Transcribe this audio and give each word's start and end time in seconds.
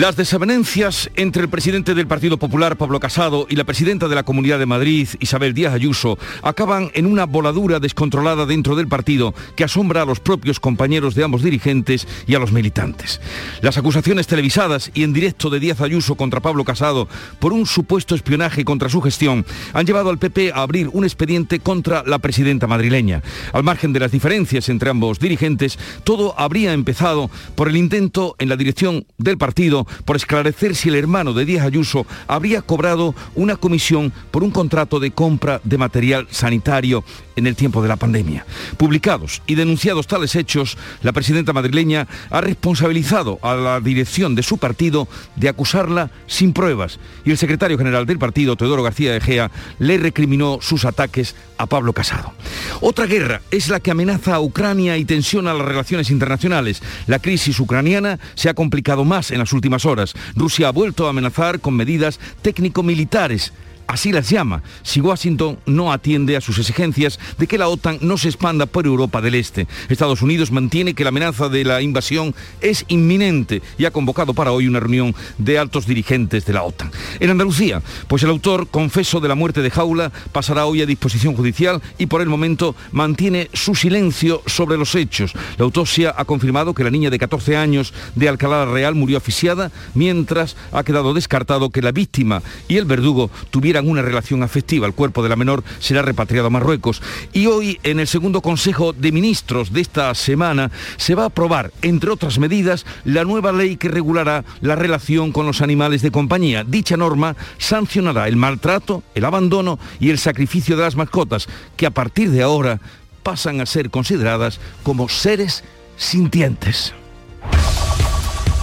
Las 0.00 0.16
desavenencias 0.16 1.10
entre 1.16 1.42
el 1.42 1.50
presidente 1.50 1.94
del 1.94 2.06
Partido 2.06 2.38
Popular, 2.38 2.78
Pablo 2.78 2.98
Casado, 3.00 3.46
y 3.50 3.56
la 3.56 3.64
presidenta 3.64 4.08
de 4.08 4.14
la 4.14 4.22
Comunidad 4.22 4.58
de 4.58 4.64
Madrid, 4.64 5.06
Isabel 5.18 5.52
Díaz 5.52 5.74
Ayuso, 5.74 6.18
acaban 6.42 6.90
en 6.94 7.04
una 7.04 7.26
voladura 7.26 7.80
descontrolada 7.80 8.46
dentro 8.46 8.76
del 8.76 8.88
partido 8.88 9.34
que 9.56 9.64
asombra 9.64 10.00
a 10.00 10.06
los 10.06 10.18
propios 10.18 10.58
compañeros 10.58 11.14
de 11.14 11.24
ambos 11.24 11.42
dirigentes 11.42 12.08
y 12.26 12.34
a 12.34 12.38
los 12.38 12.50
militantes. 12.50 13.20
Las 13.60 13.76
acusaciones 13.76 14.26
televisadas 14.26 14.90
y 14.94 15.02
en 15.02 15.12
directo 15.12 15.50
de 15.50 15.60
Díaz 15.60 15.82
Ayuso 15.82 16.14
contra 16.14 16.40
Pablo 16.40 16.64
Casado 16.64 17.06
por 17.38 17.52
un 17.52 17.66
supuesto 17.66 18.14
espionaje 18.14 18.64
contra 18.64 18.88
su 18.88 19.02
gestión 19.02 19.44
han 19.74 19.84
llevado 19.84 20.08
al 20.08 20.18
PP 20.18 20.52
a 20.54 20.62
abrir 20.62 20.88
un 20.94 21.04
expediente 21.04 21.60
contra 21.60 22.04
la 22.06 22.20
presidenta 22.20 22.66
madrileña. 22.66 23.20
Al 23.52 23.64
margen 23.64 23.92
de 23.92 24.00
las 24.00 24.12
diferencias 24.12 24.70
entre 24.70 24.88
ambos 24.88 25.18
dirigentes, 25.18 25.78
todo 26.04 26.34
habría 26.40 26.72
empezado 26.72 27.30
por 27.54 27.68
el 27.68 27.76
intento 27.76 28.34
en 28.38 28.48
la 28.48 28.56
dirección 28.56 29.04
del 29.18 29.36
partido 29.36 29.86
por 30.04 30.16
esclarecer 30.16 30.74
si 30.74 30.88
el 30.88 30.96
hermano 30.96 31.32
de 31.32 31.44
Díaz 31.44 31.66
Ayuso 31.66 32.06
habría 32.26 32.62
cobrado 32.62 33.14
una 33.34 33.56
comisión 33.56 34.12
por 34.30 34.42
un 34.42 34.50
contrato 34.50 35.00
de 35.00 35.10
compra 35.10 35.60
de 35.64 35.78
material 35.78 36.26
sanitario 36.30 37.04
en 37.40 37.46
el 37.46 37.56
tiempo 37.56 37.82
de 37.82 37.88
la 37.88 37.96
pandemia. 37.96 38.46
Publicados 38.76 39.42
y 39.46 39.56
denunciados 39.56 40.06
tales 40.06 40.36
hechos, 40.36 40.78
la 41.02 41.12
presidenta 41.12 41.52
madrileña 41.52 42.06
ha 42.30 42.40
responsabilizado 42.40 43.40
a 43.42 43.54
la 43.54 43.80
dirección 43.80 44.34
de 44.34 44.42
su 44.42 44.58
partido 44.58 45.08
de 45.36 45.48
acusarla 45.48 46.10
sin 46.26 46.52
pruebas 46.52 47.00
y 47.24 47.32
el 47.32 47.38
secretario 47.38 47.78
general 47.78 48.06
del 48.06 48.18
partido, 48.18 48.56
Teodoro 48.56 48.82
García 48.82 49.12
de 49.12 49.20
Gea, 49.20 49.50
le 49.78 49.98
recriminó 49.98 50.58
sus 50.60 50.84
ataques 50.84 51.34
a 51.58 51.66
Pablo 51.66 51.92
Casado. 51.92 52.32
Otra 52.80 53.06
guerra 53.06 53.42
es 53.50 53.68
la 53.68 53.80
que 53.80 53.90
amenaza 53.90 54.34
a 54.34 54.40
Ucrania 54.40 54.96
y 54.96 55.04
tensiona 55.04 55.54
las 55.54 55.66
relaciones 55.66 56.10
internacionales. 56.10 56.82
La 57.06 57.18
crisis 57.18 57.58
ucraniana 57.58 58.18
se 58.34 58.48
ha 58.48 58.54
complicado 58.54 59.04
más 59.04 59.30
en 59.30 59.38
las 59.38 59.52
últimas 59.52 59.84
horas. 59.84 60.14
Rusia 60.36 60.68
ha 60.68 60.72
vuelto 60.72 61.06
a 61.06 61.10
amenazar 61.10 61.60
con 61.60 61.74
medidas 61.74 62.20
técnico-militares 62.42 63.52
así 63.90 64.12
las 64.12 64.30
llama, 64.30 64.62
si 64.82 65.00
Washington 65.00 65.58
no 65.66 65.92
atiende 65.92 66.36
a 66.36 66.40
sus 66.40 66.58
exigencias 66.58 67.18
de 67.38 67.46
que 67.48 67.58
la 67.58 67.68
OTAN 67.68 67.98
no 68.00 68.18
se 68.18 68.28
expanda 68.28 68.66
por 68.66 68.86
Europa 68.86 69.20
del 69.20 69.34
Este. 69.34 69.66
Estados 69.88 70.22
Unidos 70.22 70.52
mantiene 70.52 70.94
que 70.94 71.02
la 71.02 71.08
amenaza 71.08 71.48
de 71.48 71.64
la 71.64 71.82
invasión 71.82 72.34
es 72.60 72.84
inminente 72.88 73.62
y 73.78 73.84
ha 73.84 73.90
convocado 73.90 74.32
para 74.32 74.52
hoy 74.52 74.68
una 74.68 74.78
reunión 74.78 75.14
de 75.38 75.58
altos 75.58 75.86
dirigentes 75.86 76.46
de 76.46 76.52
la 76.52 76.62
OTAN. 76.62 76.92
En 77.18 77.30
Andalucía, 77.30 77.82
pues 78.06 78.22
el 78.22 78.30
autor 78.30 78.68
confeso 78.68 79.18
de 79.18 79.28
la 79.28 79.34
muerte 79.34 79.60
de 79.60 79.70
Jaula 79.70 80.12
pasará 80.30 80.66
hoy 80.66 80.82
a 80.82 80.86
disposición 80.86 81.34
judicial 81.34 81.82
y 81.98 82.06
por 82.06 82.22
el 82.22 82.28
momento 82.28 82.76
mantiene 82.92 83.50
su 83.52 83.74
silencio 83.74 84.42
sobre 84.46 84.78
los 84.78 84.94
hechos. 84.94 85.32
La 85.58 85.64
autopsia 85.64 86.14
ha 86.16 86.24
confirmado 86.24 86.74
que 86.74 86.84
la 86.84 86.90
niña 86.90 87.10
de 87.10 87.18
14 87.18 87.56
años 87.56 87.92
de 88.14 88.28
Alcalá 88.28 88.66
Real 88.66 88.94
murió 88.94 89.18
asfixiada, 89.18 89.72
mientras 89.94 90.56
ha 90.72 90.84
quedado 90.84 91.12
descartado 91.12 91.70
que 91.70 91.82
la 91.82 91.92
víctima 91.92 92.42
y 92.68 92.76
el 92.76 92.84
verdugo 92.84 93.30
tuvieran 93.50 93.79
una 93.88 94.02
relación 94.02 94.42
afectiva. 94.42 94.86
El 94.86 94.94
cuerpo 94.94 95.22
de 95.22 95.28
la 95.28 95.36
menor 95.36 95.64
será 95.78 96.02
repatriado 96.02 96.48
a 96.48 96.50
Marruecos. 96.50 97.02
Y 97.32 97.46
hoy, 97.46 97.78
en 97.82 98.00
el 98.00 98.06
segundo 98.06 98.42
Consejo 98.42 98.92
de 98.92 99.12
Ministros 99.12 99.72
de 99.72 99.80
esta 99.80 100.14
semana, 100.14 100.70
se 100.96 101.14
va 101.14 101.24
a 101.24 101.26
aprobar, 101.26 101.72
entre 101.82 102.10
otras 102.10 102.38
medidas, 102.38 102.86
la 103.04 103.24
nueva 103.24 103.52
ley 103.52 103.76
que 103.76 103.88
regulará 103.88 104.44
la 104.60 104.76
relación 104.76 105.32
con 105.32 105.46
los 105.46 105.60
animales 105.60 106.02
de 106.02 106.10
compañía. 106.10 106.64
Dicha 106.64 106.96
norma 106.96 107.36
sancionará 107.58 108.28
el 108.28 108.36
maltrato, 108.36 109.02
el 109.14 109.24
abandono 109.24 109.78
y 109.98 110.10
el 110.10 110.18
sacrificio 110.18 110.76
de 110.76 110.82
las 110.82 110.96
mascotas, 110.96 111.48
que 111.76 111.86
a 111.86 111.90
partir 111.90 112.30
de 112.30 112.42
ahora 112.42 112.80
pasan 113.22 113.60
a 113.60 113.66
ser 113.66 113.90
consideradas 113.90 114.60
como 114.82 115.08
seres 115.08 115.64
sintientes. 115.96 116.94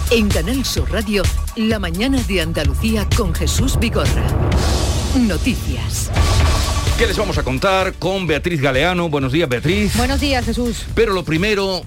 En 0.10 0.30
Canal 0.30 0.64
Sur 0.64 0.90
Radio, 0.92 1.22
La 1.58 1.80
mañana 1.80 2.22
de 2.24 2.42
Andalucía 2.42 3.08
con 3.18 3.36
Jesús 3.36 3.78
Vigorra. 3.78 4.24
Noticias. 5.20 6.12
¿Qué 6.98 7.08
les 7.08 7.18
vamos 7.18 7.38
a 7.38 7.44
contar 7.44 7.94
con 7.94 8.28
Beatriz 8.28 8.62
Galeano? 8.62 9.10
Buenos 9.10 9.32
días, 9.32 9.50
Beatriz. 9.50 9.96
Buenos 9.98 10.20
días, 10.20 10.46
Jesús. 10.46 10.86
Pero 10.94 11.14
lo 11.14 11.24
primero, 11.24 11.84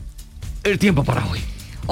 el 0.65 0.79
tiempo 0.79 1.05
para 1.05 1.27
hoy. 1.27 1.41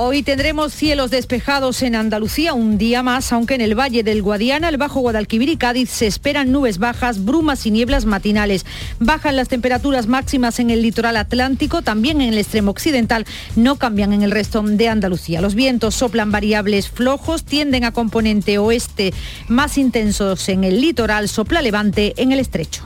Hoy 0.00 0.22
tendremos 0.22 0.72
cielos 0.72 1.10
despejados 1.10 1.82
en 1.82 1.96
Andalucía 1.96 2.54
un 2.54 2.78
día 2.78 3.02
más, 3.02 3.32
aunque 3.32 3.56
en 3.56 3.60
el 3.60 3.76
Valle 3.76 4.04
del 4.04 4.22
Guadiana, 4.22 4.68
el 4.68 4.76
Bajo 4.76 5.00
Guadalquivir 5.00 5.48
y 5.48 5.56
Cádiz 5.56 5.90
se 5.90 6.06
esperan 6.06 6.52
nubes 6.52 6.78
bajas, 6.78 7.24
brumas 7.24 7.66
y 7.66 7.72
nieblas 7.72 8.04
matinales. 8.04 8.64
Bajan 9.00 9.34
las 9.34 9.48
temperaturas 9.48 10.06
máximas 10.06 10.60
en 10.60 10.70
el 10.70 10.82
litoral 10.82 11.16
atlántico, 11.16 11.82
también 11.82 12.20
en 12.20 12.28
el 12.28 12.38
extremo 12.38 12.70
occidental, 12.70 13.26
no 13.56 13.74
cambian 13.74 14.12
en 14.12 14.22
el 14.22 14.30
resto 14.30 14.62
de 14.62 14.86
Andalucía. 14.86 15.40
Los 15.40 15.56
vientos 15.56 15.96
soplan 15.96 16.30
variables 16.30 16.88
flojos, 16.88 17.42
tienden 17.42 17.82
a 17.82 17.90
componente 17.90 18.56
oeste 18.58 19.12
más 19.48 19.78
intensos 19.78 20.48
en 20.48 20.62
el 20.62 20.80
litoral, 20.80 21.28
sopla 21.28 21.60
levante 21.60 22.14
en 22.18 22.30
el 22.30 22.38
estrecho. 22.38 22.84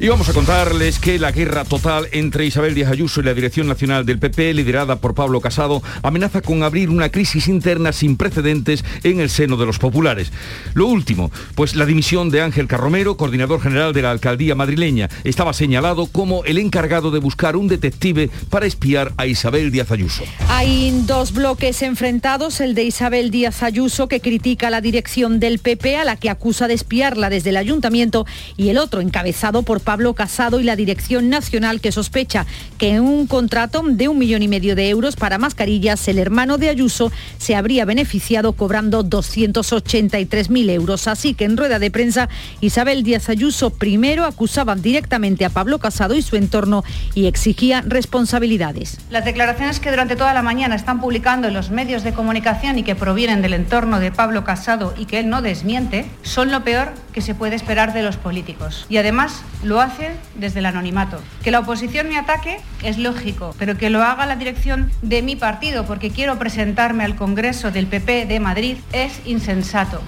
Y 0.00 0.08
vamos 0.08 0.28
a 0.28 0.32
contarles 0.32 0.98
que 0.98 1.18
la 1.18 1.30
guerra 1.30 1.64
total 1.64 2.08
entre 2.12 2.44
Isabel 2.44 2.74
Díaz 2.74 2.90
Ayuso 2.90 3.20
y 3.20 3.24
la 3.24 3.34
Dirección 3.34 3.68
Nacional 3.68 4.04
del 4.04 4.18
PP, 4.18 4.54
liderada 4.54 4.96
por 4.96 5.14
Pablo 5.14 5.40
Casado, 5.40 5.82
amenaza 6.02 6.40
con 6.40 6.62
abrir 6.62 6.90
una 6.90 7.10
crisis 7.10 7.46
interna 7.46 7.92
sin 7.92 8.16
precedentes 8.16 8.84
en 9.04 9.20
el 9.20 9.30
seno 9.30 9.56
de 9.56 9.66
los 9.66 9.78
populares. 9.78 10.32
Lo 10.74 10.86
último, 10.86 11.30
pues 11.54 11.76
la 11.76 11.86
dimisión 11.86 12.30
de 12.30 12.42
Ángel 12.42 12.66
Carromero, 12.66 13.16
coordinador 13.16 13.60
general 13.60 13.92
de 13.92 14.02
la 14.02 14.10
alcaldía 14.10 14.54
madrileña, 14.54 15.08
estaba 15.24 15.52
señalado 15.52 16.06
como 16.06 16.44
el 16.44 16.58
encargado 16.58 17.10
de 17.10 17.20
buscar 17.20 17.54
un 17.54 17.68
detective 17.68 18.28
para 18.50 18.66
espiar 18.66 19.12
a 19.16 19.26
Isabel 19.26 19.70
Díaz 19.70 19.92
Ayuso. 19.92 20.24
Hay 20.48 21.02
dos 21.06 21.32
bloques 21.32 21.82
enfrentados, 21.82 22.60
el 22.60 22.74
de 22.74 22.84
Isabel 22.84 23.30
Díaz 23.30 23.62
Ayuso, 23.62 24.08
que 24.08 24.20
critica 24.20 24.70
la 24.70 24.80
dirección 24.80 25.38
del 25.38 25.58
PP, 25.58 25.96
a 25.96 26.04
la 26.04 26.16
que 26.16 26.30
acusa 26.30 26.66
de 26.66 26.74
espiarla 26.74 27.30
desde 27.30 27.50
el 27.50 27.56
ayuntamiento, 27.56 28.26
y 28.56 28.70
el 28.70 28.78
otro, 28.78 29.00
encabezado 29.00 29.62
por 29.62 29.80
Casado 30.14 30.58
y 30.58 30.64
la 30.64 30.74
Dirección 30.74 31.28
Nacional 31.28 31.82
que 31.82 31.92
sospecha 31.92 32.46
que 32.78 32.90
en 32.90 33.02
un 33.02 33.26
contrato 33.26 33.82
de 33.84 34.08
un 34.08 34.18
millón 34.18 34.42
y 34.42 34.48
medio 34.48 34.74
de 34.74 34.88
euros 34.88 35.16
para 35.16 35.36
mascarillas 35.36 36.08
el 36.08 36.18
hermano 36.18 36.56
de 36.56 36.70
Ayuso 36.70 37.12
se 37.36 37.54
habría 37.54 37.84
beneficiado 37.84 38.54
cobrando 38.54 39.04
283.000 39.04 40.70
euros. 40.70 41.08
Así 41.08 41.34
que 41.34 41.44
en 41.44 41.58
rueda 41.58 41.78
de 41.78 41.90
prensa 41.90 42.30
Isabel 42.62 43.02
Díaz 43.02 43.28
Ayuso 43.28 43.68
primero 43.70 44.24
acusaba 44.24 44.74
directamente 44.76 45.44
a 45.44 45.50
Pablo 45.50 45.78
Casado 45.78 46.14
y 46.14 46.22
su 46.22 46.36
entorno 46.36 46.84
y 47.14 47.26
exigía 47.26 47.82
responsabilidades. 47.86 48.98
Las 49.10 49.26
declaraciones 49.26 49.78
que 49.78 49.90
durante 49.90 50.16
toda 50.16 50.32
la 50.32 50.42
mañana 50.42 50.74
están 50.74 51.00
publicando 51.00 51.48
en 51.48 51.54
los 51.54 51.70
medios 51.70 52.02
de 52.02 52.14
comunicación 52.14 52.78
y 52.78 52.82
que 52.82 52.94
provienen 52.94 53.42
del 53.42 53.52
entorno 53.52 54.00
de 54.00 54.10
Pablo 54.10 54.42
Casado 54.44 54.94
y 54.96 55.04
que 55.04 55.20
él 55.20 55.28
no 55.28 55.42
desmiente 55.42 56.06
son 56.22 56.50
lo 56.50 56.64
peor 56.64 56.94
que 57.12 57.20
se 57.20 57.34
puede 57.34 57.56
esperar 57.56 57.92
de 57.92 58.02
los 58.02 58.16
políticos. 58.16 58.86
Y 58.88 58.96
además 58.96 59.42
lo 59.62 59.71
hace 59.80 60.12
desde 60.34 60.60
el 60.60 60.66
anonimato. 60.66 61.20
Que 61.42 61.50
la 61.50 61.60
oposición 61.60 62.08
me 62.08 62.18
ataque 62.18 62.58
es 62.82 62.98
lógico, 62.98 63.54
pero 63.58 63.76
que 63.76 63.90
lo 63.90 64.02
haga 64.02 64.26
la 64.26 64.36
dirección 64.36 64.90
de 65.02 65.22
mi 65.22 65.36
partido 65.36 65.84
porque 65.86 66.10
quiero 66.10 66.38
presentarme 66.38 67.04
al 67.04 67.16
Congreso 67.16 67.70
del 67.70 67.86
PP 67.86 68.26
de 68.26 68.40
Madrid 68.40 68.76
es 68.92 69.20
insensato. 69.24 70.00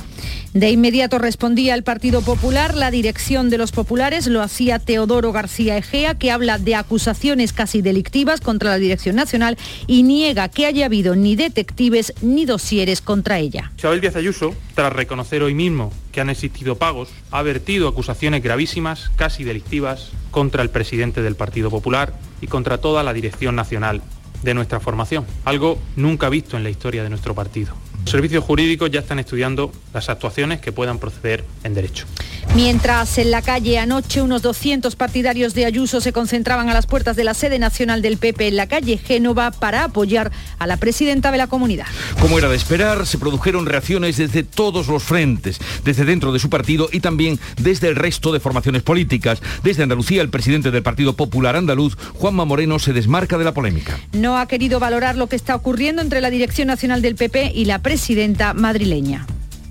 De 0.54 0.70
inmediato 0.70 1.18
respondía 1.18 1.74
el 1.74 1.82
Partido 1.82 2.22
Popular, 2.22 2.76
la 2.76 2.92
dirección 2.92 3.50
de 3.50 3.58
los 3.58 3.72
populares 3.72 4.28
lo 4.28 4.40
hacía 4.40 4.78
Teodoro 4.78 5.32
García 5.32 5.76
Egea, 5.76 6.16
que 6.16 6.30
habla 6.30 6.58
de 6.58 6.76
acusaciones 6.76 7.52
casi 7.52 7.82
delictivas 7.82 8.40
contra 8.40 8.70
la 8.70 8.78
Dirección 8.78 9.16
Nacional 9.16 9.58
y 9.88 10.04
niega 10.04 10.48
que 10.48 10.66
haya 10.66 10.86
habido 10.86 11.16
ni 11.16 11.34
detectives 11.34 12.12
ni 12.22 12.46
dosieres 12.46 13.00
contra 13.00 13.40
ella. 13.40 13.72
Isabel 13.76 14.00
Díaz 14.00 14.14
Ayuso, 14.14 14.54
tras 14.76 14.92
reconocer 14.92 15.42
hoy 15.42 15.54
mismo 15.54 15.92
que 16.12 16.20
han 16.20 16.30
existido 16.30 16.76
pagos, 16.76 17.08
ha 17.32 17.42
vertido 17.42 17.88
acusaciones 17.88 18.40
gravísimas, 18.40 19.10
casi 19.16 19.42
delictivas, 19.42 20.12
contra 20.30 20.62
el 20.62 20.70
presidente 20.70 21.20
del 21.20 21.34
Partido 21.34 21.68
Popular 21.68 22.14
y 22.40 22.46
contra 22.46 22.78
toda 22.78 23.02
la 23.02 23.12
Dirección 23.12 23.56
Nacional 23.56 24.02
de 24.44 24.54
nuestra 24.54 24.78
formación, 24.78 25.26
algo 25.44 25.80
nunca 25.96 26.28
visto 26.28 26.56
en 26.56 26.62
la 26.62 26.70
historia 26.70 27.02
de 27.02 27.10
nuestro 27.10 27.34
partido. 27.34 27.74
Los 28.04 28.10
servicios 28.10 28.44
jurídicos 28.44 28.90
ya 28.90 29.00
están 29.00 29.18
estudiando 29.18 29.72
las 29.94 30.10
actuaciones 30.10 30.60
que 30.60 30.72
puedan 30.72 30.98
proceder 30.98 31.42
en 31.64 31.72
derecho. 31.72 32.06
Mientras 32.54 33.18
en 33.18 33.30
la 33.32 33.42
calle 33.42 33.78
anoche 33.78 34.22
unos 34.22 34.42
200 34.42 34.94
partidarios 34.94 35.54
de 35.54 35.64
Ayuso 35.64 36.00
se 36.00 36.12
concentraban 36.12 36.68
a 36.68 36.74
las 36.74 36.86
puertas 36.86 37.16
de 37.16 37.24
la 37.24 37.34
sede 37.34 37.58
nacional 37.58 38.02
del 38.02 38.18
PP 38.18 38.48
en 38.48 38.56
la 38.56 38.68
calle 38.68 38.98
Génova 38.98 39.50
para 39.50 39.84
apoyar 39.84 40.30
a 40.58 40.66
la 40.66 40.76
presidenta 40.76 41.32
de 41.32 41.38
la 41.38 41.46
comunidad. 41.46 41.86
Como 42.20 42.38
era 42.38 42.48
de 42.48 42.56
esperar, 42.56 43.06
se 43.06 43.18
produjeron 43.18 43.66
reacciones 43.66 44.18
desde 44.18 44.44
todos 44.44 44.86
los 44.86 45.02
frentes, 45.02 45.58
desde 45.82 46.04
dentro 46.04 46.32
de 46.32 46.38
su 46.38 46.50
partido 46.50 46.88
y 46.92 47.00
también 47.00 47.40
desde 47.56 47.88
el 47.88 47.96
resto 47.96 48.32
de 48.32 48.38
formaciones 48.38 48.82
políticas. 48.82 49.40
Desde 49.64 49.82
Andalucía, 49.82 50.22
el 50.22 50.28
presidente 50.28 50.70
del 50.70 50.82
Partido 50.82 51.14
Popular 51.14 51.56
Andaluz, 51.56 51.96
Juanma 52.14 52.44
Moreno, 52.44 52.78
se 52.78 52.92
desmarca 52.92 53.38
de 53.38 53.44
la 53.44 53.54
polémica. 53.54 53.98
No 54.12 54.38
ha 54.38 54.46
querido 54.46 54.78
valorar 54.78 55.16
lo 55.16 55.26
que 55.26 55.36
está 55.36 55.56
ocurriendo 55.56 56.02
entre 56.02 56.20
la 56.20 56.30
dirección 56.30 56.68
nacional 56.68 57.02
del 57.02 57.16
PP 57.16 57.52
y 57.54 57.64
la 57.64 57.80
presidenta 57.94 58.54
madrileña. 58.54 59.24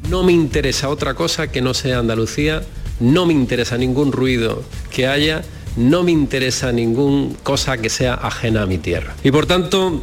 No 0.10 0.24
me 0.24 0.32
interesa 0.32 0.88
otra 0.88 1.14
cosa 1.14 1.52
que 1.52 1.62
no 1.62 1.74
sea 1.74 2.00
Andalucía, 2.00 2.64
no 3.02 3.26
me 3.26 3.34
interesa 3.34 3.78
ningún 3.78 4.14
ruido 4.14 4.64
que 4.92 5.08
haya, 5.08 5.44
no 5.76 6.04
me 6.04 6.14
interesa 6.14 6.72
ninguna 6.72 7.36
cosa 7.44 7.80
que 7.80 7.90
sea 7.90 8.14
ajena 8.14 8.62
a 8.62 8.66
mi 8.66 8.78
tierra. 8.78 9.14
Y 9.26 9.32
por 9.32 9.46
tanto, 9.46 10.02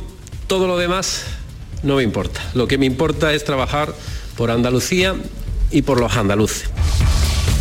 todo 0.49 0.67
lo 0.67 0.77
demás 0.77 1.25
no 1.83 1.97
me 1.97 2.03
importa. 2.03 2.43
Lo 2.53 2.69
que 2.69 2.77
me 2.77 2.85
importa 2.85 3.33
es 3.33 3.43
trabajar 3.43 3.95
por 4.37 4.51
Andalucía 4.51 5.15
y 5.71 5.81
por 5.81 5.99
los 5.99 6.15
andaluces. 6.15 6.69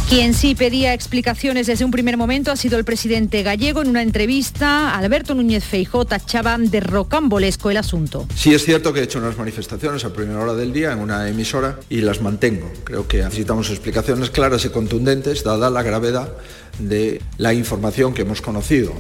Quien 0.10 0.34
sí 0.34 0.56
pedía 0.56 0.96
explicaciones 0.96 1.68
desde 1.68 1.86
un 1.86 1.92
primer 1.92 2.18
momento 2.18 2.52
ha 2.52 2.56
sido 2.56 2.80
el 2.80 2.84
presidente 2.84 3.44
gallego. 3.44 3.84
En 3.84 3.90
una 3.90 4.02
entrevista, 4.02 4.98
Alberto 4.98 5.36
Núñez 5.36 5.64
Feijó 5.64 6.04
tachaba 6.04 6.58
de 6.58 6.80
rocambolesco 6.80 7.70
el 7.70 7.78
asunto. 7.78 8.28
Sí 8.34 8.52
es 8.52 8.66
cierto 8.66 8.92
que 8.92 9.02
he 9.02 9.04
hecho 9.04 9.20
unas 9.20 9.38
manifestaciones 9.38 10.04
a 10.06 10.12
primera 10.12 10.40
hora 10.40 10.56
del 10.56 10.74
día 10.74 10.94
en 10.94 11.00
una 11.00 11.30
emisora 11.30 11.80
y 11.92 12.02
las 12.02 12.22
mantengo. 12.22 12.72
Creo 12.86 13.08
que 13.08 13.20
necesitamos 13.20 13.70
explicaciones 13.70 14.32
claras 14.32 14.66
y 14.66 14.70
contundentes, 14.70 15.44
dada 15.44 15.70
la 15.70 15.84
gravedad 15.84 16.34
de 16.80 17.22
la 17.38 17.54
información 17.54 18.16
que 18.16 18.24
hemos 18.24 18.42
conocido. 18.42 18.94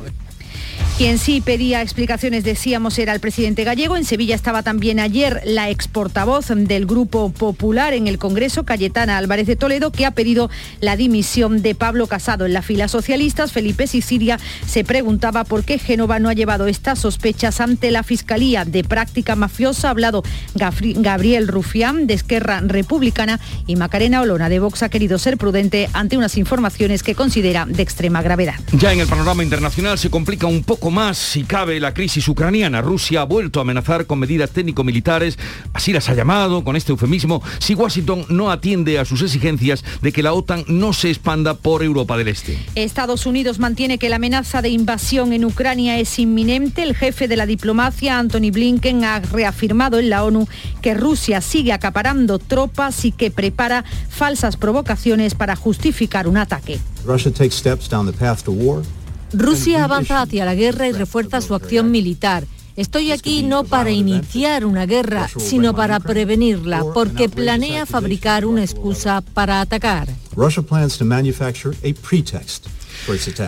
Quien 1.00 1.18
sí 1.18 1.40
pedía 1.40 1.82
explicaciones, 1.82 2.44
decíamos, 2.44 3.00
era 3.00 3.14
el 3.14 3.22
presidente 3.22 3.64
gallego. 3.64 3.96
En 3.96 4.04
Sevilla 4.04 4.36
estaba 4.36 4.64
también 4.64 5.00
ayer 5.00 5.40
la 5.46 5.70
ex 5.70 5.88
portavoz 5.88 6.48
del 6.50 6.86
Grupo 6.86 7.32
Popular 7.32 7.94
en 7.94 8.08
el 8.08 8.18
Congreso, 8.18 8.66
Cayetana 8.66 9.18
Álvarez 9.18 9.48
de 9.48 9.56
Toledo, 9.56 9.94
que 9.94 10.06
ha 10.06 10.12
pedido 10.12 10.50
la 10.82 10.98
dimisión 10.98 11.62
de 11.62 11.74
Pablo 11.74 12.08
Casado. 12.08 12.46
En 12.46 12.52
la 12.52 12.62
fila 12.62 12.90
socialistas, 12.90 13.54
Felipe 13.54 13.88
Sicilia 13.88 14.42
se 14.68 14.84
preguntaba 14.84 15.46
por 15.46 15.64
qué 15.64 15.80
Génova 15.80 16.20
no 16.20 16.28
ha 16.28 16.34
llevado 16.34 16.68
estas 16.68 17.00
sospechas 17.00 17.62
ante 17.62 17.92
la 17.92 18.04
Fiscalía 18.04 18.66
de 18.66 18.84
práctica 18.84 19.38
mafiosa. 19.38 19.88
Ha 19.88 19.92
hablado 19.92 20.22
Gabriel 20.54 21.48
Rufián, 21.48 22.08
de 22.08 22.16
Esquerra 22.16 22.60
Republicana, 22.60 23.40
y 23.68 23.78
Macarena 23.78 24.22
Olona, 24.22 24.50
de 24.50 24.60
Vox, 24.60 24.84
ha 24.84 24.90
querido 24.90 25.18
ser 25.18 25.38
prudente 25.38 25.90
ante 25.94 26.18
unas 26.18 26.36
informaciones 26.36 27.04
que 27.04 27.16
considera 27.16 27.66
de 27.66 27.84
extrema 27.84 28.22
gravedad. 28.22 28.56
Ya 28.74 28.92
en 28.92 29.00
el 29.00 29.08
panorama 29.08 29.46
internacional 29.46 29.98
se 29.98 30.10
complica 30.10 30.46
un 30.46 30.66
poco 30.66 30.89
más, 30.92 31.18
si 31.18 31.44
cabe, 31.44 31.80
la 31.80 31.94
crisis 31.94 32.28
ucraniana. 32.28 32.82
Rusia 32.82 33.22
ha 33.22 33.26
vuelto 33.26 33.60
a 33.60 33.64
amenazar 33.64 34.06
con 34.06 34.20
medidas 34.20 34.52
técnico-militares, 34.52 35.38
así 35.74 35.94
las 35.94 36.10
ha 36.10 36.14
llamado, 36.14 36.64
con 36.64 36.76
este 36.76 36.92
eufemismo, 36.92 37.42
si 37.60 37.74
Washington 37.74 38.26
no 38.30 38.52
atiende 38.52 39.00
a 39.00 39.06
sus 39.06 39.22
exigencias 39.22 39.84
de 40.02 40.12
que 40.12 40.24
la 40.24 40.34
OTAN 40.34 40.64
no 40.68 40.94
se 40.94 41.10
expanda 41.10 41.54
por 41.54 41.84
Europa 41.84 42.18
del 42.18 42.30
Este. 42.30 42.58
Estados 42.76 43.26
Unidos 43.26 43.60
mantiene 43.60 43.98
que 43.98 44.10
la 44.10 44.18
amenaza 44.18 44.62
de 44.62 44.70
invasión 44.70 45.34
en 45.34 45.46
Ucrania 45.46 45.98
es 45.98 46.20
inminente. 46.20 46.84
El 46.84 46.96
jefe 46.96 47.28
de 47.28 47.38
la 47.38 47.46
diplomacia, 47.46 48.20
Anthony 48.20 48.52
Blinken, 48.52 49.04
ha 49.04 49.20
reafirmado 49.20 50.00
en 50.00 50.10
la 50.10 50.24
ONU 50.24 50.48
que 50.82 50.94
Rusia 50.94 51.42
sigue 51.42 51.74
acaparando 51.74 52.40
tropas 52.40 53.06
y 53.06 53.12
que 53.12 53.32
prepara 53.32 53.86
falsas 54.10 54.58
provocaciones 54.58 55.36
para 55.36 55.56
justificar 55.56 56.28
un 56.28 56.38
ataque. 56.38 56.80
Rusia 59.34 59.84
avanza 59.84 60.22
hacia 60.22 60.46
la 60.46 60.56
guerra 60.56 60.88
y 60.88 60.92
refuerza 60.92 61.42
su 61.42 61.54
acción 61.56 61.92
militar. 61.92 62.46
Estoy 62.76 63.12
aquí 63.12 63.44
no 63.44 63.66
para 63.66 63.92
iniciar 63.92 64.66
una 64.66 64.86
guerra, 64.86 65.28
sino 65.38 65.76
para 65.76 66.00
prevenirla, 66.00 66.86
porque 66.94 67.28
planea 67.28 67.86
fabricar 67.86 68.46
una 68.46 68.64
excusa 68.64 69.22
para 69.22 69.60
atacar. 69.60 70.08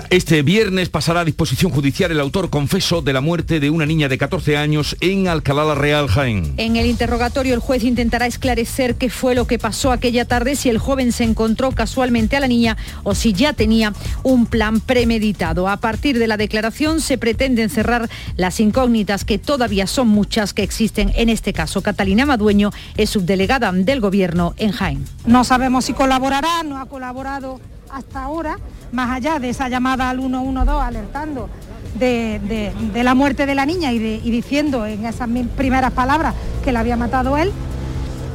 Este 0.10 0.42
viernes 0.42 0.90
pasará 0.90 1.22
a 1.22 1.26
disposición 1.26 1.72
judicial 1.72 2.12
el 2.12 2.20
autor 2.20 2.50
confeso 2.50 3.02
de 3.02 3.14
la 3.14 3.22
muerte 3.22 3.60
de 3.60 3.70
una 3.70 3.86
niña 3.86 4.10
de 4.10 4.18
14 4.18 4.58
años 4.58 4.96
en 5.02 5.28
Alcalá 5.28 5.66
la 5.66 5.76
Real, 5.76 6.08
Jaén. 6.08 6.54
En 6.58 6.76
el 6.76 6.86
interrogatorio 6.86 7.54
el 7.54 7.60
juez 7.60 7.84
intentará 7.84 8.26
esclarecer 8.26 8.96
qué 8.96 9.10
fue 9.10 9.36
lo 9.36 9.46
que 9.46 9.60
pasó 9.60 9.92
aquella 9.92 10.26
tarde, 10.26 10.56
si 10.56 10.70
el 10.70 10.78
joven 10.78 11.12
se 11.12 11.24
encontró 11.24 11.72
casualmente 11.72 12.36
a 12.36 12.40
la 12.40 12.48
niña 12.48 12.78
o 13.04 13.14
si 13.14 13.34
ya 13.34 13.54
tenía 13.54 13.94
un 14.24 14.46
plan 14.46 14.80
premeditado. 14.80 15.68
A 15.68 15.78
partir 15.78 16.18
de 16.18 16.28
la 16.28 16.38
declaración 16.38 17.02
se 17.02 17.18
pretenden 17.18 17.70
cerrar 17.70 18.10
las 18.38 18.60
incógnitas 18.60 19.26
que 19.26 19.38
todavía 19.38 19.88
son 19.88 20.08
muchas 20.08 20.54
que 20.54 20.64
existen 20.64 21.12
en 21.16 21.30
este 21.30 21.54
caso. 21.54 21.82
Catalina 21.82 22.26
Madueño 22.26 22.72
es 22.98 23.12
subdelegada 23.12 23.72
del 23.72 24.02
Gobierno 24.02 24.54
en 24.58 24.72
Jaén. 24.72 25.06
No 25.26 25.44
sabemos 25.44 25.86
si 25.86 25.94
colaborará, 25.94 26.64
no 26.64 26.80
ha 26.80 26.86
colaborado 26.88 27.60
hasta 27.92 28.24
ahora, 28.24 28.58
más 28.92 29.10
allá 29.12 29.40
de 29.40 29.50
esa 29.50 29.70
llamada 29.70 30.10
al 30.10 30.20
112 30.20 30.72
alertando 30.72 31.50
de, 31.96 32.72
la 32.96 33.14
muerte 33.14 33.46
de 33.46 33.56
la 33.56 33.66
niña 33.66 33.92
y, 33.92 33.98
y 33.98 34.32
diciendo 34.32 34.86
en 34.86 35.06
esas 35.06 35.30
primeras 35.56 35.92
palabras 35.92 36.34
que 36.64 36.72
la 36.72 36.80
había 36.80 36.98
matado 36.98 37.38
él, 37.38 37.52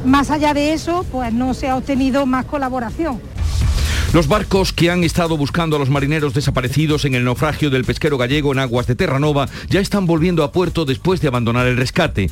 más 0.05 0.31
allá 0.31 0.53
de 0.53 0.73
eso, 0.73 1.05
pues 1.11 1.33
no 1.33 1.53
se 1.53 1.69
ha 1.69 1.75
obtenido 1.75 2.25
más 2.25 2.45
colaboración. 2.45 3.19
Los 4.13 4.29
barcos 4.29 4.71
que 4.71 4.89
han 4.89 5.03
estado 5.03 5.35
buscando 5.35 5.75
a 5.75 5.79
los 5.79 5.89
marineros 5.89 6.33
desaparecidos 6.33 7.03
en 7.03 7.13
el 7.13 7.25
naufragio 7.25 7.69
del 7.69 7.83
pesquero 7.83 8.17
gallego 8.17 8.53
en 8.53 8.59
aguas 8.59 8.87
de 8.87 8.95
Terranova 8.95 9.49
ya 9.69 9.81
están 9.81 10.05
volviendo 10.05 10.45
a 10.45 10.53
puerto 10.53 10.85
después 10.85 11.19
de 11.19 11.27
abandonar 11.27 11.67
el 11.67 11.75
rescate. 11.75 12.29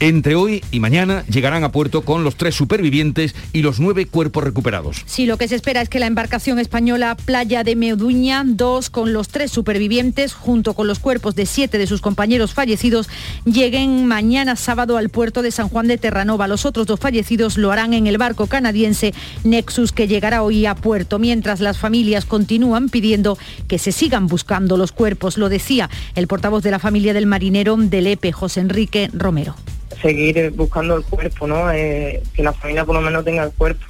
Entre 0.00 0.34
hoy 0.34 0.62
y 0.70 0.80
mañana 0.80 1.24
llegarán 1.26 1.64
a 1.64 1.72
puerto 1.72 2.02
con 2.02 2.24
los 2.24 2.36
tres 2.36 2.54
supervivientes 2.54 3.34
y 3.54 3.62
los 3.62 3.80
nueve 3.80 4.04
cuerpos 4.04 4.44
recuperados. 4.44 5.02
Sí, 5.06 5.24
lo 5.24 5.38
que 5.38 5.48
se 5.48 5.54
espera 5.54 5.80
es 5.80 5.88
que 5.88 5.98
la 5.98 6.06
embarcación 6.06 6.58
española 6.58 7.16
Playa 7.16 7.64
de 7.64 7.74
Meuduña, 7.74 8.42
dos 8.46 8.90
con 8.90 9.14
los 9.14 9.28
tres 9.28 9.50
supervivientes, 9.50 10.34
junto 10.34 10.74
con 10.74 10.86
los 10.86 10.98
cuerpos 10.98 11.34
de 11.34 11.46
siete 11.46 11.78
de 11.78 11.86
sus 11.86 12.02
compañeros 12.02 12.52
fallecidos, 12.52 13.08
lleguen 13.46 14.06
mañana 14.06 14.56
sábado 14.56 14.98
al 14.98 15.08
puerto 15.08 15.40
de 15.40 15.52
San 15.52 15.70
Juan 15.70 15.88
de 15.88 15.96
Terranova. 15.96 16.48
Los 16.48 16.66
otros 16.66 16.86
dos 16.86 17.00
fallecidos 17.00 17.56
lo 17.56 17.72
harán 17.72 17.94
en 17.94 18.06
el 18.06 18.18
barco 18.18 18.46
canadiense 18.46 19.14
Nexus 19.42 19.92
que 19.92 20.06
llegará 20.06 20.42
hoy 20.42 20.66
a 20.66 20.74
puerto 20.74 21.18
mientras 21.24 21.60
las 21.60 21.78
familias 21.78 22.26
continúan 22.26 22.90
pidiendo 22.90 23.38
que 23.66 23.78
se 23.78 23.92
sigan 23.92 24.26
buscando 24.26 24.76
los 24.76 24.92
cuerpos. 24.92 25.38
Lo 25.38 25.48
decía 25.48 25.88
el 26.16 26.26
portavoz 26.26 26.62
de 26.62 26.70
la 26.70 26.78
familia 26.78 27.14
del 27.14 27.24
marinero 27.24 27.78
del 27.78 28.08
EPE, 28.08 28.30
José 28.30 28.60
Enrique 28.60 29.08
Romero. 29.14 29.54
Seguir 30.02 30.50
buscando 30.50 30.94
el 30.96 31.02
cuerpo, 31.02 31.46
¿no? 31.46 31.72
Eh, 31.72 32.22
que 32.34 32.42
la 32.42 32.52
familia 32.52 32.84
por 32.84 32.94
lo 32.94 33.00
menos 33.00 33.24
tenga 33.24 33.42
el 33.42 33.52
cuerpo. 33.52 33.86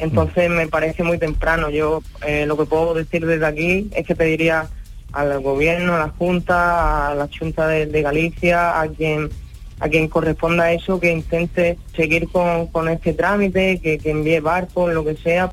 Entonces 0.00 0.50
me 0.50 0.66
parece 0.66 1.04
muy 1.04 1.18
temprano. 1.18 1.70
Yo 1.70 2.02
eh, 2.26 2.46
lo 2.46 2.56
que 2.56 2.64
puedo 2.64 2.94
decir 2.94 3.24
desde 3.24 3.46
aquí 3.46 3.88
es 3.94 4.04
que 4.04 4.16
pediría 4.16 4.68
al 5.12 5.40
gobierno, 5.40 5.94
a 5.94 6.00
la 6.00 6.08
Junta, 6.08 7.12
a 7.12 7.14
la 7.14 7.28
Junta 7.28 7.68
de, 7.68 8.02
Galicia, 8.02 8.80
a 8.80 8.88
quien 8.88 9.30
a 9.78 9.88
quien 9.88 10.08
corresponda 10.08 10.72
eso, 10.72 10.98
que 10.98 11.12
intente 11.12 11.78
seguir 11.94 12.28
con, 12.28 12.88
este 12.88 13.14
trámite, 13.14 13.80
que, 13.80 13.98
que 13.98 14.10
envíe 14.10 14.40
barcos, 14.40 14.92
lo 14.92 15.04
que 15.04 15.16
sea, 15.16 15.52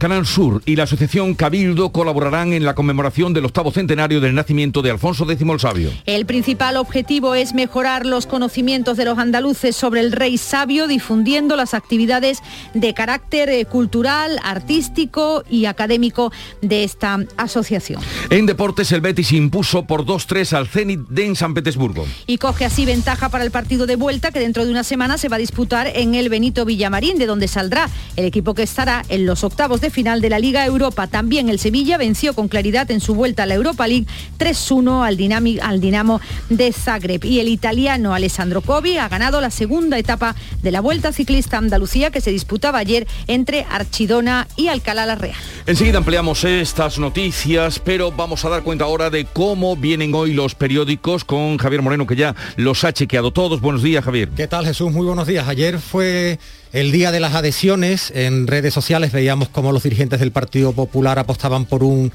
Canal 0.00 0.24
Sur 0.24 0.62
y 0.64 0.76
la 0.76 0.84
Asociación 0.84 1.34
Cabildo 1.34 1.92
colaborarán 1.92 2.54
en 2.54 2.64
la 2.64 2.74
conmemoración 2.74 3.34
del 3.34 3.44
octavo 3.44 3.70
centenario 3.70 4.22
del 4.22 4.34
nacimiento 4.34 4.80
de 4.80 4.90
Alfonso 4.90 5.30
X 5.30 5.46
el 5.46 5.60
Sabio. 5.60 5.90
El 6.06 6.24
principal 6.24 6.78
objetivo 6.78 7.34
es 7.34 7.52
mejorar 7.52 8.06
los 8.06 8.26
conocimientos 8.26 8.96
de 8.96 9.04
los 9.04 9.18
andaluces 9.18 9.76
sobre 9.76 10.00
el 10.00 10.12
rey 10.12 10.38
sabio, 10.38 10.88
difundiendo 10.88 11.54
las 11.54 11.74
actividades 11.74 12.38
de 12.72 12.94
carácter 12.94 13.50
eh, 13.50 13.66
cultural, 13.66 14.40
artístico 14.42 15.44
y 15.50 15.66
académico 15.66 16.32
de 16.62 16.82
esta 16.82 17.18
asociación. 17.36 18.00
En 18.30 18.46
deportes, 18.46 18.92
el 18.92 19.02
Betis 19.02 19.32
impuso 19.32 19.84
por 19.84 20.06
2-3 20.06 20.54
al 20.54 20.66
Zenit 20.66 21.00
de 21.10 21.36
San 21.36 21.52
Petersburgo. 21.52 22.06
Y 22.26 22.38
coge 22.38 22.64
así 22.64 22.86
ventaja 22.86 23.28
para 23.28 23.44
el 23.44 23.50
partido 23.50 23.86
de 23.86 23.96
vuelta 23.96 24.30
que 24.30 24.40
dentro 24.40 24.64
de 24.64 24.70
una 24.70 24.82
semana 24.82 25.18
se 25.18 25.28
va 25.28 25.36
a 25.36 25.38
disputar 25.38 25.88
en 25.94 26.14
el 26.14 26.30
Benito 26.30 26.64
Villamarín, 26.64 27.18
de 27.18 27.26
donde 27.26 27.48
saldrá 27.48 27.90
el 28.16 28.24
equipo 28.24 28.54
que 28.54 28.62
estará 28.62 29.04
en 29.10 29.26
los 29.26 29.44
octavos 29.44 29.82
de 29.82 29.89
final 29.90 30.20
de 30.20 30.30
la 30.30 30.38
Liga 30.38 30.64
Europa. 30.64 31.06
También 31.06 31.48
el 31.48 31.58
Sevilla 31.58 31.98
venció 31.98 32.34
con 32.34 32.48
claridad 32.48 32.90
en 32.90 33.00
su 33.00 33.14
vuelta 33.14 33.44
a 33.44 33.46
la 33.46 33.54
Europa 33.54 33.86
League 33.86 34.06
3-1 34.38 35.06
al, 35.06 35.60
al 35.62 35.80
Dinamo 35.80 36.20
de 36.48 36.72
Zagreb. 36.72 37.24
Y 37.24 37.40
el 37.40 37.48
italiano 37.48 38.14
Alessandro 38.14 38.60
Covi 38.62 38.98
ha 38.98 39.08
ganado 39.08 39.40
la 39.40 39.50
segunda 39.50 39.98
etapa 39.98 40.34
de 40.62 40.70
la 40.70 40.80
Vuelta 40.80 41.12
Ciclista 41.12 41.58
Andalucía 41.58 42.10
que 42.10 42.20
se 42.20 42.30
disputaba 42.30 42.78
ayer 42.78 43.06
entre 43.26 43.66
Archidona 43.68 44.46
y 44.56 44.68
Alcalá 44.68 45.06
la 45.06 45.14
Real. 45.14 45.36
Enseguida 45.66 45.98
ampliamos 45.98 46.44
estas 46.44 46.98
noticias, 46.98 47.78
pero 47.78 48.12
vamos 48.12 48.44
a 48.44 48.48
dar 48.48 48.62
cuenta 48.62 48.84
ahora 48.84 49.10
de 49.10 49.24
cómo 49.24 49.76
vienen 49.76 50.14
hoy 50.14 50.32
los 50.32 50.54
periódicos 50.54 51.24
con 51.24 51.58
Javier 51.58 51.82
Moreno, 51.82 52.06
que 52.06 52.16
ya 52.16 52.34
los 52.56 52.84
ha 52.84 52.92
chequeado 52.92 53.32
todos. 53.32 53.60
Buenos 53.60 53.82
días, 53.82 54.04
Javier. 54.04 54.28
¿Qué 54.30 54.46
tal, 54.46 54.66
Jesús? 54.66 54.90
Muy 54.92 55.06
buenos 55.06 55.26
días. 55.26 55.48
Ayer 55.48 55.78
fue 55.78 56.38
el 56.72 56.92
día 56.92 57.10
de 57.10 57.18
las 57.18 57.34
adhesiones, 57.34 58.12
en 58.14 58.46
redes 58.46 58.72
sociales 58.72 59.10
veíamos 59.10 59.48
cómo 59.48 59.72
los 59.72 59.82
dirigentes 59.82 60.20
del 60.20 60.30
Partido 60.30 60.72
Popular 60.72 61.18
apostaban 61.18 61.64
por 61.64 61.82
un 61.82 62.12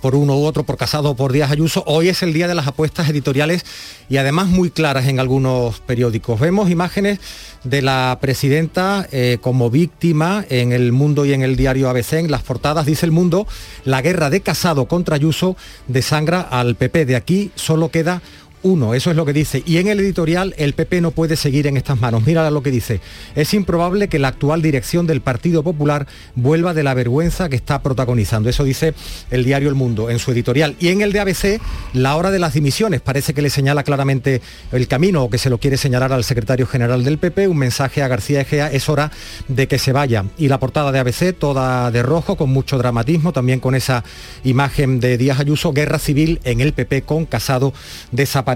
por 0.00 0.14
uno 0.14 0.38
u 0.38 0.44
otro, 0.44 0.64
por 0.64 0.78
Casado 0.78 1.10
o 1.10 1.16
por 1.16 1.32
Díaz 1.32 1.50
Ayuso. 1.50 1.84
Hoy 1.86 2.08
es 2.08 2.22
el 2.22 2.32
día 2.32 2.48
de 2.48 2.54
las 2.54 2.66
apuestas 2.66 3.08
editoriales 3.08 3.64
y 4.08 4.16
además 4.16 4.46
muy 4.46 4.70
claras 4.70 5.06
en 5.08 5.20
algunos 5.20 5.80
periódicos. 5.80 6.40
Vemos 6.40 6.70
imágenes 6.70 7.18
de 7.64 7.82
la 7.82 8.16
presidenta 8.20 9.06
eh, 9.12 9.38
como 9.40 9.70
víctima 9.70 10.44
en 10.48 10.72
el 10.72 10.92
mundo 10.92 11.26
y 11.26 11.34
en 11.34 11.42
el 11.42 11.56
diario 11.56 11.90
ABC, 11.90 12.14
en 12.14 12.30
las 12.30 12.42
portadas, 12.42 12.86
dice 12.86 13.04
el 13.04 13.12
mundo, 13.12 13.46
la 13.84 14.00
guerra 14.00 14.30
de 14.30 14.40
Casado 14.40 14.86
contra 14.86 15.16
Ayuso 15.16 15.56
desangra 15.86 16.40
al 16.40 16.76
PP. 16.76 17.04
De 17.04 17.16
aquí 17.16 17.50
solo 17.54 17.90
queda 17.90 18.22
uno, 18.64 18.94
eso 18.94 19.10
es 19.10 19.16
lo 19.16 19.26
que 19.26 19.34
dice. 19.34 19.62
Y 19.66 19.76
en 19.76 19.88
el 19.88 20.00
editorial 20.00 20.54
el 20.56 20.72
PP 20.72 21.02
no 21.02 21.10
puede 21.10 21.36
seguir 21.36 21.66
en 21.66 21.76
estas 21.76 22.00
manos. 22.00 22.22
Mira 22.26 22.50
lo 22.50 22.62
que 22.62 22.70
dice. 22.70 23.00
Es 23.34 23.52
improbable 23.52 24.08
que 24.08 24.18
la 24.18 24.28
actual 24.28 24.62
dirección 24.62 25.06
del 25.06 25.20
Partido 25.20 25.62
Popular 25.62 26.06
vuelva 26.34 26.72
de 26.72 26.82
la 26.82 26.94
vergüenza 26.94 27.50
que 27.50 27.56
está 27.56 27.82
protagonizando. 27.82 28.48
Eso 28.48 28.64
dice 28.64 28.94
el 29.30 29.44
diario 29.44 29.68
El 29.68 29.74
Mundo 29.74 30.08
en 30.08 30.18
su 30.18 30.32
editorial. 30.32 30.76
Y 30.80 30.88
en 30.88 31.02
el 31.02 31.12
de 31.12 31.20
ABC, 31.20 31.60
la 31.92 32.16
hora 32.16 32.30
de 32.30 32.38
las 32.38 32.54
dimisiones. 32.54 33.02
Parece 33.02 33.34
que 33.34 33.42
le 33.42 33.50
señala 33.50 33.82
claramente 33.82 34.40
el 34.72 34.88
camino 34.88 35.24
o 35.24 35.30
que 35.30 35.36
se 35.36 35.50
lo 35.50 35.58
quiere 35.58 35.76
señalar 35.76 36.14
al 36.14 36.24
secretario 36.24 36.66
general 36.66 37.04
del 37.04 37.18
PP. 37.18 37.48
Un 37.48 37.58
mensaje 37.58 38.02
a 38.02 38.08
García 38.08 38.40
Egea. 38.40 38.72
Es 38.72 38.88
hora 38.88 39.12
de 39.46 39.68
que 39.68 39.78
se 39.78 39.92
vaya. 39.92 40.24
Y 40.38 40.48
la 40.48 40.58
portada 40.58 40.90
de 40.90 41.00
ABC, 41.00 41.36
toda 41.38 41.90
de 41.90 42.02
rojo, 42.02 42.36
con 42.36 42.48
mucho 42.48 42.78
dramatismo, 42.78 43.34
también 43.34 43.60
con 43.60 43.74
esa 43.74 44.04
imagen 44.42 45.00
de 45.00 45.18
Díaz 45.18 45.38
Ayuso, 45.38 45.74
guerra 45.74 45.98
civil 45.98 46.40
en 46.44 46.62
el 46.62 46.72
PP 46.72 47.02
con 47.02 47.26
Casado 47.26 47.74
desaparecido 48.10 48.53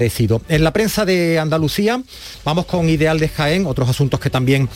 en 0.49 0.65
la 0.65 0.73
prensa 0.73 1.05
de 1.05 1.39
Andalucía, 1.39 2.01
vamos 2.45 2.67
con 2.67 2.89
Ideal 2.89 3.19
de 3.19 3.29
Jaén, 3.29 3.67
otros 3.67 3.89
asuntos 3.89 4.21
que 4.21 4.31
también 4.31 4.69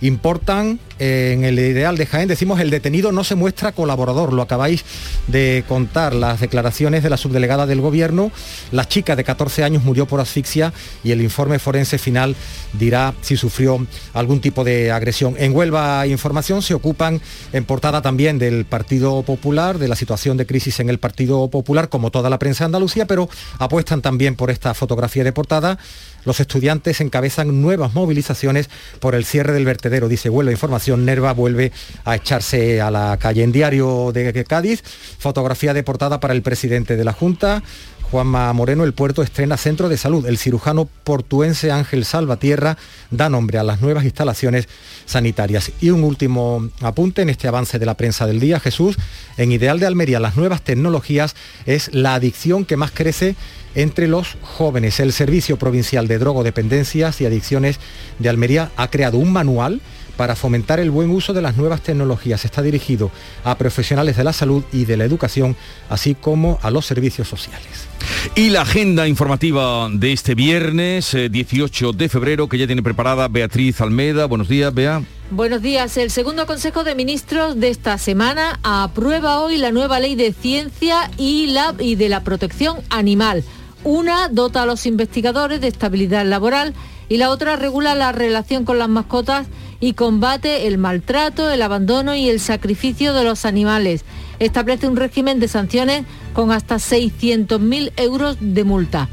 importan. 0.00 0.78
En 0.98 1.44
el 1.44 1.58
ideal 1.58 1.96
de 1.96 2.04
Jaén 2.04 2.28
decimos 2.28 2.60
el 2.60 2.68
detenido 2.68 3.10
no 3.10 3.24
se 3.24 3.34
muestra 3.34 3.72
colaborador. 3.72 4.32
Lo 4.32 4.42
acabáis 4.42 4.84
de 5.28 5.64
contar, 5.66 6.14
las 6.14 6.40
declaraciones 6.40 7.02
de 7.02 7.10
la 7.10 7.16
subdelegada 7.16 7.66
del 7.66 7.80
gobierno. 7.80 8.30
La 8.70 8.86
chica 8.86 9.16
de 9.16 9.24
14 9.24 9.64
años 9.64 9.82
murió 9.82 10.06
por 10.06 10.20
asfixia 10.20 10.72
y 11.02 11.12
el 11.12 11.22
informe 11.22 11.58
forense 11.58 11.96
final 11.98 12.36
dirá 12.74 13.14
si 13.22 13.36
sufrió 13.36 13.86
algún 14.12 14.40
tipo 14.40 14.62
de 14.62 14.90
agresión. 14.92 15.36
En 15.38 15.54
Huelva 15.54 16.06
Información 16.06 16.62
se 16.62 16.74
ocupan 16.74 17.20
en 17.52 17.64
portada 17.64 18.02
también 18.02 18.38
del 18.38 18.64
Partido 18.64 19.22
Popular, 19.22 19.78
de 19.78 19.88
la 19.88 19.96
situación 19.96 20.36
de 20.36 20.46
crisis 20.46 20.80
en 20.80 20.90
el 20.90 20.98
Partido 20.98 21.48
Popular, 21.48 21.88
como 21.88 22.10
toda 22.10 22.30
la 22.30 22.38
prensa 22.38 22.64
de 22.64 22.66
Andalucía, 22.66 23.06
pero 23.06 23.28
apuestan 23.58 24.02
también 24.02 24.36
por 24.36 24.50
esta 24.50 24.74
fotografía 24.74 25.24
de 25.24 25.32
portada 25.32 25.78
los 26.24 26.40
estudiantes 26.40 27.00
encabezan 27.00 27.62
nuevas 27.62 27.94
movilizaciones 27.94 28.68
por 29.00 29.14
el 29.14 29.24
cierre 29.24 29.52
del 29.52 29.64
vertedero. 29.64 30.08
Dice 30.08 30.30
Huelva 30.30 30.52
Información, 30.52 31.04
Nerva 31.04 31.32
vuelve 31.32 31.72
a 32.04 32.16
echarse 32.16 32.80
a 32.80 32.90
la 32.90 33.16
calle. 33.18 33.42
En 33.42 33.52
diario 33.52 34.12
de 34.12 34.44
Cádiz, 34.44 34.82
fotografía 35.18 35.74
de 35.74 35.82
portada 35.82 36.20
para 36.20 36.34
el 36.34 36.42
presidente 36.42 36.96
de 36.96 37.04
la 37.04 37.12
Junta. 37.12 37.62
Juanma 38.10 38.52
Moreno, 38.52 38.82
el 38.82 38.92
puerto 38.92 39.22
estrena 39.22 39.56
centro 39.56 39.88
de 39.88 39.96
salud. 39.96 40.26
El 40.26 40.36
cirujano 40.36 40.88
portuense 41.04 41.70
Ángel 41.70 42.04
Salvatierra 42.04 42.76
da 43.12 43.28
nombre 43.28 43.58
a 43.58 43.62
las 43.62 43.80
nuevas 43.80 44.04
instalaciones 44.04 44.68
sanitarias. 45.06 45.70
Y 45.80 45.90
un 45.90 46.02
último 46.02 46.68
apunte 46.80 47.22
en 47.22 47.30
este 47.30 47.46
avance 47.46 47.78
de 47.78 47.86
la 47.86 47.96
prensa 47.96 48.26
del 48.26 48.40
día, 48.40 48.58
Jesús. 48.58 48.96
En 49.36 49.52
Ideal 49.52 49.78
de 49.78 49.86
Almería, 49.86 50.18
las 50.18 50.36
nuevas 50.36 50.62
tecnologías 50.62 51.36
es 51.66 51.94
la 51.94 52.14
adicción 52.14 52.64
que 52.64 52.76
más 52.76 52.90
crece 52.90 53.36
entre 53.76 54.08
los 54.08 54.36
jóvenes. 54.42 54.98
El 54.98 55.12
Servicio 55.12 55.56
Provincial 55.56 56.08
de 56.08 56.18
Drogodependencias 56.18 57.20
y 57.20 57.26
Adicciones 57.26 57.78
de 58.18 58.28
Almería 58.28 58.72
ha 58.76 58.90
creado 58.90 59.18
un 59.18 59.32
manual 59.32 59.80
para 60.20 60.36
fomentar 60.36 60.78
el 60.80 60.90
buen 60.90 61.08
uso 61.08 61.32
de 61.32 61.40
las 61.40 61.56
nuevas 61.56 61.80
tecnologías. 61.80 62.44
Está 62.44 62.60
dirigido 62.60 63.10
a 63.42 63.56
profesionales 63.56 64.18
de 64.18 64.24
la 64.24 64.34
salud 64.34 64.62
y 64.70 64.84
de 64.84 64.98
la 64.98 65.06
educación, 65.06 65.56
así 65.88 66.14
como 66.14 66.58
a 66.60 66.70
los 66.70 66.84
servicios 66.84 67.26
sociales. 67.26 67.88
Y 68.34 68.50
la 68.50 68.60
agenda 68.60 69.08
informativa 69.08 69.88
de 69.90 70.12
este 70.12 70.34
viernes 70.34 71.16
18 71.30 71.88
eh, 71.88 71.92
de 71.96 72.08
febrero 72.10 72.50
que 72.50 72.58
ya 72.58 72.66
tiene 72.66 72.82
preparada 72.82 73.28
Beatriz 73.28 73.80
Almeda. 73.80 74.26
Buenos 74.26 74.46
días, 74.50 74.74
Bea. 74.74 75.02
Buenos 75.30 75.62
días. 75.62 75.96
El 75.96 76.10
segundo 76.10 76.44
Consejo 76.44 76.84
de 76.84 76.94
Ministros 76.94 77.58
de 77.58 77.70
esta 77.70 77.96
semana 77.96 78.60
aprueba 78.62 79.40
hoy 79.40 79.56
la 79.56 79.72
nueva 79.72 80.00
ley 80.00 80.16
de 80.16 80.34
ciencia 80.34 81.10
y, 81.16 81.46
la, 81.46 81.74
y 81.78 81.94
de 81.94 82.10
la 82.10 82.22
protección 82.24 82.76
animal. 82.90 83.42
Una 83.84 84.28
dota 84.28 84.64
a 84.64 84.66
los 84.66 84.84
investigadores 84.84 85.62
de 85.62 85.68
estabilidad 85.68 86.26
laboral 86.26 86.74
y 87.08 87.16
la 87.16 87.30
otra 87.30 87.56
regula 87.56 87.94
la 87.94 88.12
relación 88.12 88.66
con 88.66 88.78
las 88.78 88.90
mascotas 88.90 89.46
y 89.80 89.94
combate 89.94 90.66
el 90.66 90.78
maltrato, 90.78 91.50
el 91.50 91.62
abandono 91.62 92.14
y 92.14 92.28
el 92.28 92.38
sacrificio 92.38 93.14
de 93.14 93.24
los 93.24 93.44
animales. 93.44 94.04
Establece 94.38 94.86
un 94.86 94.96
régimen 94.96 95.40
de 95.40 95.48
sanciones 95.48 96.04
con 96.34 96.52
hasta 96.52 96.76
600.000 96.76 97.92
euros 97.96 98.36
de 98.40 98.64
multa. 98.64 99.08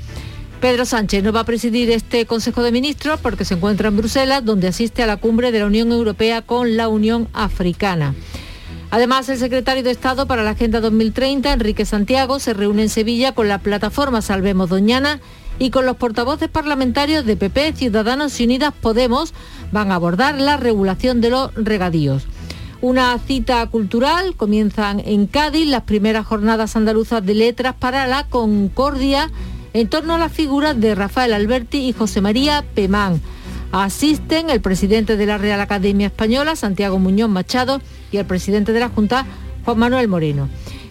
Pedro 0.59 0.85
Sánchez 0.85 1.23
no 1.23 1.31
va 1.31 1.41
a 1.41 1.45
presidir 1.45 1.91
este 1.91 2.25
Consejo 2.25 2.63
de 2.63 2.71
Ministros 2.71 3.19
porque 3.21 3.45
se 3.45 3.53
encuentra 3.53 3.89
en 3.89 3.97
Bruselas, 3.97 4.43
donde 4.43 4.67
asiste 4.67 5.03
a 5.03 5.07
la 5.07 5.17
cumbre 5.17 5.51
de 5.51 5.59
la 5.59 5.67
Unión 5.67 5.91
Europea 5.91 6.41
con 6.41 6.77
la 6.77 6.87
Unión 6.89 7.27
Africana. 7.33 8.15
Además, 8.89 9.29
el 9.29 9.37
secretario 9.37 9.83
de 9.83 9.91
Estado 9.91 10.27
para 10.27 10.43
la 10.43 10.51
Agenda 10.51 10.79
2030, 10.79 11.51
Enrique 11.53 11.85
Santiago, 11.85 12.39
se 12.39 12.53
reúne 12.53 12.83
en 12.83 12.89
Sevilla 12.89 13.33
con 13.33 13.47
la 13.47 13.59
plataforma 13.59 14.21
Salvemos 14.21 14.69
Doñana 14.69 15.19
y 15.59 15.69
con 15.69 15.85
los 15.85 15.97
portavoces 15.97 16.49
parlamentarios 16.49 17.25
de 17.25 17.35
PP, 17.35 17.73
Ciudadanos 17.73 18.39
y 18.39 18.45
Unidas 18.45 18.73
Podemos 18.79 19.33
van 19.71 19.91
a 19.91 19.95
abordar 19.95 20.39
la 20.39 20.57
regulación 20.57 21.21
de 21.21 21.29
los 21.29 21.53
regadíos. 21.55 22.27
Una 22.79 23.17
cita 23.17 23.65
cultural, 23.67 24.35
comienzan 24.35 25.01
en 25.03 25.25
Cádiz 25.25 25.67
las 25.67 25.83
primeras 25.83 26.27
jornadas 26.27 26.75
andaluzas 26.75 27.25
de 27.25 27.33
letras 27.33 27.73
para 27.77 28.05
la 28.05 28.25
concordia 28.25 29.31
en 29.73 29.87
torno 29.89 30.15
a 30.15 30.19
las 30.19 30.31
figuras 30.31 30.79
de 30.79 30.93
Rafael 30.93 31.33
Alberti 31.33 31.87
y 31.87 31.93
José 31.93 32.21
María 32.21 32.63
Pemán. 32.75 33.19
Asisten 33.71 34.49
el 34.49 34.61
presidente 34.61 35.17
de 35.17 35.25
la 35.25 35.37
Real 35.37 35.59
Academia 35.59 36.07
Española, 36.07 36.55
Santiago 36.55 36.99
Muñoz 36.99 37.29
Machado, 37.29 37.81
y 38.11 38.17
el 38.17 38.25
presidente 38.25 38.73
de 38.73 38.79
la 38.79 38.89
Junta, 38.89 39.25
Juan 39.65 39.79
Manuel 39.79 40.07
Moreno. 40.07 40.47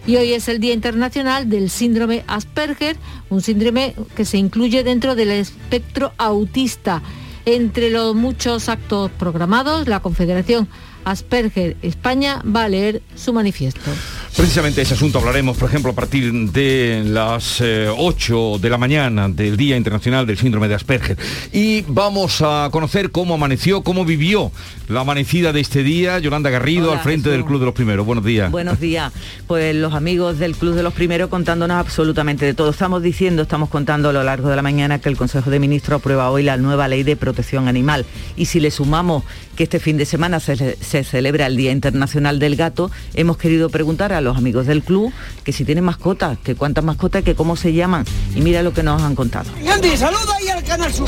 Y 0.07 0.15
hoy 0.15 0.31
es 0.31 0.47
el 0.47 0.61
Día 0.61 0.73
Internacional 0.73 1.49
del 1.49 1.69
Síndrome 1.69 2.23
Asperger, 2.27 2.95
un 3.29 3.41
síndrome 3.41 3.93
que 4.15 4.23
se 4.23 4.37
incluye 4.37 4.85
dentro 4.85 5.15
del 5.15 5.31
espectro 5.31 6.13
autista. 6.17 7.01
Entre 7.45 7.89
los 7.89 8.15
muchos 8.15 8.69
actos 8.69 9.11
programados, 9.11 9.85
la 9.89 9.99
Confederación 9.99 10.69
Asperger 11.03 11.75
España 11.81 12.41
va 12.43 12.63
a 12.63 12.69
leer 12.69 13.01
su 13.15 13.33
manifiesto. 13.33 13.91
Precisamente 14.37 14.83
ese 14.83 14.93
asunto 14.93 15.17
hablaremos, 15.17 15.57
por 15.57 15.67
ejemplo, 15.67 15.93
a 15.93 15.95
partir 15.95 16.31
de 16.31 17.01
las 17.03 17.59
8 17.59 17.65
eh, 17.65 18.59
de 18.61 18.69
la 18.69 18.77
mañana 18.77 19.27
del 19.29 19.57
Día 19.57 19.75
Internacional 19.75 20.27
del 20.27 20.37
Síndrome 20.37 20.67
de 20.67 20.75
Asperger. 20.75 21.17
Y 21.51 21.81
vamos 21.87 22.43
a 22.43 22.69
conocer 22.71 23.09
cómo 23.09 23.33
amaneció, 23.33 23.81
cómo 23.81 24.05
vivió 24.05 24.51
la 24.89 24.99
amanecida 24.99 25.53
de 25.53 25.61
este 25.61 25.81
día. 25.81 26.19
Yolanda 26.19 26.51
Garrido, 26.51 26.91
al 26.91 26.99
frente 26.99 27.31
del 27.31 27.45
Club 27.45 27.61
de 27.61 27.65
los 27.65 27.73
Primeros. 27.73 28.05
Buenos 28.05 28.23
días. 28.23 28.51
Buenos 28.51 28.79
días. 28.79 29.11
Pues 29.47 29.75
los 29.75 29.95
amigos 29.95 30.37
del 30.37 30.55
Club 30.55 30.75
de 30.75 30.83
los 30.83 30.93
Primeros 30.93 31.31
contándonos 31.31 31.77
absolutamente 31.77 32.45
de 32.45 32.53
todo. 32.53 32.69
Estamos 32.69 33.01
diciendo, 33.01 33.41
estamos 33.41 33.69
contando 33.69 34.09
a 34.09 34.13
lo 34.13 34.23
largo 34.23 34.49
de 34.49 34.55
la 34.55 34.61
mañana 34.61 34.99
que 34.99 35.09
el 35.09 35.17
Consejo 35.17 35.49
de 35.49 35.59
Ministros 35.59 35.99
aprueba 35.99 36.29
hoy 36.29 36.43
la 36.43 36.57
nueva 36.57 36.87
ley 36.87 37.01
de 37.01 37.15
protección 37.15 37.67
animal. 37.67 38.05
Y 38.35 38.45
si 38.45 38.59
le 38.59 38.69
sumamos 38.69 39.23
que 39.55 39.63
este 39.63 39.79
fin 39.79 39.97
de 39.97 40.05
semana 40.05 40.39
se, 40.39 40.77
se 40.79 41.03
celebra 41.03 41.47
el 41.47 41.57
Día 41.57 41.71
Internacional 41.71 42.37
del 42.37 42.55
Gato, 42.55 42.91
hemos 43.15 43.37
querido 43.37 43.69
preguntar 43.69 44.13
a 44.13 44.21
los 44.21 44.26
amigos 44.35 44.65
del 44.65 44.83
club 44.83 45.13
que 45.43 45.53
si 45.53 45.63
tienen 45.63 45.83
mascotas, 45.83 46.37
que 46.39 46.55
cuántas 46.55 46.83
mascotas, 46.83 47.23
que 47.23 47.35
cómo 47.35 47.55
se 47.55 47.71
llaman. 47.71 48.03
Y 48.35 48.41
mira 48.41 48.63
lo 48.63 48.73
que 48.73 48.83
nos 48.83 49.01
han 49.01 49.15
contado. 49.15 49.49
Gandhi, 49.63 49.95
saluda 49.95 50.35
ahí 50.39 50.49
al 50.49 50.63
Canal 50.63 50.93
Sur. 50.93 51.07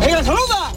¡Venga, 0.00 0.22
saluda! 0.22 0.72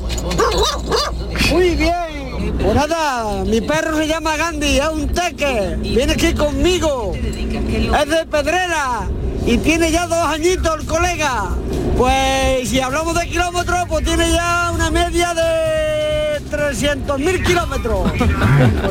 Muy 1.51 1.75
bien. 1.75 2.58
Pues 2.62 2.75
nada, 2.75 3.43
mi 3.43 3.62
perro 3.62 3.98
se 3.98 4.08
llama 4.08 4.38
Gandhi, 4.38 4.77
es 4.77 4.88
un 4.88 5.08
teque. 5.10 5.77
Viene 5.82 6.13
aquí 6.13 6.34
conmigo. 6.34 7.13
Es 7.13 8.10
de 8.10 8.25
Pedrera 8.25 9.08
y 9.46 9.58
tiene 9.58 9.91
ya 9.91 10.08
dos 10.08 10.25
añitos 10.25 10.79
el 10.79 10.86
colega. 10.86 11.50
Pues 11.98 12.70
si 12.70 12.79
hablamos 12.79 13.13
de 13.20 13.27
kilómetros, 13.27 13.79
pues 13.88 14.05
tiene 14.05 14.32
ya 14.32 14.72
una 14.74 14.89
media 14.89 15.34
de 15.34 16.41
300.000 16.50 17.46
kilómetros. 17.46 18.12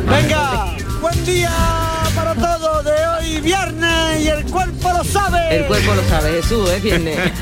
Venga, 0.09 0.76
buen 1.00 1.25
día 1.25 1.50
para 2.25 2.35
todo 2.37 2.83
de 2.85 2.91
hoy 2.91 3.41
viernes 3.41 4.25
y 4.25 4.29
el 4.29 4.45
cuerpo 4.45 4.91
lo 4.97 5.02
sabe. 5.02 5.57
El 5.57 5.64
cuerpo 5.64 5.95
lo 5.95 6.02
sabe, 6.05 6.41
Jesús, 6.41 6.71
es 6.71 6.83
viernes. 6.83 7.19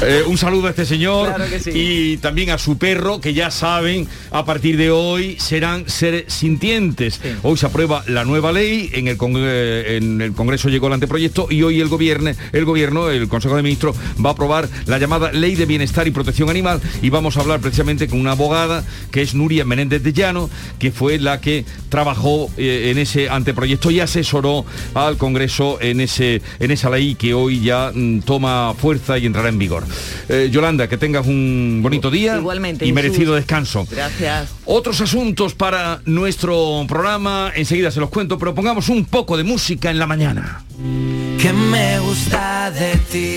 Eh, 0.00 0.22
un 0.26 0.38
saludo 0.38 0.68
a 0.68 0.70
este 0.70 0.86
señor 0.86 1.34
y 1.66 2.18
también 2.18 2.50
a 2.50 2.58
su 2.58 2.78
perro, 2.78 3.20
que 3.20 3.34
ya 3.34 3.50
saben, 3.50 4.06
a 4.30 4.44
partir 4.44 4.76
de 4.76 4.90
hoy 4.90 5.36
serán 5.40 5.88
seres 5.88 6.32
sintientes. 6.32 7.20
Hoy 7.42 7.56
se 7.56 7.66
aprueba 7.66 8.04
la 8.06 8.24
nueva 8.24 8.52
ley, 8.52 8.90
en 8.92 9.08
el, 9.08 9.18
en 9.20 10.20
el 10.20 10.32
Congreso 10.34 10.68
llegó 10.68 10.86
el 10.86 10.92
anteproyecto 10.92 11.48
y 11.50 11.62
hoy 11.62 11.80
el 11.80 11.88
gobierno, 11.88 12.30
el 12.52 12.64
gobierno, 12.64 13.10
el 13.10 13.28
Consejo 13.28 13.56
de 13.56 13.62
Ministros, 13.62 13.96
va 14.24 14.30
a 14.30 14.32
aprobar 14.34 14.68
la 14.86 14.98
llamada 14.98 15.32
Ley 15.32 15.56
de 15.56 15.66
Bienestar 15.66 16.06
y 16.06 16.12
Protección 16.12 16.48
Animal 16.48 16.80
y 17.02 17.10
vamos 17.10 17.36
a 17.36 17.40
hablar 17.40 17.60
precisamente 17.60 18.06
con 18.06 18.20
una 18.20 18.32
abogada 18.32 18.84
que 19.10 19.22
es 19.22 19.34
Nuria 19.34 19.64
Menéndez 19.64 20.02
de 20.02 20.12
Llano, 20.12 20.48
que 20.78 20.92
fue 20.92 21.18
la 21.18 21.40
que 21.40 21.64
trabajó 21.88 22.50
eh, 22.56 22.90
en 22.92 22.98
ese 22.98 23.28
anteproyecto 23.28 23.47
y 23.90 24.00
asesoró 24.00 24.64
al 24.94 25.16
Congreso 25.16 25.78
en, 25.80 26.00
ese, 26.00 26.42
en 26.58 26.70
esa 26.70 26.90
ley 26.90 27.14
que 27.14 27.34
hoy 27.34 27.60
ya 27.60 27.90
mm, 27.94 28.20
toma 28.20 28.74
fuerza 28.74 29.18
y 29.18 29.26
entrará 29.26 29.48
en 29.48 29.58
vigor. 29.58 29.84
Eh, 30.28 30.48
Yolanda, 30.50 30.88
que 30.88 30.96
tengas 30.98 31.26
un 31.26 31.80
bonito 31.82 32.10
día 32.10 32.36
Igualmente, 32.36 32.86
y 32.86 32.92
merecido 32.92 33.34
descanso. 33.34 33.86
Gracias. 33.90 34.50
Otros 34.64 35.00
asuntos 35.00 35.54
para 35.54 36.00
nuestro 36.04 36.84
programa, 36.88 37.52
enseguida 37.54 37.90
se 37.90 38.00
los 38.00 38.10
cuento, 38.10 38.38
pero 38.38 38.54
pongamos 38.54 38.88
un 38.88 39.04
poco 39.04 39.36
de 39.36 39.44
música 39.44 39.90
en 39.90 39.98
la 39.98 40.06
mañana. 40.06 40.64
Que 41.40 41.52
me 41.52 41.98
gusta 42.00 42.70
de 42.70 42.96
ti, 43.10 43.36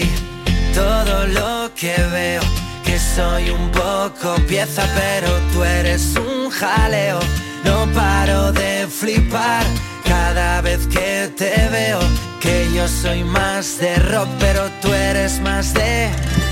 todo 0.74 1.28
lo 1.28 1.72
que 1.76 1.96
veo, 2.12 2.42
que 2.86 3.00
soy 3.00 3.50
un 3.50 3.72
poco 3.72 4.36
pieza, 4.48 4.84
pero 4.96 5.30
tú 5.54 5.64
eres 5.64 6.16
un 6.18 6.50
jaleo, 6.50 7.20
no 7.64 7.88
paro 7.94 8.52
de 8.52 8.88
flipar 8.88 9.66
cada 10.12 10.60
vez 10.60 10.88
que 10.88 11.32
te 11.38 11.70
veo, 11.70 12.00
que 12.42 12.68
yo 12.76 12.86
soy 12.86 13.24
más 13.24 13.80
de 13.80 13.96
rock, 13.96 14.28
pero 14.42 14.70
tú 14.82 14.92
eres 14.92 15.40
más 15.40 15.74
de... 15.74 16.10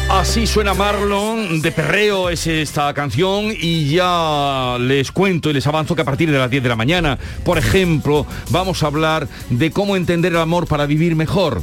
Así 0.10 0.48
suena 0.48 0.74
Marlon, 0.74 1.62
de 1.62 1.74
perreo 1.74 2.30
es 2.30 2.48
esta 2.48 2.94
canción 2.94 3.48
y 3.52 3.90
ya 3.90 4.78
les 4.80 5.12
cuento 5.12 5.50
y 5.50 5.54
les 5.54 5.68
avanzo 5.68 5.94
que 5.94 6.04
a 6.04 6.06
partir 6.06 6.32
de 6.32 6.38
las 6.38 6.50
10 6.50 6.64
de 6.64 6.70
la 6.70 6.78
mañana, 6.78 7.20
por 7.44 7.58
ejemplo, 7.58 8.26
vamos 8.50 8.82
a 8.82 8.88
hablar 8.88 9.28
de 9.50 9.72
cómo 9.72 9.98
entender 9.98 10.32
el 10.32 10.40
amor 10.40 10.66
para 10.66 10.86
vivir 10.86 11.18
mejor. 11.18 11.62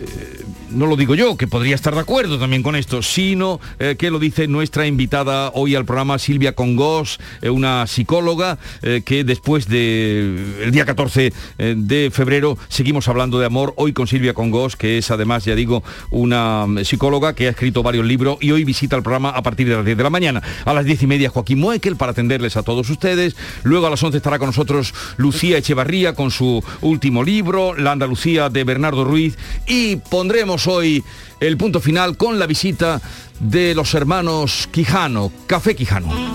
Eh, 0.00 0.43
no 0.74 0.86
lo 0.86 0.96
digo 0.96 1.14
yo, 1.14 1.36
que 1.36 1.46
podría 1.46 1.74
estar 1.74 1.94
de 1.94 2.00
acuerdo 2.00 2.38
también 2.38 2.62
con 2.62 2.76
esto, 2.76 3.02
sino 3.02 3.60
eh, 3.78 3.96
que 3.98 4.10
lo 4.10 4.18
dice 4.18 4.48
nuestra 4.48 4.86
invitada 4.86 5.50
hoy 5.54 5.74
al 5.74 5.84
programa, 5.84 6.18
Silvia 6.18 6.54
Congos, 6.54 7.18
eh, 7.42 7.50
una 7.50 7.86
psicóloga 7.86 8.58
eh, 8.82 9.02
que 9.04 9.24
después 9.24 9.68
del 9.68 10.70
día 10.70 10.84
14 10.84 11.32
de 11.58 12.10
febrero 12.12 12.58
seguimos 12.68 13.08
hablando 13.08 13.38
de 13.38 13.46
amor, 13.46 13.74
hoy 13.76 13.92
con 13.92 14.06
Silvia 14.06 14.34
Congos, 14.34 14.76
que 14.76 14.98
es 14.98 15.10
además, 15.10 15.44
ya 15.44 15.54
digo, 15.54 15.82
una 16.10 16.66
mm, 16.66 16.84
psicóloga 16.84 17.34
que 17.34 17.46
ha 17.46 17.50
escrito 17.50 17.82
varios 17.82 18.06
libros 18.06 18.38
y 18.40 18.50
hoy 18.50 18.64
visita 18.64 18.96
el 18.96 19.02
programa 19.02 19.30
a 19.30 19.42
partir 19.42 19.68
de 19.68 19.76
las 19.76 19.84
10 19.84 19.96
de 19.96 20.02
la 20.02 20.10
mañana. 20.10 20.42
A 20.64 20.74
las 20.74 20.84
10 20.84 21.04
y 21.04 21.06
media 21.06 21.30
Joaquín 21.30 21.60
Moekel 21.60 21.96
para 21.96 22.12
atenderles 22.12 22.56
a 22.56 22.62
todos 22.62 22.90
ustedes. 22.90 23.36
Luego 23.62 23.86
a 23.86 23.90
las 23.90 24.02
11 24.02 24.16
estará 24.16 24.38
con 24.38 24.48
nosotros 24.48 24.94
Lucía 25.16 25.58
Echevarría 25.58 26.14
con 26.14 26.30
su 26.30 26.62
último 26.80 27.22
libro, 27.22 27.74
La 27.74 27.92
Andalucía 27.92 28.48
de 28.48 28.64
Bernardo 28.64 29.04
Ruiz 29.04 29.36
y 29.66 29.96
pondremos 29.96 30.63
hoy 30.66 31.02
el 31.40 31.56
punto 31.56 31.80
final 31.80 32.16
con 32.16 32.38
la 32.38 32.46
visita 32.46 33.00
de 33.40 33.74
los 33.74 33.94
hermanos 33.94 34.68
Quijano, 34.70 35.30
Café 35.46 35.74
Quijano. 35.74 36.34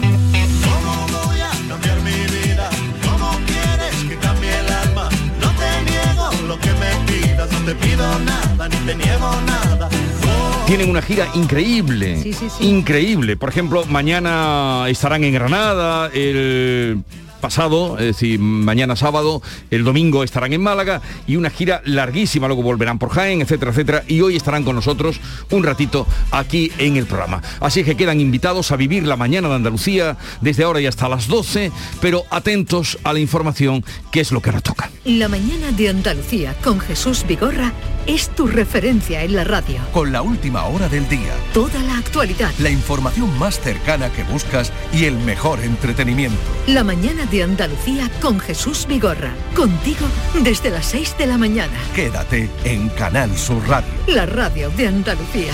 Tienen 10.67 10.89
una 10.91 11.01
gira 11.01 11.27
increíble, 11.33 12.23
increíble. 12.59 13.37
Por 13.37 13.49
ejemplo, 13.49 13.85
mañana 13.87 14.85
estarán 14.87 15.23
en 15.23 15.33
Granada, 15.33 16.11
el 16.13 17.03
pasado, 17.39 17.97
es 17.97 18.05
decir, 18.05 18.39
mañana 18.39 18.95
sábado, 18.95 19.41
el 19.71 19.83
domingo 19.83 20.23
estarán 20.23 20.53
en 20.53 20.61
Málaga 20.61 21.01
y 21.27 21.35
una 21.35 21.49
gira 21.49 21.81
larguísima, 21.85 22.47
luego 22.47 22.63
volverán 22.63 22.99
por 22.99 23.09
Jaén, 23.09 23.41
etcétera, 23.41 23.71
etcétera, 23.71 24.03
y 24.07 24.21
hoy 24.21 24.35
estarán 24.35 24.63
con 24.63 24.75
nosotros 24.75 25.19
un 25.49 25.63
ratito 25.63 26.05
aquí 26.31 26.71
en 26.77 26.97
el 26.97 27.05
programa. 27.05 27.41
Así 27.59 27.83
que 27.83 27.95
quedan 27.95 28.19
invitados 28.19 28.71
a 28.71 28.75
vivir 28.75 29.03
la 29.03 29.15
mañana 29.15 29.49
de 29.49 29.55
Andalucía 29.55 30.17
desde 30.41 30.63
ahora 30.63 30.81
y 30.81 30.85
hasta 30.85 31.09
las 31.09 31.27
12, 31.27 31.71
pero 32.01 32.23
atentos 32.29 32.97
a 33.03 33.13
la 33.13 33.19
información 33.19 33.83
que 34.11 34.21
es 34.21 34.31
lo 34.31 34.41
que 34.41 34.49
ahora 34.49 34.61
toca. 34.61 34.89
La 35.05 35.27
mañana 35.27 35.71
de 35.71 35.89
Andalucía 35.89 36.55
con 36.63 36.79
Jesús 36.79 37.25
Vigorra 37.27 37.73
es 38.05 38.29
tu 38.29 38.47
referencia 38.47 39.23
en 39.23 39.35
la 39.35 39.43
radio. 39.43 39.77
Con 39.93 40.11
la 40.11 40.21
última 40.21 40.65
hora 40.65 40.89
del 40.89 41.07
día. 41.07 41.33
Toda 41.53 41.79
la 41.83 41.97
actualidad. 41.97 42.51
La 42.59 42.69
información 42.69 43.37
más 43.37 43.59
cercana 43.59 44.11
que 44.11 44.23
buscas 44.23 44.71
y 44.93 45.05
el 45.05 45.17
mejor 45.17 45.59
entretenimiento. 45.61 46.39
La 46.67 46.83
mañana 46.83 47.25
de 47.31 47.43
Andalucía 47.43 48.09
con 48.21 48.39
Jesús 48.39 48.85
Vigorra. 48.87 49.33
Contigo 49.55 50.05
desde 50.43 50.69
las 50.69 50.85
6 50.87 51.17
de 51.17 51.27
la 51.27 51.37
mañana. 51.37 51.77
Quédate 51.95 52.49
en 52.63 52.89
Canal 52.89 53.35
Sur 53.37 53.67
Radio. 53.67 53.89
La 54.07 54.25
radio 54.25 54.69
de 54.71 54.87
Andalucía. 54.87 55.53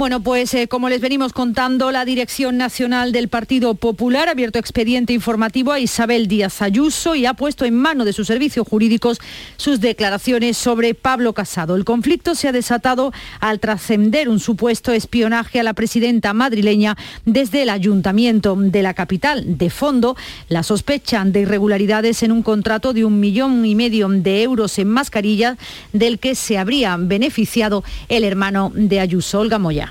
Bueno, 0.00 0.20
pues 0.22 0.54
eh, 0.54 0.66
como 0.66 0.88
les 0.88 1.02
venimos 1.02 1.34
contando, 1.34 1.90
la 1.90 2.06
Dirección 2.06 2.56
Nacional 2.56 3.12
del 3.12 3.28
Partido 3.28 3.74
Popular 3.74 4.28
ha 4.28 4.30
abierto 4.30 4.58
expediente 4.58 5.12
informativo 5.12 5.72
a 5.72 5.78
Isabel 5.78 6.26
Díaz 6.26 6.62
Ayuso 6.62 7.14
y 7.16 7.26
ha 7.26 7.34
puesto 7.34 7.66
en 7.66 7.74
mano 7.74 8.06
de 8.06 8.14
sus 8.14 8.26
servicios 8.26 8.66
jurídicos 8.66 9.20
sus 9.58 9.78
declaraciones 9.78 10.56
sobre 10.56 10.94
Pablo 10.94 11.34
Casado. 11.34 11.76
El 11.76 11.84
conflicto 11.84 12.34
se 12.34 12.48
ha 12.48 12.52
desatado 12.52 13.12
al 13.40 13.60
trascender 13.60 14.30
un 14.30 14.40
supuesto 14.40 14.90
espionaje 14.90 15.60
a 15.60 15.64
la 15.64 15.74
presidenta 15.74 16.32
madrileña 16.32 16.96
desde 17.26 17.60
el 17.60 17.68
ayuntamiento 17.68 18.56
de 18.56 18.82
la 18.82 18.94
capital. 18.94 19.58
De 19.58 19.68
fondo, 19.68 20.16
la 20.48 20.62
sospechan 20.62 21.30
de 21.30 21.40
irregularidades 21.40 22.22
en 22.22 22.32
un 22.32 22.42
contrato 22.42 22.94
de 22.94 23.04
un 23.04 23.20
millón 23.20 23.66
y 23.66 23.74
medio 23.74 24.08
de 24.08 24.44
euros 24.44 24.78
en 24.78 24.88
mascarillas 24.88 25.58
del 25.92 26.18
que 26.18 26.36
se 26.36 26.56
habría 26.56 26.96
beneficiado 26.96 27.84
el 28.08 28.24
hermano 28.24 28.72
de 28.74 28.98
Ayuso, 28.98 29.40
Olga 29.40 29.58
Moya. 29.58 29.89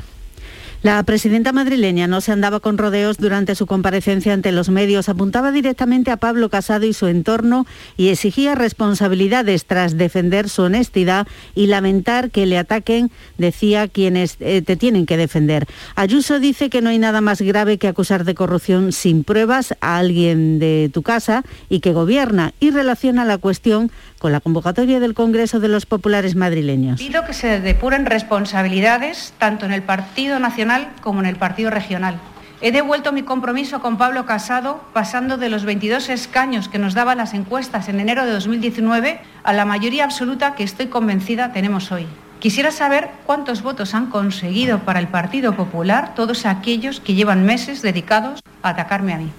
La 0.82 1.04
presidenta 1.04 1.52
madrileña 1.52 2.08
no 2.08 2.22
se 2.22 2.32
andaba 2.32 2.62
con 2.62 2.78
rodeos 2.78 3.18
durante 3.18 3.54
su 3.54 3.66
comparecencia 3.66 4.32
ante 4.32 4.54
los 4.54 4.70
medios, 4.70 5.10
apuntaba 5.10 5.52
directamente 5.52 6.10
a 6.10 6.16
Pablo 6.16 6.50
Casado 6.50 6.86
y 6.86 6.94
su 6.94 7.08
entorno 7.08 7.68
y 7.98 8.08
exigía 8.08 8.56
responsabilidades 8.56 9.66
tras 9.66 9.98
defender 9.98 10.48
su 10.48 10.62
honestidad 10.62 11.28
y 11.54 11.68
lamentar 11.68 12.32
que 12.32 12.46
le 12.46 12.58
ataquen, 12.58 13.12
decía, 13.38 13.90
quienes 13.90 14.38
eh, 14.40 14.62
te 14.62 14.78
tienen 14.78 15.06
que 15.06 15.18
defender. 15.18 15.68
Ayuso 15.96 16.40
dice 16.40 16.70
que 16.70 16.82
no 16.82 16.92
hay 16.92 16.98
nada 16.98 17.20
más 17.20 17.42
grave 17.42 17.78
que 17.78 17.90
acusar 17.90 18.24
de 18.24 18.36
corrupción 18.36 18.94
sin 18.94 19.26
pruebas 19.26 19.76
a 19.82 19.98
alguien 19.98 20.60
de 20.60 20.90
tu 20.94 21.04
casa 21.04 21.44
y 21.68 21.82
que 21.82 21.92
gobierna 21.92 22.54
y 22.62 22.72
relaciona 22.72 23.26
la 23.26 23.38
cuestión 23.38 23.92
con 24.20 24.32
la 24.32 24.42
convocatoria 24.42 25.00
del 25.00 25.14
Congreso 25.14 25.60
de 25.60 25.70
los 25.70 25.86
Populares 25.86 26.36
madrileños. 26.36 27.00
Pido 27.00 27.26
que 27.26 27.34
se 27.34 27.60
depuren 27.60 28.06
responsabilidades 28.06 29.34
tanto 29.38 29.66
en 29.66 29.72
el 29.72 29.82
Partido 29.82 30.40
Nacional 30.40 30.90
como 31.02 31.22
en 31.22 31.26
el 31.26 31.38
Partido 31.38 31.70
Regional. 31.70 32.20
He 32.62 32.74
devuelto 32.74 33.14
mi 33.14 33.24
compromiso 33.24 33.80
con 33.80 33.98
Pablo 33.98 34.26
Casado 34.26 34.84
pasando 34.92 35.38
de 35.38 35.48
los 35.48 35.64
22 35.64 36.10
escaños 36.10 36.68
que 36.68 36.78
nos 36.78 36.94
daban 36.94 37.18
las 37.18 37.34
encuestas 37.34 37.88
en 37.88 38.02
enero 38.02 38.26
de 38.26 38.34
2019 38.34 39.22
a 39.44 39.54
la 39.54 39.64
mayoría 39.64 40.04
absoluta 40.04 40.56
que 40.56 40.64
estoy 40.64 40.88
convencida 40.88 41.54
tenemos 41.54 41.92
hoy. 41.94 42.06
Quisiera 42.40 42.72
saber 42.72 43.10
cuántos 43.26 43.64
votos 43.64 43.94
han 43.94 44.08
conseguido 44.08 44.80
para 44.80 45.00
el 45.00 45.08
Partido 45.08 45.56
Popular 45.56 46.14
todos 46.16 46.46
aquellos 46.46 47.00
que 47.00 47.14
llevan 47.14 47.46
meses 47.46 47.82
dedicados 47.82 48.42
a 48.62 48.70
atacarme 48.70 49.14
a 49.14 49.18
mí. 49.18 49.32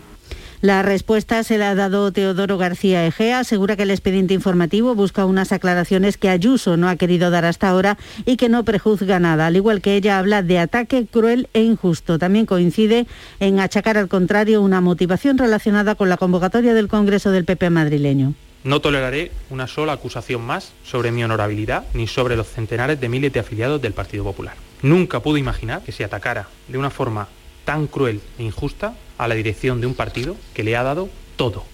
La 0.62 0.82
respuesta 0.82 1.42
se 1.42 1.56
la 1.56 1.70
ha 1.70 1.74
dado 1.74 2.12
Teodoro 2.12 2.58
García 2.58 3.06
Egea. 3.06 3.38
Asegura 3.38 3.76
que 3.76 3.84
el 3.84 3.90
expediente 3.90 4.34
informativo 4.34 4.94
busca 4.94 5.24
unas 5.24 5.52
aclaraciones 5.52 6.18
que 6.18 6.28
Ayuso 6.28 6.76
no 6.76 6.86
ha 6.90 6.96
querido 6.96 7.30
dar 7.30 7.46
hasta 7.46 7.70
ahora 7.70 7.96
y 8.26 8.36
que 8.36 8.50
no 8.50 8.62
prejuzga 8.62 9.18
nada. 9.20 9.46
Al 9.46 9.56
igual 9.56 9.80
que 9.80 9.96
ella 9.96 10.18
habla 10.18 10.42
de 10.42 10.58
ataque 10.58 11.06
cruel 11.10 11.48
e 11.54 11.62
injusto. 11.62 12.18
También 12.18 12.44
coincide 12.44 13.06
en 13.38 13.58
achacar 13.58 13.96
al 13.96 14.08
contrario 14.08 14.60
una 14.60 14.82
motivación 14.82 15.38
relacionada 15.38 15.94
con 15.94 16.10
la 16.10 16.18
convocatoria 16.18 16.74
del 16.74 16.88
Congreso 16.88 17.30
del 17.30 17.46
PP 17.46 17.70
madrileño. 17.70 18.34
No 18.62 18.82
toleraré 18.82 19.32
una 19.48 19.66
sola 19.66 19.94
acusación 19.94 20.42
más 20.42 20.74
sobre 20.84 21.10
mi 21.10 21.24
honorabilidad 21.24 21.84
ni 21.94 22.06
sobre 22.06 22.36
los 22.36 22.48
centenares 22.48 23.00
de 23.00 23.08
miles 23.08 23.32
de 23.32 23.40
afiliados 23.40 23.80
del 23.80 23.94
Partido 23.94 24.24
Popular. 24.24 24.56
Nunca 24.82 25.20
pude 25.20 25.40
imaginar 25.40 25.80
que 25.80 25.92
se 25.92 26.04
atacara 26.04 26.48
de 26.68 26.76
una 26.76 26.90
forma 26.90 27.28
tan 27.64 27.86
cruel 27.86 28.20
e 28.38 28.42
injusta 28.42 28.92
a 29.20 29.28
la 29.28 29.34
dirección 29.34 29.82
de 29.82 29.86
un 29.86 29.94
partido 29.94 30.34
que 30.54 30.64
le 30.64 30.76
ha 30.76 30.82
dado 30.82 31.10
todo. 31.36 31.64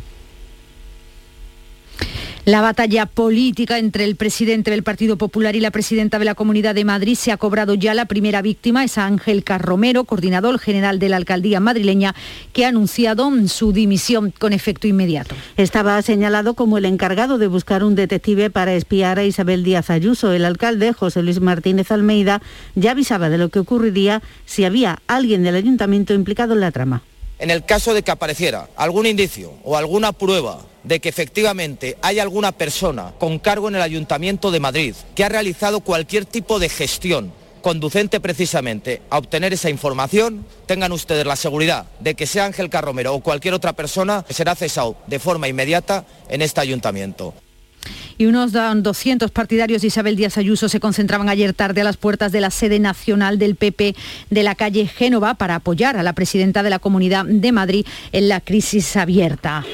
La 2.44 2.61
batalla 2.61 3.06
política 3.06 3.78
entre 3.78 4.04
el 4.04 4.14
presidente 4.14 4.70
del 4.70 4.85
Partido 4.85 5.16
Popular 5.16 5.56
y 5.56 5.61
la 5.61 5.72
presidenta 5.72 6.20
de 6.20 6.24
la 6.24 6.37
Comunidad 6.37 6.76
de 6.76 6.85
Madrid 6.85 7.16
se 7.16 7.32
ha 7.32 7.37
cobrado 7.37 7.74
ya 7.74 7.92
la 7.92 8.04
primera 8.04 8.40
víctima, 8.40 8.85
es 8.85 8.98
Ángel 8.98 9.42
Carromero, 9.42 10.04
coordinador 10.04 10.61
general 10.61 11.00
de 11.00 11.09
la 11.09 11.16
alcaldía 11.16 11.59
madrileña, 11.59 12.14
que 12.52 12.64
ha 12.64 12.68
anunciado 12.68 13.28
su 13.48 13.72
dimisión 13.72 14.32
con 14.37 14.52
efecto 14.52 14.87
inmediato. 14.87 15.35
Estaba 15.56 16.00
señalado 16.02 16.54
como 16.54 16.78
el 16.78 16.85
encargado 16.85 17.38
de 17.38 17.48
buscar 17.48 17.82
un 17.82 17.96
detective 17.96 18.48
para 18.50 18.74
espiar 18.74 19.18
a 19.18 19.24
Isabel 19.24 19.64
Díaz 19.64 19.90
Ayuso. 19.90 20.32
El 20.32 20.44
alcalde, 20.44 20.92
José 20.92 21.22
Luis 21.22 21.40
Martínez 21.40 21.90
Almeida, 21.90 22.42
ya 22.76 22.92
avisaba 22.92 23.28
de 23.28 23.38
lo 23.38 23.48
que 23.48 23.59
ocurriría 23.59 24.22
si 24.44 24.64
había 24.64 25.00
alguien 25.09 25.42
del 25.42 25.56
ayuntamiento 25.56 26.14
implicado 26.14 26.54
en 26.54 26.61
la 26.61 26.70
trama. 26.70 27.02
En 27.38 27.51
el 27.51 27.64
caso 27.64 27.92
de 27.92 28.03
que 28.03 28.11
apareciera 28.11 28.68
algún 28.77 29.07
indicio 29.07 29.53
o 29.62 29.77
alguna 29.77 30.12
prueba 30.12 30.61
de 30.85 31.01
que 31.01 31.09
efectivamente 31.09 31.99
hay 32.01 32.18
alguna 32.18 32.53
persona 32.53 33.12
con 33.18 33.38
cargo 33.38 33.68
en 33.68 33.75
el 33.75 33.83
Ayuntamiento 33.83 34.51
de 34.51 34.61
Madrid 34.61 34.94
que 35.14 35.25
ha 35.25 35.29
realizado 35.29 35.81
cualquier 35.81 36.25
tipo 36.25 36.59
de 36.59 36.68
gestión 36.68 37.33
conducente 37.61 38.20
precisamente 38.20 39.03
a 39.11 39.18
obtener 39.18 39.53
esa 39.53 39.68
información, 39.68 40.46
tengan 40.66 40.92
ustedes 40.92 41.27
la 41.27 41.35
seguridad 41.35 41.87
de 41.99 42.14
que 42.14 42.27
sea 42.27 42.44
Ángel 42.44 42.70
Carromero 42.70 43.12
o 43.12 43.20
cualquier 43.20 43.55
otra 43.55 43.72
persona 43.72 44.25
será 44.31 44.55
cesado 44.55 44.96
de 45.09 45.18
forma 45.18 45.49
inmediata 45.49 46.07
en 46.29 46.42
este 46.42 46.61
ayuntamiento 46.61 47.35
y 48.18 48.27
unos 48.27 48.53
200 48.53 49.31
partidarios 49.31 49.83
de 49.83 49.88
Isabel 49.88 50.16
Díaz 50.16 50.38
Ayuso 50.38 50.68
se 50.68 50.81
concentraban 50.81 51.29
ayer 51.29 51.53
tarde 51.53 51.81
a 51.81 51.85
las 51.85 51.96
puertas 51.96 52.33
de 52.33 52.40
la 52.40 52.51
sede 52.51 52.79
nacional 52.79 53.38
del 53.38 53.57
PP 53.57 53.94
de 54.31 54.42
la 54.42 54.55
calle 54.55 54.87
Génova 54.87 55.35
para 55.35 55.57
apoyar 55.57 55.96
a 55.96 56.03
la 56.03 56.12
presidenta 56.12 56.62
de 56.62 56.70
la 56.70 56.79
Comunidad 56.79 57.25
de 57.25 57.53
Madrid 57.53 57.87
en 58.12 58.29
la 58.29 58.40
crisis 58.40 58.96
abierta. 58.96 59.64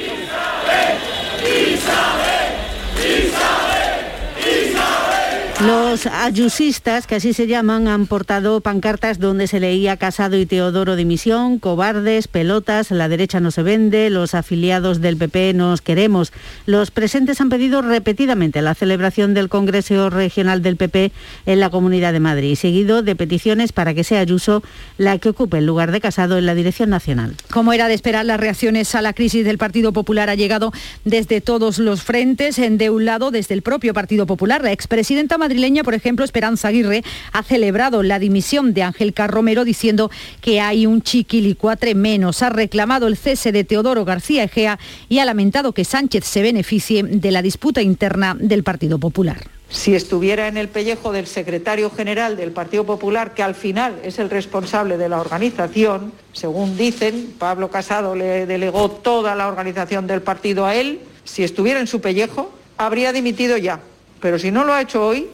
Los 5.66 6.06
ayusistas, 6.06 7.06
que 7.06 7.14
así 7.14 7.32
se 7.32 7.46
llaman, 7.46 7.86
han 7.86 8.06
portado 8.06 8.60
pancartas 8.62 9.20
donde 9.20 9.46
se 9.46 9.60
leía 9.60 9.96
Casado 9.96 10.36
y 10.36 10.44
Teodoro 10.44 10.96
dimisión, 10.96 11.60
cobardes, 11.60 12.26
pelotas, 12.26 12.90
la 12.90 13.08
derecha 13.08 13.38
no 13.38 13.52
se 13.52 13.62
vende, 13.62 14.10
los 14.10 14.34
afiliados 14.34 15.00
del 15.00 15.16
PP 15.16 15.54
nos 15.54 15.80
queremos. 15.80 16.32
Los 16.66 16.90
presentes 16.90 17.40
han 17.40 17.48
pedido 17.48 17.80
repetidamente 17.80 18.60
la 18.60 18.74
celebración 18.74 19.34
del 19.34 19.48
Congreso 19.48 20.10
Regional 20.10 20.62
del 20.62 20.76
PP 20.76 21.12
en 21.46 21.60
la 21.60 21.70
Comunidad 21.70 22.12
de 22.12 22.18
Madrid, 22.18 22.56
seguido 22.56 23.02
de 23.02 23.14
peticiones 23.14 23.70
para 23.70 23.94
que 23.94 24.02
sea 24.02 24.18
Ayuso 24.18 24.64
la 24.98 25.18
que 25.18 25.28
ocupe 25.28 25.58
el 25.58 25.66
lugar 25.66 25.92
de 25.92 26.00
Casado 26.00 26.38
en 26.38 26.46
la 26.46 26.56
dirección 26.56 26.90
nacional. 26.90 27.36
Como 27.52 27.72
era 27.72 27.86
de 27.86 27.94
esperar, 27.94 28.24
las 28.24 28.40
reacciones 28.40 28.96
a 28.96 29.02
la 29.02 29.12
crisis 29.12 29.44
del 29.44 29.58
Partido 29.58 29.92
Popular 29.92 30.28
ha 30.28 30.34
llegado 30.34 30.72
desde 31.04 31.40
todos 31.40 31.78
los 31.78 32.02
frentes. 32.02 32.56
De 32.56 32.90
un 32.90 33.04
lado, 33.04 33.30
desde 33.30 33.54
el 33.54 33.62
propio 33.62 33.94
Partido 33.94 34.26
Popular, 34.26 34.64
la 34.64 34.72
expresidenta 34.72 35.38
Madrid 35.38 35.51
por 35.84 35.94
ejemplo, 35.94 36.24
Esperanza 36.24 36.68
Aguirre, 36.68 37.02
ha 37.32 37.42
celebrado 37.42 38.02
la 38.02 38.18
dimisión 38.18 38.74
de 38.74 38.82
Ángel 38.82 39.12
Carromero 39.12 39.64
diciendo 39.64 40.10
que 40.40 40.60
hay 40.60 40.86
un 40.86 41.02
chiquilicuatre 41.02 41.94
menos. 41.94 42.42
Ha 42.42 42.50
reclamado 42.50 43.06
el 43.06 43.16
cese 43.16 43.52
de 43.52 43.64
Teodoro 43.64 44.04
García 44.04 44.44
Egea 44.44 44.78
y 45.08 45.18
ha 45.18 45.24
lamentado 45.24 45.72
que 45.72 45.84
Sánchez 45.84 46.24
se 46.24 46.42
beneficie 46.42 47.02
de 47.02 47.30
la 47.30 47.42
disputa 47.42 47.82
interna 47.82 48.36
del 48.38 48.62
Partido 48.62 48.98
Popular. 48.98 49.38
Si 49.68 49.94
estuviera 49.94 50.48
en 50.48 50.58
el 50.58 50.68
pellejo 50.68 51.12
del 51.12 51.26
secretario 51.26 51.90
general 51.90 52.36
del 52.36 52.52
Partido 52.52 52.84
Popular, 52.84 53.32
que 53.32 53.42
al 53.42 53.54
final 53.54 53.98
es 54.04 54.18
el 54.18 54.28
responsable 54.28 54.98
de 54.98 55.08
la 55.08 55.18
organización, 55.18 56.12
según 56.34 56.76
dicen, 56.76 57.34
Pablo 57.38 57.70
Casado 57.70 58.14
le 58.14 58.44
delegó 58.44 58.90
toda 58.90 59.34
la 59.34 59.48
organización 59.48 60.06
del 60.06 60.20
partido 60.20 60.66
a 60.66 60.74
él, 60.74 61.00
si 61.24 61.42
estuviera 61.42 61.80
en 61.80 61.86
su 61.86 62.02
pellejo, 62.02 62.52
habría 62.76 63.12
dimitido 63.12 63.56
ya. 63.56 63.80
Pero 64.20 64.38
si 64.38 64.50
no 64.50 64.64
lo 64.64 64.74
ha 64.74 64.82
hecho 64.82 65.06
hoy, 65.06 65.28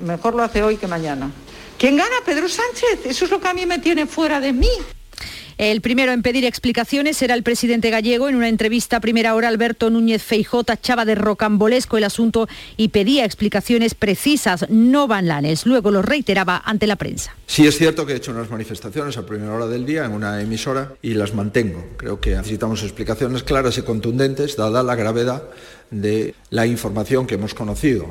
mejor 0.00 0.34
lo 0.34 0.42
hace 0.42 0.62
hoy 0.62 0.76
que 0.76 0.86
mañana. 0.86 1.30
¿Quién 1.78 1.96
gana? 1.96 2.16
Pedro 2.24 2.48
Sánchez. 2.48 3.06
Eso 3.06 3.24
es 3.24 3.30
lo 3.30 3.40
que 3.40 3.48
a 3.48 3.54
mí 3.54 3.66
me 3.66 3.78
tiene 3.78 4.06
fuera 4.06 4.40
de 4.40 4.52
mí. 4.52 4.68
El 5.60 5.82
primero 5.82 6.12
en 6.12 6.22
pedir 6.22 6.46
explicaciones 6.46 7.18
será 7.18 7.34
el 7.34 7.42
presidente 7.42 7.90
gallego. 7.90 8.30
En 8.30 8.34
una 8.34 8.48
entrevista 8.48 8.96
a 8.96 9.00
primera 9.00 9.34
hora, 9.34 9.48
Alberto 9.48 9.90
Núñez 9.90 10.22
Feijó 10.22 10.64
tachaba 10.64 11.04
de 11.04 11.14
rocambolesco 11.14 11.98
el 11.98 12.04
asunto 12.04 12.48
y 12.78 12.88
pedía 12.88 13.26
explicaciones 13.26 13.94
precisas, 13.94 14.64
no 14.70 15.06
banlanes. 15.06 15.66
Luego 15.66 15.90
lo 15.90 16.00
reiteraba 16.00 16.62
ante 16.64 16.86
la 16.86 16.96
prensa. 16.96 17.36
Sí 17.46 17.66
es 17.66 17.76
cierto 17.76 18.06
que 18.06 18.14
he 18.14 18.16
hecho 18.16 18.30
unas 18.30 18.48
manifestaciones 18.48 19.18
a 19.18 19.26
primera 19.26 19.52
hora 19.52 19.66
del 19.66 19.84
día 19.84 20.06
en 20.06 20.12
una 20.12 20.40
emisora 20.40 20.94
y 21.02 21.12
las 21.12 21.34
mantengo. 21.34 21.84
Creo 21.98 22.20
que 22.20 22.36
necesitamos 22.36 22.82
explicaciones 22.82 23.42
claras 23.42 23.76
y 23.76 23.82
contundentes, 23.82 24.56
dada 24.56 24.82
la 24.82 24.94
gravedad 24.94 25.42
de 25.90 26.34
la 26.50 26.66
información 26.66 27.26
que 27.26 27.34
hemos 27.34 27.54
conocido. 27.54 28.06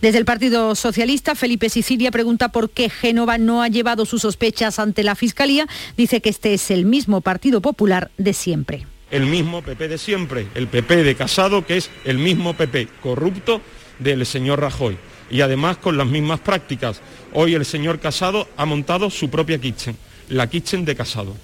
Desde 0.00 0.18
el 0.18 0.24
Partido 0.24 0.74
Socialista, 0.74 1.34
Felipe 1.34 1.68
Sicilia 1.68 2.10
pregunta 2.10 2.50
por 2.50 2.70
qué 2.70 2.90
Génova 2.90 3.38
no 3.38 3.62
ha 3.62 3.68
llevado 3.68 4.06
sus 4.06 4.22
sospechas 4.22 4.78
ante 4.78 5.02
la 5.02 5.14
Fiscalía. 5.14 5.66
Dice 5.96 6.20
que 6.20 6.30
este 6.30 6.54
es 6.54 6.70
el 6.70 6.84
mismo 6.84 7.20
Partido 7.20 7.60
Popular 7.60 8.10
de 8.18 8.32
siempre. 8.32 8.86
El 9.10 9.26
mismo 9.26 9.62
PP 9.62 9.88
de 9.88 9.98
siempre, 9.98 10.46
el 10.54 10.66
PP 10.66 11.04
de 11.04 11.14
Casado, 11.14 11.64
que 11.66 11.76
es 11.76 11.90
el 12.04 12.18
mismo 12.18 12.54
PP 12.54 12.88
corrupto 13.02 13.60
del 13.98 14.26
señor 14.26 14.60
Rajoy. 14.60 14.96
Y 15.30 15.40
además 15.40 15.78
con 15.78 15.96
las 15.96 16.06
mismas 16.06 16.40
prácticas. 16.40 17.00
Hoy 17.32 17.54
el 17.54 17.64
señor 17.64 18.00
Casado 18.00 18.48
ha 18.56 18.64
montado 18.64 19.10
su 19.10 19.30
propia 19.30 19.58
kitchen 19.58 19.96
la 20.28 20.48
Kitchen 20.48 20.84
de 20.84 20.94
Casado. 20.94 21.34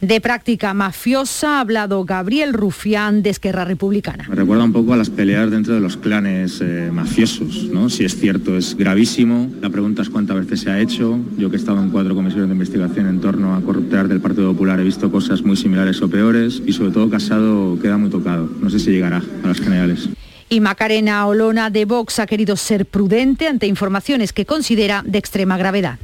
De 0.00 0.20
práctica 0.20 0.72
mafiosa 0.72 1.58
ha 1.58 1.60
hablado 1.60 2.04
Gabriel 2.04 2.54
Rufián 2.54 3.22
de 3.22 3.30
Esquerra 3.30 3.66
Republicana. 3.66 4.26
Me 4.28 4.34
recuerda 4.34 4.64
un 4.64 4.72
poco 4.72 4.94
a 4.94 4.96
las 4.96 5.10
peleas 5.10 5.50
dentro 5.50 5.74
de 5.74 5.80
los 5.80 5.98
clanes 5.98 6.60
eh, 6.62 6.90
mafiosos, 6.90 7.64
¿no? 7.64 7.90
Si 7.90 8.04
es 8.04 8.18
cierto, 8.18 8.56
es 8.56 8.76
gravísimo. 8.76 9.50
La 9.60 9.68
pregunta 9.68 10.00
es 10.00 10.08
cuántas 10.08 10.38
veces 10.38 10.60
se 10.60 10.70
ha 10.70 10.80
hecho. 10.80 11.18
Yo 11.36 11.50
que 11.50 11.56
he 11.56 11.58
estado 11.58 11.82
en 11.82 11.90
cuatro 11.90 12.14
comisiones 12.14 12.48
de 12.48 12.54
investigación 12.54 13.08
en 13.08 13.20
torno 13.20 13.54
a 13.54 13.60
corruptear 13.60 14.08
del 14.08 14.20
Partido 14.20 14.52
Popular 14.52 14.80
he 14.80 14.84
visto 14.84 15.10
cosas 15.10 15.42
muy 15.42 15.56
similares 15.56 16.00
o 16.00 16.08
peores 16.08 16.62
y 16.64 16.72
sobre 16.72 16.92
todo 16.92 17.10
Casado 17.10 17.78
queda 17.80 17.98
muy 17.98 18.08
tocado. 18.08 18.48
No 18.60 18.70
sé 18.70 18.78
si 18.78 18.90
llegará 18.90 19.22
a 19.44 19.46
las 19.46 19.60
generales. 19.60 20.08
Y 20.48 20.60
Macarena 20.60 21.26
Olona 21.26 21.70
de 21.70 21.84
Vox 21.84 22.18
ha 22.18 22.26
querido 22.26 22.56
ser 22.56 22.86
prudente 22.86 23.46
ante 23.46 23.66
informaciones 23.66 24.32
que 24.32 24.46
considera 24.46 25.02
de 25.06 25.18
extrema 25.18 25.56
gravedad. 25.56 25.98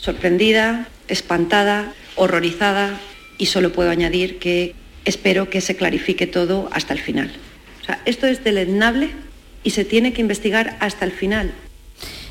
Sorprendida, 0.00 0.88
espantada, 1.08 1.92
horrorizada 2.16 2.98
y 3.36 3.46
solo 3.46 3.72
puedo 3.72 3.90
añadir 3.90 4.38
que 4.38 4.74
espero 5.04 5.50
que 5.50 5.60
se 5.60 5.76
clarifique 5.76 6.26
todo 6.26 6.68
hasta 6.72 6.94
el 6.94 7.00
final. 7.00 7.30
esto 8.04 8.26
es 8.26 8.44
deleznable 8.44 9.10
y 9.64 9.70
se 9.70 9.84
tiene 9.84 10.12
que 10.12 10.20
investigar 10.20 10.76
hasta 10.80 11.04
el 11.04 11.12
final. 11.12 11.52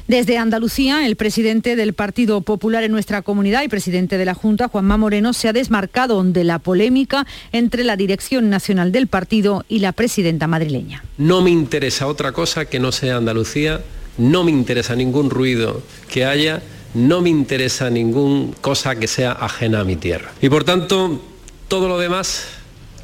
Desde 0.07 0.37
Andalucía, 0.37 1.05
el 1.05 1.17
presidente 1.17 1.75
del 1.75 1.93
Partido 1.93 2.39
Popular 2.39 2.85
en 2.85 2.93
nuestra 2.93 3.23
comunidad 3.23 3.63
y 3.63 3.67
presidente 3.67 4.17
de 4.17 4.23
la 4.23 4.33
Junta, 4.33 4.69
Juanma 4.69 4.95
Moreno, 4.95 5.33
se 5.33 5.49
ha 5.49 5.53
desmarcado 5.53 6.23
de 6.23 6.45
la 6.45 6.59
polémica 6.59 7.27
entre 7.51 7.83
la 7.83 7.97
dirección 7.97 8.49
nacional 8.49 8.93
del 8.93 9.07
partido 9.07 9.65
y 9.67 9.79
la 9.79 9.91
presidenta 9.91 10.47
madrileña. 10.47 11.03
No 11.17 11.41
me 11.41 11.49
interesa 11.49 12.07
otra 12.07 12.31
cosa 12.31 12.65
que 12.65 12.79
no 12.79 12.93
sea 12.93 13.17
Andalucía, 13.17 13.81
no 14.17 14.45
me 14.45 14.51
interesa 14.51 14.95
ningún 14.95 15.29
ruido 15.29 15.83
que 16.09 16.23
haya 16.23 16.61
no 16.93 17.21
me 17.21 17.29
interesa 17.29 17.89
ninguna 17.89 18.53
cosa 18.61 18.95
que 18.95 19.07
sea 19.07 19.31
ajena 19.31 19.81
a 19.81 19.83
mi 19.83 19.95
tierra. 19.95 20.31
Y 20.41 20.49
por 20.49 20.63
tanto, 20.63 21.21
todo 21.67 21.87
lo 21.87 21.99
demás 21.99 22.47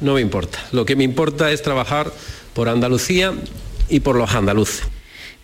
no 0.00 0.14
me 0.14 0.20
importa. 0.20 0.58
Lo 0.72 0.84
que 0.84 0.96
me 0.96 1.04
importa 1.04 1.50
es 1.50 1.62
trabajar 1.62 2.12
por 2.54 2.68
Andalucía 2.68 3.32
y 3.88 4.00
por 4.00 4.16
los 4.16 4.34
andaluces. 4.34 4.84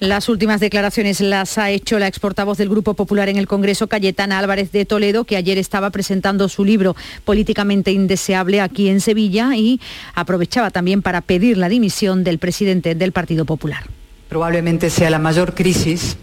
Las 0.01 0.31
últimas 0.31 0.61
declaraciones 0.61 1.21
las 1.21 1.59
ha 1.59 1.71
hecho 1.71 1.99
la 1.99 2.09
ex 2.09 2.19
portavoz 2.19 2.57
del 2.57 2.71
Grupo 2.71 2.95
Popular 2.95 3.29
en 3.29 3.37
el 3.37 3.47
Congreso, 3.47 3.87
Cayetana 3.87 4.39
Álvarez 4.39 4.73
de 4.73 4.87
Toledo, 4.87 5.25
que 5.25 5.37
ayer 5.37 5.59
estaba 5.59 5.91
presentando 5.91 6.49
su 6.49 6.65
libro 6.65 6.97
Políticamente 7.27 7.93
Indeseable 7.93 8.63
aquí 8.63 8.89
en 8.89 9.03
Sevilla 9.03 9.55
y 9.55 9.79
aprovechaba 10.15 10.71
también 10.71 11.03
para 11.03 11.21
pedir 11.21 11.59
la 11.59 11.69
dimisión 11.69 12.25
del 12.25 12.39
presidente 12.39 12.95
del 12.95 13.13
Partido 13.13 13.45
Popular. 13.45 13.85
Probablemente 14.31 14.89
sea 14.89 15.11
la 15.11 15.19
mayor 15.19 15.55
crisis 15.55 16.17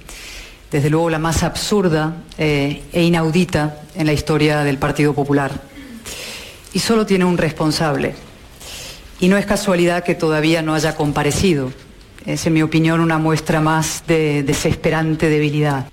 desde 0.72 0.90
luego 0.90 1.10
la 1.10 1.20
más 1.20 1.44
absurda 1.44 2.16
eh, 2.38 2.84
e 2.92 3.04
inaudita 3.04 3.82
en 3.96 4.06
la 4.06 4.14
historia 4.14 4.64
del 4.64 4.78
Partido 4.78 5.14
Popular. 5.14 5.52
Y 6.74 6.80
solo 6.80 7.06
tiene 7.06 7.26
un 7.26 7.38
responsable. 7.38 8.16
Y 9.20 9.30
no 9.30 9.38
es 9.38 9.46
casualidad 9.46 10.04
que 10.04 10.16
todavía 10.16 10.62
no 10.62 10.76
haya 10.76 10.96
comparecido. 10.96 11.72
Es, 12.26 12.46
en 12.46 12.54
mi 12.54 12.62
opinión, 12.62 13.00
una 13.00 13.18
muestra 13.18 13.62
más 13.62 14.04
de 14.08 14.44
desesperante 14.44 15.30
debilidad. 15.30 15.90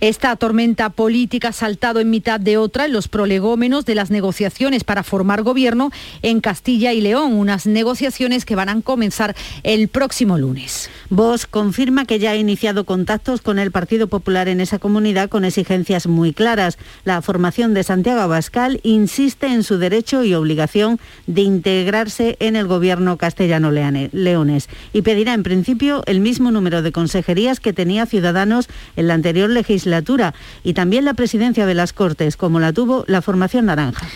Esta 0.00 0.34
tormenta 0.36 0.88
política 0.88 1.48
ha 1.48 1.52
saltado 1.52 2.00
en 2.00 2.08
mitad 2.08 2.40
de 2.40 2.56
otra 2.56 2.86
en 2.86 2.92
los 2.94 3.08
prolegómenos 3.08 3.84
de 3.84 3.94
las 3.94 4.10
negociaciones 4.10 4.82
para 4.82 5.02
formar 5.02 5.42
gobierno 5.42 5.90
en 6.22 6.40
Castilla 6.40 6.94
y 6.94 7.02
León, 7.02 7.34
unas 7.34 7.66
negociaciones 7.66 8.46
que 8.46 8.56
van 8.56 8.70
a 8.70 8.80
comenzar 8.80 9.36
el 9.62 9.88
próximo 9.88 10.38
lunes. 10.38 10.88
Vox 11.10 11.44
confirma 11.44 12.06
que 12.06 12.18
ya 12.18 12.30
ha 12.30 12.36
iniciado 12.36 12.84
contactos 12.84 13.42
con 13.42 13.58
el 13.58 13.72
Partido 13.72 14.06
Popular 14.06 14.48
en 14.48 14.62
esa 14.62 14.78
comunidad 14.78 15.28
con 15.28 15.44
exigencias 15.44 16.06
muy 16.06 16.32
claras. 16.32 16.78
La 17.04 17.20
formación 17.20 17.74
de 17.74 17.82
Santiago 17.82 18.22
Abascal 18.22 18.80
insiste 18.82 19.48
en 19.48 19.64
su 19.64 19.76
derecho 19.76 20.24
y 20.24 20.32
obligación 20.32 20.98
de 21.26 21.42
integrarse 21.42 22.38
en 22.40 22.56
el 22.56 22.66
gobierno 22.66 23.18
castellano-leones 23.18 24.70
y 24.94 25.02
pedirá 25.02 25.34
en 25.34 25.42
principio 25.42 26.02
el 26.06 26.20
mismo 26.20 26.50
número 26.50 26.80
de 26.80 26.90
consejerías 26.90 27.60
que 27.60 27.74
tenía 27.74 28.06
Ciudadanos 28.06 28.66
en 28.96 29.06
la 29.06 29.12
anterior 29.12 29.50
legislatura 29.50 29.89
y 30.64 30.74
también 30.74 31.04
la 31.04 31.14
presidencia 31.14 31.66
de 31.66 31.74
las 31.74 31.92
Cortes, 31.92 32.36
como 32.36 32.60
la 32.60 32.72
tuvo 32.72 33.04
la 33.06 33.22
formación 33.22 33.66
naranja. 33.66 34.06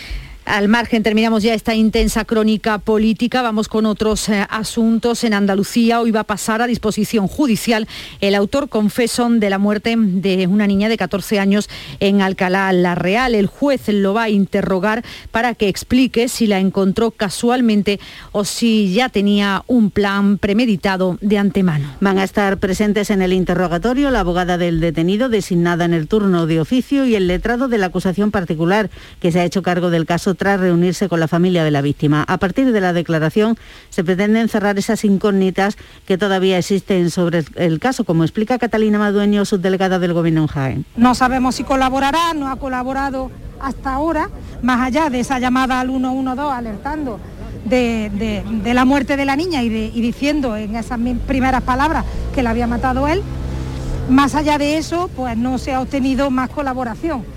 Al 0.45 0.67
margen, 0.67 1.01
terminamos 1.01 1.41
ya 1.41 1.55
esta 1.55 1.73
intensa 1.73 2.23
crónica 2.23 2.77
política. 2.77 3.41
Vamos 3.41 3.67
con 3.67 3.87
otros 3.87 4.29
eh, 4.29 4.45
asuntos. 4.47 5.23
En 5.23 5.33
Andalucía 5.33 5.99
hoy 6.01 6.11
va 6.11 6.19
a 6.19 6.25
pasar 6.25 6.61
a 6.61 6.67
disposición 6.67 7.27
judicial 7.27 7.87
el 8.21 8.35
autor 8.35 8.69
confeso 8.69 9.27
de 9.27 9.49
la 9.49 9.57
muerte 9.57 9.95
de 9.97 10.45
una 10.45 10.67
niña 10.67 10.87
de 10.87 10.97
14 10.97 11.39
años 11.39 11.67
en 11.99 12.21
Alcalá 12.21 12.71
la 12.73 12.93
Real. 12.93 13.33
El 13.33 13.47
juez 13.47 13.87
lo 13.87 14.13
va 14.13 14.23
a 14.23 14.29
interrogar 14.29 15.03
para 15.31 15.55
que 15.55 15.67
explique 15.67 16.29
si 16.29 16.45
la 16.45 16.59
encontró 16.59 17.09
casualmente 17.09 17.99
o 18.31 18.45
si 18.45 18.93
ya 18.93 19.09
tenía 19.09 19.63
un 19.65 19.89
plan 19.89 20.37
premeditado 20.37 21.17
de 21.21 21.39
antemano. 21.39 21.91
Van 22.01 22.19
a 22.19 22.23
estar 22.23 22.59
presentes 22.59 23.09
en 23.09 23.23
el 23.23 23.33
interrogatorio 23.33 24.11
la 24.11 24.19
abogada 24.19 24.59
del 24.59 24.79
detenido 24.79 25.27
designada 25.27 25.85
en 25.85 25.93
el 25.93 26.07
turno 26.07 26.45
de 26.45 26.59
oficio 26.59 27.05
y 27.05 27.15
el 27.15 27.25
letrado 27.25 27.67
de 27.67 27.79
la 27.79 27.87
acusación 27.87 28.29
particular 28.29 28.91
que 29.19 29.31
se 29.31 29.39
ha 29.39 29.43
hecho 29.45 29.63
cargo 29.63 29.89
del 29.89 30.05
caso 30.05 30.34
tras 30.35 30.59
reunirse 30.59 31.09
con 31.09 31.19
la 31.19 31.27
familia 31.27 31.63
de 31.63 31.71
la 31.71 31.81
víctima. 31.81 32.23
A 32.27 32.37
partir 32.37 32.71
de 32.71 32.81
la 32.81 32.93
declaración 32.93 33.57
se 33.89 34.03
pretenden 34.03 34.49
cerrar 34.49 34.77
esas 34.77 35.03
incógnitas 35.03 35.77
que 36.05 36.17
todavía 36.17 36.57
existen 36.57 37.09
sobre 37.09 37.43
el 37.55 37.79
caso, 37.79 38.03
como 38.03 38.23
explica 38.23 38.59
Catalina 38.59 38.99
Madueño, 38.99 39.45
subdelegada 39.45 39.99
del 39.99 40.13
Gobierno 40.13 40.41
en 40.41 40.47
Jaén. 40.47 40.85
No 40.95 41.15
sabemos 41.15 41.55
si 41.55 41.63
colaborará, 41.63 42.33
no 42.33 42.49
ha 42.49 42.57
colaborado 42.57 43.31
hasta 43.59 43.93
ahora, 43.93 44.29
más 44.61 44.81
allá 44.81 45.09
de 45.09 45.19
esa 45.21 45.39
llamada 45.39 45.79
al 45.79 45.89
112 45.89 46.41
alertando 46.53 47.19
de, 47.65 48.43
la 48.73 48.85
muerte 48.85 49.17
de 49.17 49.25
la 49.25 49.35
niña 49.35 49.63
y 49.63 49.69
diciendo 50.01 50.55
en 50.55 50.75
esas 50.75 50.99
primeras 51.27 51.61
palabras 51.63 52.05
que 52.33 52.43
la 52.43 52.51
había 52.51 52.67
matado 52.67 53.07
él. 53.07 53.21
Más 54.09 54.35
allá 54.35 54.57
de 54.59 54.77
eso, 54.77 55.09
pues 55.15 55.35
no 55.35 55.57
se 55.57 55.73
ha 55.73 55.81
obtenido 55.81 56.29
más 56.29 56.49
colaboración. 56.49 57.34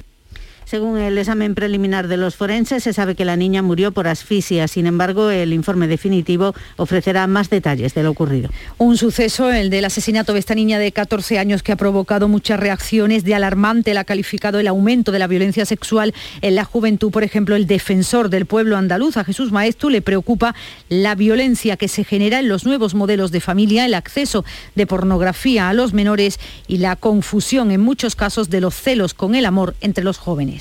Según 0.68 0.98
el 0.98 1.16
examen 1.16 1.54
preliminar 1.54 2.08
de 2.08 2.18
los 2.18 2.36
forenses, 2.36 2.82
se 2.82 2.92
sabe 2.92 3.14
que 3.14 3.24
la 3.24 3.36
niña 3.36 3.62
murió 3.62 3.90
por 3.90 4.06
asfixia. 4.06 4.68
Sin 4.68 4.86
embargo, 4.86 5.30
el 5.30 5.54
informe 5.54 5.88
definitivo 5.88 6.54
ofrecerá 6.76 7.26
más 7.26 7.48
detalles 7.48 7.94
de 7.94 8.02
lo 8.02 8.10
ocurrido. 8.10 8.50
Un 8.76 8.98
suceso, 8.98 9.50
el 9.50 9.70
del 9.70 9.86
asesinato 9.86 10.34
de 10.34 10.40
esta 10.40 10.54
niña 10.54 10.78
de 10.78 10.92
14 10.92 11.38
años, 11.38 11.62
que 11.62 11.72
ha 11.72 11.76
provocado 11.76 12.28
muchas 12.28 12.60
reacciones 12.60 13.24
de 13.24 13.34
alarmante. 13.34 13.94
La 13.94 14.00
ha 14.00 14.04
calificado 14.04 14.60
el 14.60 14.68
aumento 14.68 15.10
de 15.10 15.18
la 15.18 15.26
violencia 15.26 15.64
sexual 15.64 16.12
en 16.42 16.54
la 16.54 16.64
juventud. 16.64 17.10
Por 17.10 17.24
ejemplo, 17.24 17.56
el 17.56 17.66
defensor 17.66 18.28
del 18.28 18.44
pueblo 18.44 18.76
andaluz, 18.76 19.16
a 19.16 19.24
Jesús 19.24 19.50
Maestu, 19.50 19.88
le 19.88 20.02
preocupa 20.02 20.54
la 20.90 21.14
violencia 21.14 21.78
que 21.78 21.88
se 21.88 22.04
genera 22.04 22.40
en 22.40 22.48
los 22.48 22.66
nuevos 22.66 22.94
modelos 22.94 23.32
de 23.32 23.40
familia, 23.40 23.86
el 23.86 23.94
acceso 23.94 24.44
de 24.74 24.86
pornografía 24.86 25.70
a 25.70 25.72
los 25.72 25.94
menores 25.94 26.38
y 26.66 26.76
la 26.76 26.94
confusión 26.94 27.70
en 27.70 27.80
muchos 27.80 28.14
casos 28.14 28.50
de 28.50 28.60
los 28.60 28.74
celos 28.74 29.14
con 29.14 29.34
el 29.34 29.46
amor 29.46 29.74
entre 29.80 30.04
los 30.04 30.18
jóvenes 30.18 30.57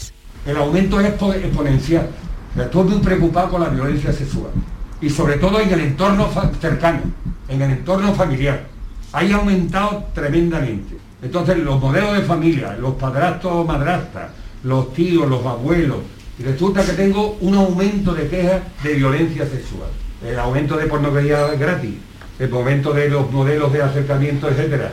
el 0.48 0.58
aumento 0.58 1.00
es 1.02 1.08
exponencial. 1.08 2.08
Estoy 2.58 2.84
muy 2.86 3.00
preocupado 3.00 3.50
con 3.50 3.62
la 3.62 3.70
violencia 3.70 4.14
sexual 4.14 4.52
y 5.02 5.10
sobre 5.10 5.36
todo 5.36 5.60
en 5.60 5.70
el 5.72 5.82
entorno 5.82 6.30
cercano, 6.60 7.02
en 7.50 7.62
el 7.62 7.72
entorno 7.72 8.14
familiar. 8.16 8.66
Ha 9.12 9.22
aumentado 9.36 10.06
tremendamente. 10.14 10.98
Entonces 11.22 11.58
los 11.58 11.80
modelos 11.80 12.14
de 12.14 12.22
familia, 12.22 12.78
los 12.80 12.94
padrastros 12.94 13.54
o 13.54 13.64
madrastas, 13.66 14.32
los 14.64 14.94
tíos, 14.94 15.28
los 15.28 15.46
abuelos, 15.46 15.98
y 16.40 16.44
resulta 16.44 16.86
que 16.86 16.94
tengo 16.94 17.38
un 17.42 17.56
aumento 17.56 18.14
de 18.14 18.28
quejas 18.28 18.62
de 18.84 18.94
violencia 18.94 19.46
sexual, 19.46 19.90
el 20.24 20.38
aumento 20.38 20.78
de 20.78 20.86
pornografía 20.86 21.48
gratis, 21.56 21.96
el 22.38 22.54
aumento 22.54 22.94
de 22.94 23.10
los 23.10 23.32
modelos 23.32 23.74
de 23.74 23.82
acercamiento, 23.82 24.48
etcétera. 24.48 24.92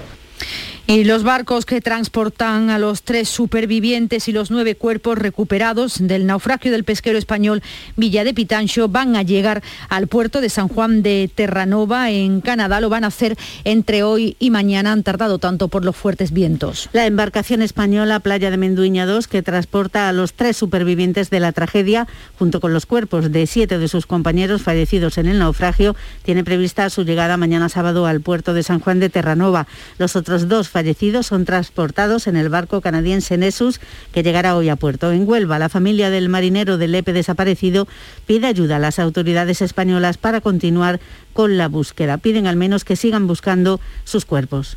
Y 0.86 1.04
los 1.04 1.22
barcos 1.22 1.64
que 1.64 1.80
transportan 1.80 2.68
a 2.68 2.78
los 2.78 3.04
tres 3.04 3.30
supervivientes 3.30 4.28
y 4.28 4.32
los 4.32 4.50
nueve 4.50 4.74
cuerpos 4.74 5.16
recuperados 5.16 5.96
del 5.98 6.26
naufragio 6.26 6.70
del 6.70 6.84
pesquero 6.84 7.16
español 7.16 7.62
Villa 7.96 8.22
de 8.22 8.34
Pitancho 8.34 8.86
van 8.88 9.16
a 9.16 9.22
llegar 9.22 9.62
al 9.88 10.08
puerto 10.08 10.42
de 10.42 10.50
San 10.50 10.68
Juan 10.68 11.02
de 11.02 11.30
Terranova 11.34 12.10
en 12.10 12.42
Canadá. 12.42 12.82
Lo 12.82 12.90
van 12.90 13.04
a 13.04 13.06
hacer 13.06 13.38
entre 13.64 14.02
hoy 14.02 14.36
y 14.38 14.50
mañana. 14.50 14.92
Han 14.92 15.04
tardado 15.04 15.38
tanto 15.38 15.68
por 15.68 15.86
los 15.86 15.96
fuertes 15.96 16.32
vientos. 16.32 16.90
La 16.92 17.06
embarcación 17.06 17.62
española 17.62 18.20
Playa 18.20 18.50
de 18.50 18.58
Menduiña 18.58 19.06
2, 19.06 19.26
que 19.26 19.42
transporta 19.42 20.10
a 20.10 20.12
los 20.12 20.34
tres 20.34 20.58
supervivientes 20.58 21.30
de 21.30 21.40
la 21.40 21.52
tragedia, 21.52 22.06
junto 22.38 22.60
con 22.60 22.74
los 22.74 22.84
cuerpos 22.84 23.32
de 23.32 23.46
siete 23.46 23.78
de 23.78 23.88
sus 23.88 24.04
compañeros 24.04 24.60
fallecidos 24.60 25.16
en 25.16 25.28
el 25.28 25.38
naufragio, 25.38 25.96
tiene 26.24 26.44
prevista 26.44 26.90
su 26.90 27.04
llegada 27.04 27.38
mañana 27.38 27.70
sábado 27.70 28.04
al 28.04 28.20
puerto 28.20 28.52
de 28.52 28.62
San 28.62 28.80
Juan 28.80 29.00
de 29.00 29.08
Terranova. 29.08 29.66
Los 29.96 30.14
otros 30.14 30.46
dos 30.46 30.73
fallecidos 30.74 31.26
son 31.28 31.44
transportados 31.44 32.26
en 32.26 32.34
el 32.34 32.48
barco 32.48 32.80
canadiense 32.80 33.38
Nessus 33.38 33.80
que 34.12 34.24
llegará 34.24 34.56
hoy 34.56 34.68
a 34.70 34.74
puerto. 34.74 35.12
En 35.12 35.28
Huelva, 35.28 35.60
la 35.60 35.68
familia 35.68 36.10
del 36.10 36.28
marinero 36.28 36.78
del 36.78 36.90
Lepe 36.90 37.12
desaparecido 37.12 37.86
pide 38.26 38.48
ayuda 38.48 38.76
a 38.76 38.78
las 38.80 38.98
autoridades 38.98 39.62
españolas 39.62 40.18
para 40.18 40.40
continuar 40.40 40.98
con 41.32 41.58
la 41.58 41.68
búsqueda. 41.68 42.18
Piden 42.18 42.48
al 42.48 42.56
menos 42.56 42.84
que 42.84 42.96
sigan 42.96 43.28
buscando 43.28 43.78
sus 44.02 44.24
cuerpos. 44.24 44.76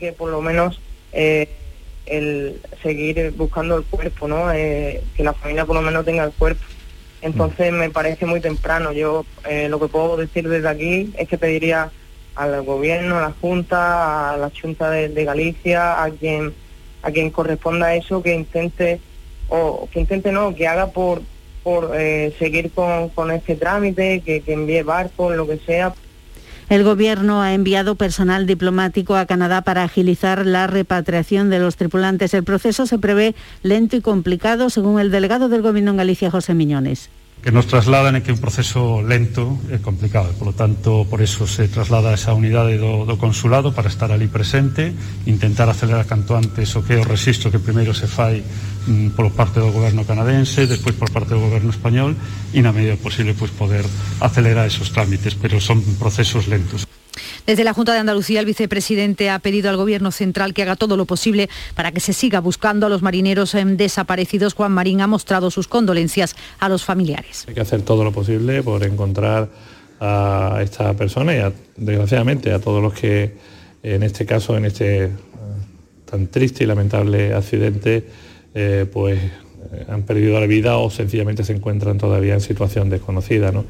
Que 0.00 0.12
por 0.12 0.32
lo 0.32 0.42
menos 0.42 0.80
eh, 1.12 1.48
el 2.06 2.60
seguir 2.82 3.32
buscando 3.36 3.76
el 3.76 3.84
cuerpo, 3.84 4.26
¿no? 4.26 4.52
Eh, 4.52 5.00
que 5.16 5.22
la 5.22 5.32
familia 5.32 5.64
por 5.64 5.76
lo 5.76 5.82
menos 5.82 6.04
tenga 6.04 6.24
el 6.24 6.32
cuerpo. 6.32 6.64
Entonces 7.22 7.72
me 7.72 7.88
parece 7.88 8.26
muy 8.26 8.40
temprano. 8.40 8.90
Yo 8.90 9.24
eh, 9.48 9.68
lo 9.68 9.78
que 9.78 9.86
puedo 9.86 10.16
decir 10.16 10.48
desde 10.48 10.68
aquí 10.68 11.12
es 11.16 11.28
que 11.28 11.38
pediría 11.38 11.92
al 12.40 12.62
gobierno, 12.62 13.18
a 13.18 13.20
la 13.20 13.34
Junta, 13.38 14.32
a 14.32 14.36
la 14.38 14.50
Junta 14.50 14.90
de, 14.90 15.24
Galicia, 15.24 16.02
a 16.02 16.10
quien 16.10 16.54
a 17.02 17.10
quien 17.10 17.30
corresponda 17.30 17.94
eso, 17.94 18.22
que 18.22 18.34
intente, 18.34 19.00
o 19.48 19.88
que 19.90 20.00
intente 20.00 20.32
no, 20.32 20.54
que 20.54 20.66
haga 20.66 20.88
por, 20.88 21.22
por 21.62 21.92
eh, 21.94 22.34
seguir 22.38 22.70
con, 22.72 23.30
este 23.30 23.56
trámite, 23.56 24.20
que, 24.20 24.42
que 24.42 24.52
envíe 24.52 24.82
barcos, 24.82 25.34
lo 25.34 25.46
que 25.46 25.58
sea. 25.58 25.94
El 26.68 26.84
Gobierno 26.84 27.40
ha 27.42 27.54
enviado 27.54 27.94
personal 27.94 28.46
diplomático 28.46 29.16
a 29.16 29.26
Canadá 29.26 29.62
para 29.62 29.82
agilizar 29.82 30.44
la 30.44 30.66
repatriación 30.66 31.48
de 31.48 31.58
los 31.58 31.76
tripulantes. 31.76 32.34
El 32.34 32.44
proceso 32.44 32.86
se 32.86 32.98
prevé 32.98 33.34
lento 33.62 33.96
y 33.96 34.02
complicado, 34.02 34.68
según 34.68 35.00
el 35.00 35.10
delegado 35.10 35.48
del 35.48 35.62
Gobierno 35.62 35.92
en 35.92 35.96
Galicia, 35.96 36.30
José 36.30 36.54
Miñones 36.54 37.10
que 37.40 37.50
nos 37.52 37.64
trasladan 37.64 38.16
é 38.16 38.20
que 38.20 38.36
un 38.36 38.40
proceso 38.40 39.00
lento 39.00 39.56
e 39.72 39.80
complicado. 39.80 40.36
Por 40.36 40.52
lo 40.52 40.54
tanto, 40.54 41.08
por 41.08 41.24
eso 41.24 41.48
se 41.48 41.72
traslada 41.72 42.12
esa 42.12 42.36
unidade 42.36 42.76
do, 42.76 43.08
do 43.08 43.16
consulado 43.16 43.72
para 43.72 43.88
estar 43.88 44.12
ali 44.12 44.28
presente, 44.28 44.92
intentar 45.24 45.72
acelerar 45.72 46.04
canto 46.04 46.36
antes 46.36 46.76
o 46.76 46.84
que 46.84 46.96
é 46.96 47.00
o 47.00 47.08
que 47.08 47.60
primeiro 47.64 47.96
se 47.96 48.04
fai 48.04 48.44
mm, 48.44 49.16
por 49.16 49.32
parte 49.32 49.56
do 49.56 49.72
goberno 49.72 50.04
canadense, 50.04 50.68
despois 50.68 50.92
por 51.00 51.08
parte 51.08 51.32
do 51.32 51.40
goberno 51.40 51.72
español 51.72 52.12
e 52.52 52.60
na 52.60 52.76
medida 52.76 53.00
posible 53.00 53.32
pues, 53.32 53.48
poder 53.56 53.88
acelerar 54.20 54.68
esos 54.68 54.92
trámites, 54.92 55.32
pero 55.32 55.64
son 55.64 55.80
procesos 55.96 56.44
lentos. 56.44 56.84
Desde 57.46 57.64
la 57.64 57.72
Junta 57.72 57.92
de 57.92 57.98
Andalucía, 57.98 58.40
el 58.40 58.46
vicepresidente 58.46 59.30
ha 59.30 59.38
pedido 59.38 59.70
al 59.70 59.76
Gobierno 59.76 60.10
central 60.10 60.54
que 60.54 60.62
haga 60.62 60.76
todo 60.76 60.96
lo 60.96 61.04
posible 61.04 61.48
para 61.74 61.92
que 61.92 62.00
se 62.00 62.12
siga 62.12 62.40
buscando 62.40 62.86
a 62.86 62.88
los 62.88 63.02
marineros 63.02 63.54
em, 63.54 63.76
desaparecidos. 63.76 64.54
Juan 64.54 64.72
Marín 64.72 65.00
ha 65.00 65.06
mostrado 65.06 65.50
sus 65.50 65.68
condolencias 65.68 66.36
a 66.58 66.68
los 66.68 66.84
familiares. 66.84 67.44
Hay 67.48 67.54
que 67.54 67.60
hacer 67.60 67.82
todo 67.82 68.04
lo 68.04 68.12
posible 68.12 68.62
por 68.62 68.84
encontrar 68.84 69.48
a 70.00 70.60
esta 70.62 70.94
persona 70.94 71.34
y, 71.36 71.52
desgraciadamente, 71.76 72.52
a 72.52 72.58
todos 72.58 72.82
los 72.82 72.94
que, 72.94 73.34
en 73.82 74.02
este 74.02 74.24
caso, 74.24 74.56
en 74.56 74.64
este 74.64 75.04
eh, 75.04 75.08
tan 76.10 76.28
triste 76.28 76.64
y 76.64 76.66
lamentable 76.66 77.34
accidente, 77.34 78.04
eh, 78.54 78.86
pues 78.90 79.18
eh, 79.18 79.86
han 79.88 80.02
perdido 80.02 80.40
la 80.40 80.46
vida 80.46 80.78
o 80.78 80.90
sencillamente 80.90 81.44
se 81.44 81.52
encuentran 81.52 81.98
todavía 81.98 82.34
en 82.34 82.40
situación 82.40 82.88
desconocida. 82.88 83.52
¿no? 83.52 83.64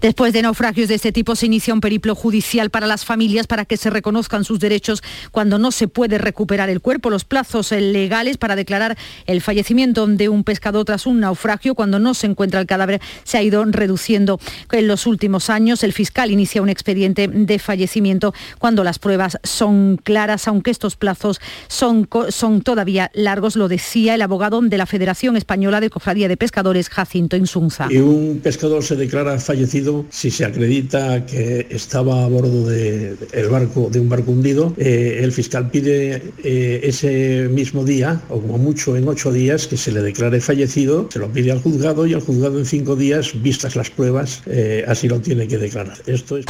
Después 0.00 0.32
de 0.32 0.42
naufragios 0.42 0.88
de 0.88 0.94
este 0.94 1.12
tipo 1.12 1.36
se 1.36 1.46
inicia 1.46 1.74
un 1.74 1.80
periplo 1.80 2.14
judicial 2.14 2.70
para 2.70 2.86
las 2.86 3.04
familias 3.04 3.46
para 3.46 3.64
que 3.64 3.76
se 3.76 3.90
reconozcan 3.90 4.44
sus 4.44 4.60
derechos 4.60 5.02
cuando 5.30 5.58
no 5.58 5.70
se 5.70 5.88
puede 5.88 6.18
recuperar 6.18 6.68
el 6.68 6.80
cuerpo. 6.80 7.10
Los 7.10 7.24
plazos 7.24 7.72
legales 7.72 8.36
para 8.36 8.56
declarar 8.56 8.96
el 9.26 9.40
fallecimiento 9.40 10.06
de 10.06 10.28
un 10.28 10.44
pescador 10.44 10.84
tras 10.84 11.06
un 11.06 11.20
naufragio 11.20 11.74
cuando 11.74 11.98
no 11.98 12.14
se 12.14 12.26
encuentra 12.26 12.60
el 12.60 12.66
cadáver 12.66 13.00
se 13.24 13.38
ha 13.38 13.42
ido 13.42 13.64
reduciendo 13.64 14.38
en 14.72 14.88
los 14.88 15.06
últimos 15.06 15.50
años. 15.50 15.82
El 15.82 15.92
fiscal 15.92 16.30
inicia 16.30 16.62
un 16.62 16.68
expediente 16.68 17.28
de 17.28 17.58
fallecimiento 17.58 18.34
cuando 18.58 18.84
las 18.84 18.98
pruebas 18.98 19.38
son 19.42 19.98
claras, 20.02 20.48
aunque 20.48 20.70
estos 20.70 20.96
plazos 20.96 21.40
son, 21.68 22.08
son 22.28 22.60
todavía 22.60 23.10
largos, 23.14 23.56
lo 23.56 23.68
decía 23.68 24.14
el 24.14 24.22
abogado 24.22 24.60
de 24.60 24.78
la 24.78 24.86
Federación 24.86 25.36
Española 25.36 25.80
de 25.80 25.90
Cofradía 25.90 26.28
de 26.28 26.36
Pescadores, 26.36 26.88
Jacinto 26.88 27.36
Insunza. 27.36 27.88
Y 27.90 27.98
un 27.98 28.40
pescador 28.42 28.82
se 28.82 28.96
declara 28.96 29.38
fallecido 29.38 29.85
si 30.10 30.30
se 30.30 30.44
acredita 30.44 31.24
que 31.26 31.66
estaba 31.70 32.24
a 32.24 32.28
bordo 32.28 32.66
de, 32.66 33.16
el 33.32 33.48
barco, 33.48 33.88
de 33.90 34.00
un 34.00 34.08
barco 34.08 34.30
hundido. 34.32 34.74
Eh, 34.76 35.20
el 35.22 35.32
fiscal 35.32 35.70
pide 35.70 36.22
eh, 36.42 36.80
ese 36.82 37.48
mismo 37.50 37.84
día, 37.84 38.20
o 38.28 38.40
como 38.40 38.58
mucho 38.58 38.96
en 38.96 39.08
ocho 39.08 39.32
días, 39.32 39.66
que 39.66 39.76
se 39.76 39.92
le 39.92 40.02
declare 40.02 40.40
fallecido, 40.40 41.08
se 41.12 41.18
lo 41.18 41.28
pide 41.28 41.52
al 41.52 41.60
juzgado 41.60 42.06
y 42.06 42.12
el 42.12 42.20
juzgado 42.20 42.58
en 42.58 42.66
cinco 42.66 42.96
días, 42.96 43.32
vistas 43.42 43.76
las 43.76 43.90
pruebas, 43.90 44.42
eh, 44.46 44.84
así 44.86 45.08
lo 45.08 45.20
tiene 45.20 45.46
que 45.48 45.58
declarar. 45.58 45.98
Esto 46.06 46.38
es... 46.38 46.46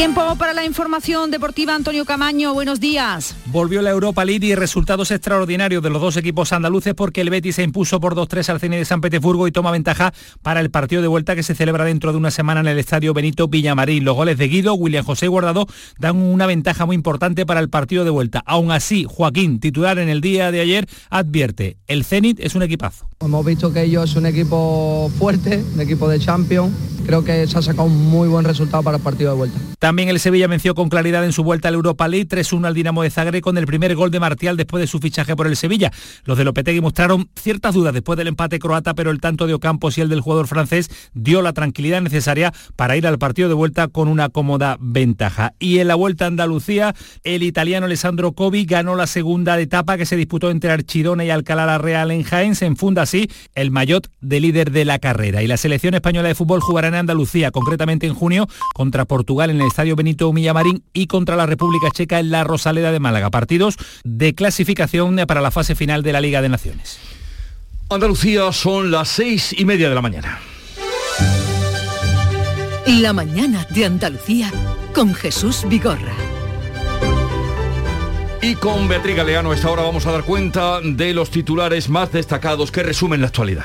Tiempo 0.00 0.34
para 0.36 0.54
la 0.54 0.64
información 0.64 1.30
deportiva. 1.30 1.74
Antonio 1.74 2.06
Camaño, 2.06 2.54
buenos 2.54 2.80
días. 2.80 3.36
Volvió 3.44 3.82
la 3.82 3.90
Europa 3.90 4.24
League 4.24 4.46
y 4.46 4.54
resultados 4.54 5.10
extraordinarios 5.10 5.82
de 5.82 5.90
los 5.90 6.00
dos 6.00 6.16
equipos 6.16 6.54
andaluces 6.54 6.94
porque 6.94 7.20
el 7.20 7.28
Betis 7.28 7.56
se 7.56 7.64
impuso 7.64 8.00
por 8.00 8.14
2-3 8.14 8.48
al 8.48 8.60
Cine 8.60 8.78
de 8.78 8.86
San 8.86 9.02
Petersburgo 9.02 9.46
y 9.46 9.52
toma 9.52 9.70
ventaja 9.70 10.14
para 10.40 10.60
el 10.60 10.70
partido 10.70 11.02
de 11.02 11.08
vuelta 11.08 11.34
que 11.34 11.42
se 11.42 11.54
celebra 11.54 11.84
dentro 11.84 12.12
de 12.12 12.16
una 12.16 12.30
semana 12.30 12.60
en 12.60 12.68
el 12.68 12.78
Estadio 12.78 13.12
Benito 13.12 13.48
Villamarín. 13.48 14.06
Los 14.06 14.16
goles 14.16 14.38
de 14.38 14.48
Guido, 14.48 14.72
William 14.72 15.04
José 15.04 15.28
Guardado 15.28 15.66
dan 15.98 16.16
una 16.16 16.46
ventaja 16.46 16.86
muy 16.86 16.96
importante 16.96 17.44
para 17.44 17.60
el 17.60 17.68
partido 17.68 18.02
de 18.02 18.10
vuelta. 18.10 18.42
Aún 18.46 18.70
así, 18.70 19.04
Joaquín, 19.06 19.60
titular 19.60 19.98
en 19.98 20.08
el 20.08 20.22
día 20.22 20.50
de 20.50 20.60
ayer, 20.60 20.88
advierte, 21.10 21.76
el 21.88 22.06
Zenit 22.06 22.40
es 22.40 22.54
un 22.54 22.62
equipazo. 22.62 23.06
Hemos 23.20 23.44
visto 23.44 23.70
que 23.70 23.82
ellos 23.82 24.08
es 24.08 24.16
un 24.16 24.24
equipo 24.24 25.10
fuerte, 25.18 25.62
un 25.74 25.80
equipo 25.82 26.08
de 26.08 26.18
Champions. 26.18 26.72
Creo 27.04 27.22
que 27.22 27.46
se 27.46 27.58
ha 27.58 27.60
sacado 27.60 27.84
un 27.84 28.08
muy 28.08 28.28
buen 28.28 28.46
resultado 28.46 28.82
para 28.82 28.96
el 28.96 29.02
partido 29.02 29.32
de 29.32 29.36
vuelta. 29.36 29.58
También 29.90 30.08
el 30.08 30.20
Sevilla 30.20 30.46
venció 30.46 30.76
con 30.76 30.88
claridad 30.88 31.24
en 31.24 31.32
su 31.32 31.42
vuelta 31.42 31.66
al 31.66 31.74
Europa 31.74 32.06
League 32.06 32.28
3-1 32.28 32.64
al 32.64 32.74
Dinamo 32.74 33.02
de 33.02 33.10
Zagreb 33.10 33.42
con 33.42 33.58
el 33.58 33.66
primer 33.66 33.96
gol 33.96 34.12
de 34.12 34.20
Martial 34.20 34.56
después 34.56 34.80
de 34.80 34.86
su 34.86 35.00
fichaje 35.00 35.34
por 35.34 35.48
el 35.48 35.56
Sevilla. 35.56 35.90
Los 36.22 36.38
de 36.38 36.44
Lopetegui 36.44 36.80
mostraron 36.80 37.28
ciertas 37.34 37.74
dudas 37.74 37.92
después 37.92 38.16
del 38.16 38.28
empate 38.28 38.60
croata, 38.60 38.94
pero 38.94 39.10
el 39.10 39.20
tanto 39.20 39.48
de 39.48 39.54
Ocampos 39.54 39.98
y 39.98 40.00
el 40.00 40.08
del 40.08 40.20
jugador 40.20 40.46
francés 40.46 41.10
dio 41.12 41.42
la 41.42 41.52
tranquilidad 41.54 42.02
necesaria 42.02 42.52
para 42.76 42.96
ir 42.96 43.04
al 43.04 43.18
partido 43.18 43.48
de 43.48 43.56
vuelta 43.56 43.88
con 43.88 44.06
una 44.06 44.28
cómoda 44.28 44.76
ventaja. 44.78 45.54
Y 45.58 45.80
en 45.80 45.88
la 45.88 45.96
vuelta 45.96 46.26
a 46.26 46.28
Andalucía, 46.28 46.94
el 47.24 47.42
italiano 47.42 47.86
Alessandro 47.86 48.30
Covi 48.30 48.66
ganó 48.66 48.94
la 48.94 49.08
segunda 49.08 49.58
etapa 49.58 49.96
que 49.96 50.06
se 50.06 50.14
disputó 50.14 50.52
entre 50.52 50.70
Archidona 50.70 51.24
y 51.24 51.30
Alcalá 51.30 51.66
la 51.66 51.78
Real 51.78 52.12
en 52.12 52.22
Jaén. 52.22 52.54
Se 52.54 52.66
enfunda 52.66 53.02
así 53.02 53.28
el 53.56 53.72
maillot 53.72 54.08
de 54.20 54.38
líder 54.38 54.70
de 54.70 54.84
la 54.84 55.00
carrera. 55.00 55.42
Y 55.42 55.48
la 55.48 55.56
selección 55.56 55.94
española 55.94 56.28
de 56.28 56.36
fútbol 56.36 56.60
jugará 56.60 56.86
en 56.86 56.94
Andalucía, 56.94 57.50
concretamente 57.50 58.06
en 58.06 58.14
junio, 58.14 58.46
contra 58.72 59.04
Portugal 59.04 59.50
en 59.50 59.60
el 59.60 59.72
Estadio 59.80 59.96
Benito 59.96 60.30
Villamarín 60.30 60.84
y 60.92 61.06
contra 61.06 61.36
la 61.36 61.46
República 61.46 61.88
Checa 61.90 62.20
en 62.20 62.30
la 62.30 62.44
Rosaleda 62.44 62.92
de 62.92 63.00
Málaga. 63.00 63.30
Partidos 63.30 63.78
de 64.04 64.34
clasificación 64.34 65.16
para 65.26 65.40
la 65.40 65.50
fase 65.50 65.74
final 65.74 66.02
de 66.02 66.12
la 66.12 66.20
Liga 66.20 66.42
de 66.42 66.50
Naciones. 66.50 66.98
Andalucía 67.88 68.52
son 68.52 68.90
las 68.90 69.08
seis 69.08 69.54
y 69.56 69.64
media 69.64 69.88
de 69.88 69.94
la 69.94 70.02
mañana. 70.02 70.38
La 72.88 73.14
mañana 73.14 73.66
de 73.70 73.86
Andalucía 73.86 74.52
con 74.92 75.14
Jesús 75.14 75.64
Vigorra. 75.66 76.12
Y 78.42 78.54
con 78.56 78.86
Beatriz 78.86 79.16
Galeano, 79.16 79.52
a 79.52 79.54
esta 79.54 79.70
hora 79.70 79.84
vamos 79.84 80.04
a 80.04 80.12
dar 80.12 80.24
cuenta 80.24 80.82
de 80.82 81.14
los 81.14 81.30
titulares 81.30 81.88
más 81.88 82.12
destacados 82.12 82.70
que 82.70 82.82
resumen 82.82 83.22
la 83.22 83.28
actualidad. 83.28 83.64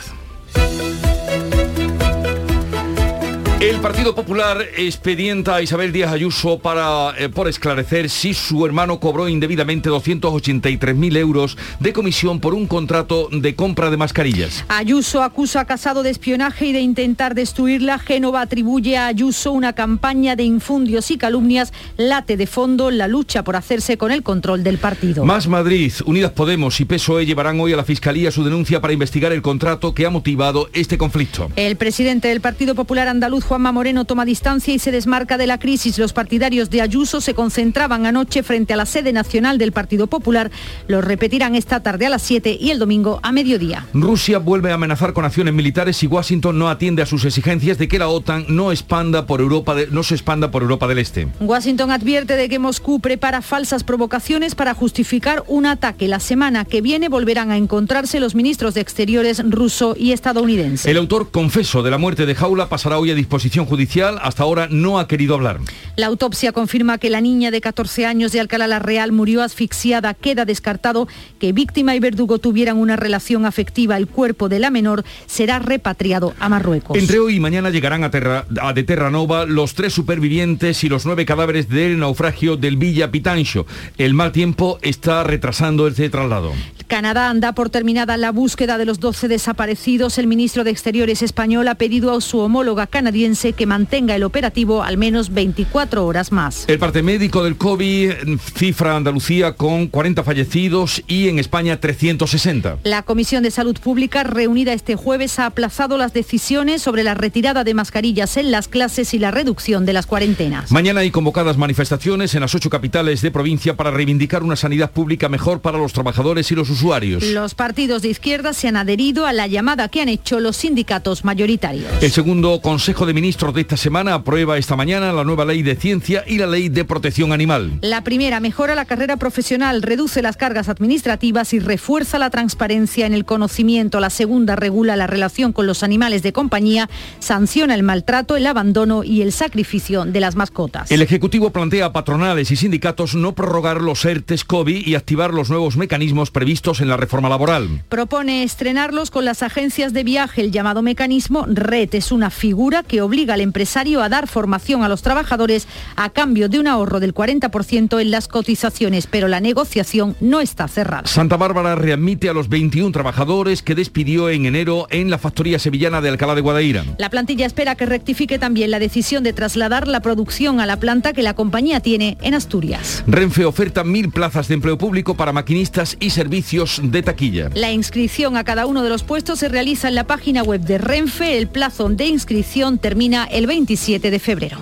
El 3.65 3.81
Partido 3.81 4.13
Popular 4.13 4.63
expedienta 4.77 5.55
a 5.55 5.61
Isabel 5.63 5.91
Díaz 5.91 6.11
Ayuso 6.11 6.59
para, 6.59 7.15
eh, 7.17 7.29
por 7.29 7.47
esclarecer 7.47 8.11
si 8.11 8.35
su 8.35 8.63
hermano 8.63 8.99
cobró 8.99 9.27
indebidamente 9.27 9.89
283.000 9.89 11.17
euros 11.17 11.57
de 11.79 11.91
comisión 11.91 12.39
por 12.39 12.53
un 12.53 12.67
contrato 12.67 13.27
de 13.31 13.55
compra 13.55 13.89
de 13.89 13.97
mascarillas. 13.97 14.63
Ayuso 14.67 15.23
acusa 15.23 15.61
a 15.61 15.65
Casado 15.65 16.03
de 16.03 16.11
espionaje 16.11 16.67
y 16.67 16.73
de 16.73 16.81
intentar 16.81 17.33
destruirla. 17.33 17.97
Génova 17.97 18.41
atribuye 18.41 18.97
a 18.97 19.07
Ayuso 19.07 19.51
una 19.51 19.73
campaña 19.73 20.35
de 20.35 20.43
infundios 20.43 21.09
y 21.09 21.17
calumnias. 21.17 21.73
Late 21.97 22.37
de 22.37 22.45
fondo 22.45 22.91
la 22.91 23.07
lucha 23.07 23.43
por 23.43 23.55
hacerse 23.55 23.97
con 23.97 24.11
el 24.11 24.21
control 24.21 24.63
del 24.63 24.77
partido. 24.77 25.25
Más 25.25 25.47
Madrid, 25.47 25.91
Unidas 26.05 26.33
Podemos 26.33 26.79
y 26.81 26.85
PSOE 26.85 27.25
llevarán 27.25 27.59
hoy 27.59 27.73
a 27.73 27.77
la 27.77 27.83
Fiscalía 27.83 28.29
su 28.29 28.43
denuncia 28.43 28.79
para 28.79 28.93
investigar 28.93 29.31
el 29.31 29.41
contrato 29.41 29.95
que 29.95 30.05
ha 30.05 30.11
motivado 30.11 30.69
este 30.73 30.99
conflicto. 30.99 31.49
El 31.55 31.77
presidente 31.77 32.27
del 32.27 32.41
Partido 32.41 32.75
Popular 32.75 33.07
Andaluz, 33.07 33.54
Juanma 33.55 33.71
Moreno 33.71 34.03
toma 34.03 34.25
distancia 34.25 34.73
y 34.73 34.79
se 34.79 34.91
desmarca 34.91 35.37
de 35.37 35.47
la 35.47 35.59
crisis. 35.59 35.97
Los 35.97 36.11
partidarios 36.11 36.69
de 36.69 36.81
Ayuso 36.81 37.21
se 37.21 37.33
concentraban 37.33 38.05
anoche 38.05 38.43
frente 38.43 38.73
a 38.73 38.75
la 38.75 38.85
sede 38.85 39.13
nacional 39.13 39.57
del 39.57 39.71
Partido 39.71 40.07
Popular. 40.07 40.51
Los 40.89 41.05
repetirán 41.05 41.55
esta 41.55 41.79
tarde 41.79 42.05
a 42.05 42.09
las 42.09 42.21
7 42.23 42.57
y 42.59 42.71
el 42.71 42.79
domingo 42.79 43.21
a 43.23 43.31
mediodía. 43.31 43.85
Rusia 43.93 44.39
vuelve 44.39 44.71
a 44.71 44.73
amenazar 44.73 45.13
con 45.13 45.23
acciones 45.23 45.53
militares 45.53 45.95
si 45.95 46.05
Washington 46.05 46.59
no 46.59 46.67
atiende 46.67 47.01
a 47.01 47.05
sus 47.05 47.23
exigencias 47.23 47.77
de 47.77 47.87
que 47.87 47.97
la 47.97 48.09
OTAN 48.09 48.43
no 48.49 48.73
expanda 48.73 49.25
por 49.25 49.39
Europa 49.39 49.73
de, 49.73 49.87
no 49.87 50.03
se 50.03 50.15
expanda 50.15 50.51
por 50.51 50.61
Europa 50.61 50.85
del 50.89 50.97
Este. 50.97 51.29
Washington 51.39 51.91
advierte 51.91 52.35
de 52.35 52.49
que 52.49 52.59
Moscú 52.59 52.99
prepara 52.99 53.41
falsas 53.41 53.85
provocaciones 53.85 54.53
para 54.53 54.73
justificar 54.73 55.45
un 55.47 55.65
ataque. 55.65 56.09
La 56.09 56.19
semana 56.19 56.65
que 56.65 56.81
viene 56.81 57.07
volverán 57.07 57.51
a 57.51 57.55
encontrarse 57.55 58.19
los 58.19 58.35
ministros 58.35 58.73
de 58.73 58.81
Exteriores 58.81 59.41
ruso 59.49 59.95
y 59.97 60.11
estadounidense. 60.11 60.91
El 60.91 60.97
autor 60.97 61.31
confeso 61.31 61.83
de 61.83 61.91
la 61.91 61.97
muerte 61.97 62.25
de 62.25 62.35
Jaula 62.35 62.67
pasará 62.67 62.99
hoy 62.99 63.11
a 63.11 63.15
disposición 63.15 63.34
judicial 63.65 64.19
hasta 64.21 64.43
ahora 64.43 64.67
no 64.69 64.99
ha 64.99 65.07
querido 65.07 65.35
hablar. 65.35 65.59
La 65.95 66.07
autopsia 66.07 66.51
confirma 66.51 66.97
que 66.97 67.09
la 67.09 67.21
niña 67.21 67.51
de 67.51 67.61
14 67.61 68.05
años 68.05 68.31
de 68.31 68.39
Alcalá 68.39 68.67
la 68.67 68.79
Real 68.79 69.11
murió 69.11 69.41
asfixiada. 69.43 70.13
Queda 70.13 70.45
descartado 70.45 71.07
que 71.39 71.53
víctima 71.53 71.95
y 71.95 71.99
verdugo 71.99 72.39
tuvieran 72.39 72.77
una 72.77 72.95
relación 72.95 73.45
afectiva. 73.45 73.97
El 73.97 74.07
cuerpo 74.07 74.49
de 74.49 74.59
la 74.59 74.71
menor 74.71 75.05
será 75.25 75.59
repatriado 75.59 76.33
a 76.39 76.49
Marruecos. 76.49 76.97
Entre 76.97 77.19
hoy 77.19 77.35
y 77.35 77.39
mañana 77.39 77.69
llegarán 77.69 78.03
a, 78.03 78.11
Terra, 78.11 78.45
a 78.61 78.73
de 78.73 78.83
Terranova 78.83 79.45
los 79.45 79.73
tres 79.73 79.93
supervivientes 79.93 80.83
y 80.83 80.89
los 80.89 81.05
nueve 81.05 81.25
cadáveres 81.25 81.69
del 81.69 81.99
naufragio 81.99 82.57
del 82.57 82.77
Villa 82.77 83.11
Pitancho. 83.11 83.65
El 83.97 84.13
mal 84.13 84.31
tiempo 84.31 84.79
está 84.81 85.23
retrasando 85.23 85.87
este 85.87 86.09
traslado. 86.09 86.53
Canadá 86.87 87.29
anda 87.31 87.53
por 87.53 87.71
terminada 87.71 88.15
la 88.15 88.31
búsqueda 88.31 88.77
de 88.77 88.85
los 88.85 88.99
12 88.99 89.27
desaparecidos. 89.27 90.19
El 90.19 90.27
ministro 90.27 90.63
de 90.63 90.69
Exteriores 90.69 91.23
español 91.23 91.67
ha 91.67 91.75
pedido 91.75 92.15
a 92.15 92.21
su 92.21 92.39
homóloga 92.39 92.85
canadiense 92.85 93.24
que 93.25 93.65
mantenga 93.65 94.15
el 94.15 94.23
operativo 94.23 94.83
al 94.83 94.97
menos 94.97 95.33
24 95.33 96.05
horas 96.05 96.31
más. 96.31 96.65
El 96.67 96.77
parte 96.77 97.01
médico 97.01 97.43
del 97.43 97.57
COVID 97.57 98.11
cifra 98.55 98.95
Andalucía 98.95 99.53
con 99.53 99.87
40 99.87 100.23
fallecidos 100.23 101.03
y 101.07 101.27
en 101.27 101.39
España 101.39 101.79
360. 101.79 102.77
La 102.83 103.01
Comisión 103.01 103.41
de 103.41 103.49
Salud 103.49 103.75
Pública 103.79 104.23
reunida 104.23 104.73
este 104.73 104.95
jueves 104.95 105.39
ha 105.39 105.47
aplazado 105.47 105.97
las 105.97 106.13
decisiones 106.13 106.83
sobre 106.83 107.03
la 107.03 107.15
retirada 107.15 107.63
de 107.63 107.73
mascarillas 107.73 108.37
en 108.37 108.51
las 108.51 108.67
clases 108.67 109.15
y 109.15 109.19
la 109.19 109.31
reducción 109.31 109.87
de 109.87 109.93
las 109.93 110.05
cuarentenas. 110.05 110.71
Mañana 110.71 110.99
hay 110.99 111.09
convocadas 111.09 111.57
manifestaciones 111.57 112.35
en 112.35 112.41
las 112.41 112.53
ocho 112.53 112.69
capitales 112.69 113.23
de 113.23 113.31
provincia 113.31 113.75
para 113.75 113.89
reivindicar 113.89 114.43
una 114.43 114.55
sanidad 114.55 114.91
pública 114.91 115.29
mejor 115.29 115.61
para 115.61 115.79
los 115.79 115.93
trabajadores 115.93 116.51
y 116.51 116.55
los 116.55 116.69
usuarios. 116.69 117.23
Los 117.23 117.55
partidos 117.55 118.03
de 118.03 118.09
izquierda 118.09 118.53
se 118.53 118.67
han 118.67 118.77
adherido 118.77 119.25
a 119.25 119.33
la 119.33 119.47
llamada 119.47 119.87
que 119.89 120.01
han 120.01 120.09
hecho 120.09 120.39
los 120.39 120.57
sindicatos 120.57 121.25
mayoritarios. 121.25 121.91
El 122.01 122.11
segundo 122.11 122.61
Consejo 122.61 123.05
de 123.05 123.14
Ministros 123.15 123.53
de 123.53 123.61
esta 123.61 123.77
semana 123.77 124.13
aprueba 124.13 124.57
esta 124.57 124.75
mañana 124.75 125.13
la 125.13 125.23
nueva 125.23 125.45
ley 125.45 125.63
de 125.63 125.77
ciencia 125.77 126.25
y 126.27 126.37
la 126.37 126.47
ley 126.47 126.67
de 126.67 126.83
protección 126.83 127.31
animal. 127.31 127.79
La 127.79 128.03
primera 128.03 128.41
mejora 128.41 128.75
la 128.75 128.83
carrera 128.83 129.15
profesional, 129.15 129.83
reduce 129.83 130.21
las 130.21 130.35
cargas 130.35 130.67
administrativas 130.67 131.53
y 131.53 131.59
refuerza 131.59 132.19
la 132.19 132.29
transparencia 132.29 133.05
en 133.05 133.13
el 133.13 133.23
conocimiento. 133.23 134.01
La 134.01 134.09
segunda 134.09 134.57
regula 134.57 134.97
la 134.97 135.07
relación 135.07 135.53
con 135.53 135.65
los 135.65 135.81
animales 135.81 136.23
de 136.23 136.33
compañía, 136.33 136.89
sanciona 137.19 137.73
el 137.73 137.83
maltrato, 137.83 138.35
el 138.35 138.45
abandono 138.47 139.05
y 139.05 139.21
el 139.21 139.31
sacrificio 139.31 140.03
de 140.03 140.19
las 140.19 140.35
mascotas. 140.35 140.91
El 140.91 141.01
Ejecutivo 141.01 141.51
plantea 141.51 141.85
a 141.85 141.93
patronales 141.93 142.51
y 142.51 142.57
sindicatos 142.57 143.15
no 143.15 143.33
prorrogar 143.33 143.79
los 143.79 144.03
ERTES 144.03 144.43
COVID 144.43 144.85
y 144.85 144.95
activar 144.95 145.33
los 145.33 145.49
nuevos 145.49 145.77
mecanismos 145.77 146.31
previstos 146.31 146.81
en 146.81 146.89
la 146.89 146.97
reforma 146.97 147.29
laboral. 147.29 147.81
Propone 147.87 148.43
estrenarlos 148.43 149.09
con 149.09 149.23
las 149.23 149.41
agencias 149.41 149.93
de 149.93 150.03
viaje. 150.03 150.41
El 150.41 150.51
llamado 150.51 150.81
mecanismo 150.81 151.45
RED 151.47 151.95
es 151.95 152.11
una 152.11 152.29
figura 152.29 152.83
que 152.83 153.04
obliga 153.05 153.35
al 153.35 153.41
empresario 153.41 154.01
a 154.01 154.09
dar 154.09 154.27
formación 154.27 154.83
a 154.83 154.89
los 154.89 155.01
trabajadores 155.01 155.67
a 155.95 156.09
cambio 156.09 156.49
de 156.49 156.59
un 156.59 156.67
ahorro 156.67 156.99
del 156.99 157.13
40% 157.13 158.01
en 158.01 158.11
las 158.11 158.27
cotizaciones, 158.27 159.07
pero 159.07 159.27
la 159.27 159.39
negociación 159.39 160.15
no 160.19 160.41
está 160.41 160.67
cerrada. 160.67 161.07
Santa 161.07 161.37
Bárbara 161.37 161.75
readmite 161.75 162.29
a 162.29 162.33
los 162.33 162.49
21 162.49 162.91
trabajadores 162.91 163.61
que 163.61 163.75
despidió 163.75 164.29
en 164.29 164.45
enero 164.45 164.87
en 164.89 165.09
la 165.09 165.17
factoría 165.17 165.59
sevillana 165.59 166.01
de 166.01 166.09
Alcalá 166.09 166.35
de 166.35 166.41
Guadaira. 166.41 166.83
La 166.97 167.09
plantilla 167.09 167.45
espera 167.45 167.75
que 167.75 167.85
rectifique 167.85 168.39
también 168.39 168.71
la 168.71 168.79
decisión 168.79 169.23
de 169.23 169.33
trasladar 169.33 169.87
la 169.87 170.01
producción 170.01 170.59
a 170.59 170.65
la 170.65 170.77
planta 170.77 171.13
que 171.13 171.23
la 171.23 171.33
compañía 171.35 171.79
tiene 171.79 172.17
en 172.21 172.33
Asturias. 172.33 173.03
Renfe 173.07 173.45
oferta 173.45 173.83
mil 173.83 174.09
plazas 174.09 174.47
de 174.47 174.55
empleo 174.55 174.77
público 174.77 175.15
para 175.15 175.31
maquinistas 175.31 175.97
y 175.99 176.09
servicios 176.09 176.81
de 176.83 177.03
taquilla. 177.03 177.49
La 177.53 177.71
inscripción 177.71 178.37
a 178.37 178.43
cada 178.43 178.65
uno 178.65 178.83
de 178.83 178.89
los 178.89 179.03
puestos 179.03 179.39
se 179.39 179.49
realiza 179.49 179.87
en 179.87 179.95
la 179.95 180.05
página 180.05 180.43
web 180.43 180.61
de 180.61 180.77
Renfe. 180.77 181.37
El 181.37 181.47
plazo 181.47 181.89
de 181.89 182.05
inscripción 182.05 182.77
termina 182.77 182.94
el 182.95 183.45
27 183.45 184.09
de 184.09 184.19
febrero. 184.19 184.57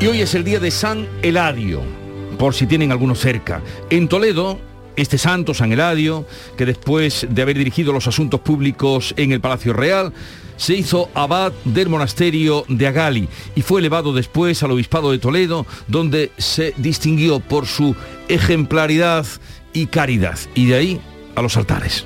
Y 0.00 0.06
hoy 0.06 0.20
es 0.22 0.34
el 0.34 0.42
día 0.42 0.58
de 0.58 0.72
San 0.72 1.06
Eladio, 1.22 1.82
por 2.36 2.52
si 2.52 2.66
tienen 2.66 2.90
alguno 2.90 3.14
cerca. 3.14 3.62
En 3.90 4.08
Toledo, 4.08 4.58
este 4.96 5.18
santo, 5.18 5.54
San 5.54 5.72
Eladio, 5.72 6.26
que 6.56 6.66
después 6.66 7.28
de 7.30 7.42
haber 7.42 7.56
dirigido 7.56 7.92
los 7.92 8.08
asuntos 8.08 8.40
públicos 8.40 9.14
en 9.16 9.30
el 9.30 9.40
Palacio 9.40 9.72
Real, 9.72 10.12
se 10.56 10.74
hizo 10.74 11.08
abad 11.14 11.52
del 11.64 11.88
monasterio 11.88 12.64
de 12.66 12.88
Agali 12.88 13.28
y 13.54 13.62
fue 13.62 13.78
elevado 13.78 14.14
después 14.14 14.64
al 14.64 14.72
obispado 14.72 15.12
de 15.12 15.20
Toledo, 15.20 15.64
donde 15.86 16.32
se 16.38 16.74
distinguió 16.76 17.38
por 17.38 17.66
su 17.66 17.94
ejemplaridad 18.26 19.26
y 19.72 19.86
caridad. 19.86 20.38
Y 20.56 20.66
de 20.66 20.74
ahí 20.74 21.00
a 21.36 21.42
los 21.42 21.56
altares 21.56 22.04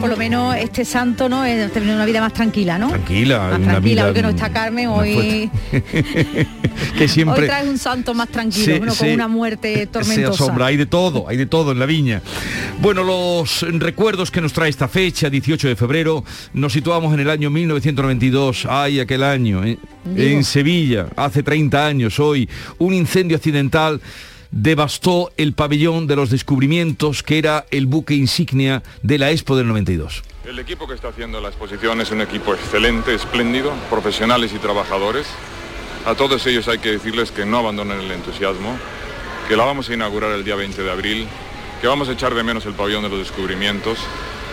por 0.00 0.08
lo 0.08 0.16
menos 0.16 0.54
este 0.56 0.84
santo 0.84 1.28
no 1.28 1.44
es 1.44 1.72
tener 1.72 1.94
una 1.94 2.04
vida 2.04 2.20
más 2.20 2.32
tranquila, 2.32 2.78
¿no? 2.78 2.88
Tranquila, 2.88 3.50
más 3.50 3.62
tranquila, 3.62 4.12
que 4.12 4.22
no 4.22 4.28
está 4.28 4.50
Carmen, 4.50 4.88
hoy 4.88 5.50
que 6.98 7.08
siempre 7.08 7.42
hoy 7.42 7.48
traes 7.48 7.68
un 7.68 7.78
santo 7.78 8.14
más 8.14 8.28
tranquilo, 8.28 8.94
con 8.94 9.08
una 9.08 9.28
muerte 9.28 9.86
tormentosa. 9.86 10.36
Se 10.36 10.44
asombra, 10.44 10.66
hay 10.66 10.76
de 10.76 10.86
todo, 10.86 11.28
hay 11.28 11.36
de 11.36 11.46
todo 11.46 11.72
en 11.72 11.78
la 11.78 11.86
viña. 11.86 12.22
Bueno, 12.80 13.02
los 13.02 13.66
recuerdos 13.80 14.30
que 14.30 14.40
nos 14.40 14.52
trae 14.52 14.70
esta 14.70 14.88
fecha, 14.88 15.28
18 15.28 15.68
de 15.68 15.76
febrero, 15.76 16.24
nos 16.52 16.72
situamos 16.72 17.12
en 17.14 17.20
el 17.20 17.30
año 17.30 17.50
1992, 17.50 18.66
ay, 18.68 19.00
aquel 19.00 19.24
año, 19.24 19.64
¿eh? 19.64 19.78
en 20.16 20.44
Sevilla, 20.44 21.08
hace 21.16 21.42
30 21.42 21.86
años 21.86 22.20
hoy, 22.20 22.48
un 22.78 22.94
incendio 22.94 23.36
accidental 23.36 24.00
devastó 24.50 25.30
el 25.36 25.52
pabellón 25.52 26.06
de 26.06 26.16
los 26.16 26.30
descubrimientos 26.30 27.22
que 27.22 27.38
era 27.38 27.66
el 27.70 27.86
buque 27.86 28.14
insignia 28.14 28.82
de 29.02 29.18
la 29.18 29.30
Expo 29.30 29.56
del 29.56 29.68
92. 29.68 30.22
El 30.44 30.58
equipo 30.58 30.88
que 30.88 30.94
está 30.94 31.08
haciendo 31.08 31.40
la 31.40 31.48
exposición 31.48 32.00
es 32.00 32.10
un 32.10 32.22
equipo 32.22 32.54
excelente, 32.54 33.14
espléndido, 33.14 33.72
profesionales 33.90 34.52
y 34.54 34.58
trabajadores. 34.58 35.26
A 36.06 36.14
todos 36.14 36.46
ellos 36.46 36.68
hay 36.68 36.78
que 36.78 36.92
decirles 36.92 37.30
que 37.30 37.44
no 37.44 37.58
abandonen 37.58 38.00
el 38.00 38.10
entusiasmo, 38.10 38.78
que 39.46 39.56
la 39.56 39.64
vamos 39.64 39.90
a 39.90 39.94
inaugurar 39.94 40.32
el 40.32 40.44
día 40.44 40.54
20 40.54 40.82
de 40.82 40.90
abril, 40.90 41.26
que 41.80 41.86
vamos 41.86 42.08
a 42.08 42.12
echar 42.12 42.34
de 42.34 42.42
menos 42.42 42.64
el 42.66 42.72
pabellón 42.72 43.02
de 43.02 43.10
los 43.10 43.18
descubrimientos, 43.18 43.98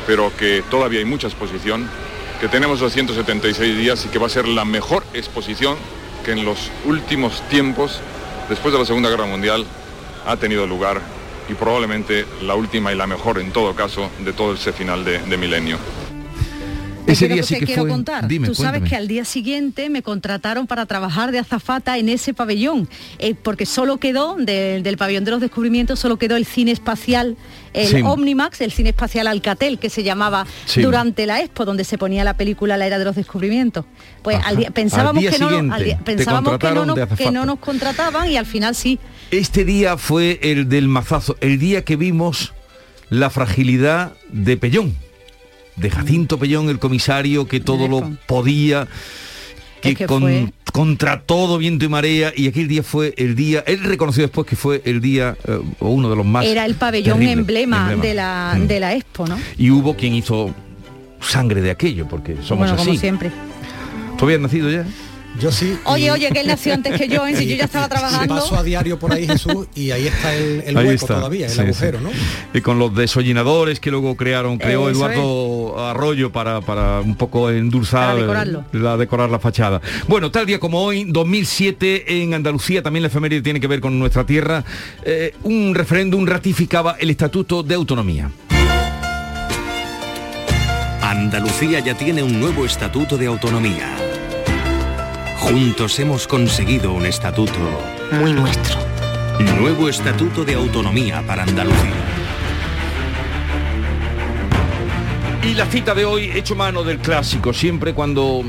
pero 0.06 0.36
que 0.36 0.64
todavía 0.70 1.00
hay 1.00 1.06
mucha 1.06 1.28
exposición, 1.28 1.90
que 2.42 2.50
tenemos 2.50 2.80
276 2.82 3.78
días 3.78 4.06
y 4.06 4.10
que 4.10 4.20
va 4.20 4.28
a 4.28 4.30
ser 4.30 4.48
la 4.48 4.66
mejor 4.66 5.06
exposición 5.14 5.78
que 6.26 6.32
en 6.32 6.44
los 6.44 6.72
últimos 6.86 7.42
tiempos, 7.50 8.02
después 8.50 8.74
de 8.74 8.80
la 8.80 8.86
Segunda 8.86 9.10
Guerra 9.10 9.28
Mundial, 9.28 9.66
ha 10.26 10.38
tenido 10.38 10.68
lugar 10.68 11.02
y 11.50 11.54
probablemente 11.54 12.26
la 12.42 12.56
última 12.56 12.92
y 12.92 12.96
la 12.96 13.08
mejor 13.08 13.40
en 13.40 13.52
todo 13.52 13.76
caso 13.76 14.10
de 14.24 14.34
todo 14.34 14.56
ese 14.56 14.74
final 14.74 15.06
de, 15.06 15.38
milenio. 15.38 15.78
Ese 17.06 17.28
día 17.28 17.44
sí 17.44 17.60
que 17.60 17.68
quiero 17.68 17.88
contar. 17.88 18.28
Tú 18.28 18.56
sabes 18.56 18.82
que 18.82 18.96
al 18.96 19.08
día 19.08 19.26
siguiente 19.26 19.90
me 19.90 20.02
contrataron 20.02 20.66
para 20.66 20.88
trabajar 20.88 21.32
de 21.32 21.38
azafata 21.38 22.00
en 22.00 22.10
ese 22.10 22.34
pabellón, 22.34 22.90
eh, 23.20 23.36
porque 23.36 23.68
solo 23.68 23.98
quedó, 23.98 24.36
del 24.38 24.98
pabellón 24.98 25.24
de 25.24 25.32
los 25.32 25.40
descubrimientos, 25.40 26.00
solo 26.00 26.18
quedó 26.18 26.36
el 26.36 26.46
cine 26.46 26.72
espacial, 26.72 27.38
el 27.74 28.04
Omnimax, 28.04 28.62
el 28.62 28.72
cine 28.72 28.90
espacial 28.90 29.28
Alcatel, 29.28 29.78
que 29.78 29.92
se 29.92 30.02
llamaba 30.02 30.48
durante 30.78 31.28
la 31.28 31.42
Expo, 31.42 31.64
donde 31.64 31.84
se 31.84 32.00
ponía 32.00 32.24
la 32.24 32.36
película 32.36 32.76
La 32.76 32.88
Era 32.88 32.98
de 32.98 33.06
los 33.06 33.16
Descubrimientos. 33.16 33.86
Pues 34.24 34.40
al 34.44 34.58
día, 34.58 34.72
pensábamos, 34.72 35.24
que, 35.24 35.38
no, 35.38 35.50
pensábamos 36.04 36.58
que, 36.58 36.72
no 36.72 36.96
que 37.16 37.32
no 37.32 37.46
nos 37.46 37.60
contrataban 37.60 38.32
y 38.32 38.38
al 38.38 38.48
final 38.48 38.74
sí. 38.74 38.98
Este 39.32 39.66
día 39.66 39.98
fue 39.98 40.40
el 40.42 40.70
del 40.70 40.88
mazazo, 40.88 41.36
el 41.42 41.60
día 41.60 41.84
que 41.84 41.96
vimos 41.96 42.54
la 43.10 43.30
fragilidad 43.30 44.14
de 44.30 44.58
Pellón, 44.58 44.96
de 45.76 45.90
Jacinto 45.90 46.38
Pellón, 46.38 46.70
el 46.70 46.80
comisario 46.80 47.48
que 47.48 47.60
todo 47.60 47.88
lo 47.88 48.18
podía, 48.28 48.88
que, 49.82 50.08
contra 50.72 51.22
todo 51.22 51.58
viento 51.58 51.86
y 51.86 51.90
marea, 51.90 52.34
y 52.36 52.48
aquel 52.48 52.68
día 52.68 52.84
fue 52.84 53.14
el 53.18 53.36
día, 53.36 53.64
él 53.66 53.84
reconoció 53.84 54.24
después 54.24 54.48
que 54.48 54.56
fue 54.56 54.82
el 54.86 55.02
día, 55.02 55.36
eh, 55.48 55.60
o 55.80 55.90
uno 55.90 56.10
de 56.10 56.16
los 56.16 56.26
más... 56.26 56.46
Era 56.46 56.66
el 56.66 56.76
pabellón 56.76 57.22
emblema, 57.24 57.96
De, 57.96 58.14
la, 58.14 58.56
mm. 58.58 58.68
de 58.68 58.80
la 58.80 58.94
Expo, 58.94 59.28
¿no? 59.28 59.38
Y 59.58 59.72
hubo 59.72 59.96
quien 59.96 60.14
hizo 60.16 60.54
sangre 61.20 61.62
de 61.62 61.72
aquello, 61.72 62.08
porque 62.08 62.36
somos 62.36 62.68
bueno, 62.68 62.74
así. 62.74 62.86
Como 62.86 63.00
siempre. 63.00 63.32
¿Tú 64.18 64.26
habías 64.26 64.40
nacido 64.40 64.70
ya? 64.70 64.86
Yo 65.40 65.52
sí. 65.52 65.78
Oye, 65.86 66.12
oye, 66.12 66.30
que 66.32 66.40
él 66.40 66.48
nació 66.48 66.74
antes 66.74 66.98
que 66.98 67.08
yo, 67.08 67.26
¿eh? 67.28 67.36
si 67.36 67.46
yo 67.50 67.56
ya 67.56 67.66
estaba 67.66 67.90
trabajando. 67.90 68.36
Paso 68.36 68.56
a 68.56 68.64
diario 68.64 68.98
por 68.98 69.12
ahí 69.12 69.28
Jesús 69.28 69.68
y 69.76 69.92
ahí 69.92 70.08
está 70.08 70.34
el, 70.34 70.76
hueco 70.76 71.08
todavía, 71.08 71.48
el 71.48 71.60
agujero, 71.60 72.00
¿no? 72.02 72.10
Y 72.54 72.62
con 72.62 72.80
los 72.80 72.96
desollinadores 72.96 73.80
que 73.80 73.92
luego 73.92 74.16
crearon, 74.16 74.58
creó 74.58 74.90
Eduardo 74.90 75.80
Arroyo 75.80 76.32
para, 76.32 76.62
para 76.62 77.02
un 77.02 77.16
poco 77.16 77.50
endulzar 77.50 78.18
la 78.72 78.98
decorar 78.98 79.30
la 79.30 79.40
fachada. 79.40 79.82
Bueno, 80.08 80.32
tal 80.32 80.46
día 80.46 80.60
como 80.60 80.82
hoy, 80.82 81.06
2007 81.06 82.22
en 82.22 82.34
Andalucía, 82.34 82.82
también 82.82 83.04
la 83.04 83.08
efeméride 83.08 83.42
tiene 83.42 83.60
que 83.60 83.68
ver 83.68 83.82
con 83.82 83.98
nuestra 84.00 84.26
tierra, 84.26 84.64
eh, 85.04 85.34
un 85.44 85.76
referéndum 85.76 86.26
ratificaba 86.26 86.96
el 87.00 87.10
Estatuto 87.10 87.64
de 87.64 87.76
Autonomía. 87.76 88.32
Andalucía 91.02 91.80
ya 91.80 91.96
tiene 91.96 92.24
un 92.24 92.40
nuevo 92.40 92.66
Estatuto 92.66 93.18
de 93.18 93.28
Autonomía 93.28 94.05
Juntos 95.46 96.00
hemos 96.00 96.28
conseguido 96.28 96.92
un 96.92 97.06
estatuto 97.06 97.54
muy 98.20 98.34
nuestro. 98.34 98.80
Nuevo 99.60 99.88
Estatuto 99.88 100.44
de 100.44 100.56
Autonomía 100.56 101.22
para 101.28 101.44
Andalucía. 101.44 101.94
Y 105.44 105.54
la 105.54 105.68
cita 105.68 105.94
de 105.94 106.04
hoy, 106.04 106.32
hecho 106.34 106.56
mano 106.56 106.84
del 106.84 106.98
clásico, 106.98 107.54
siempre 107.54 107.94
cuando 107.94 108.42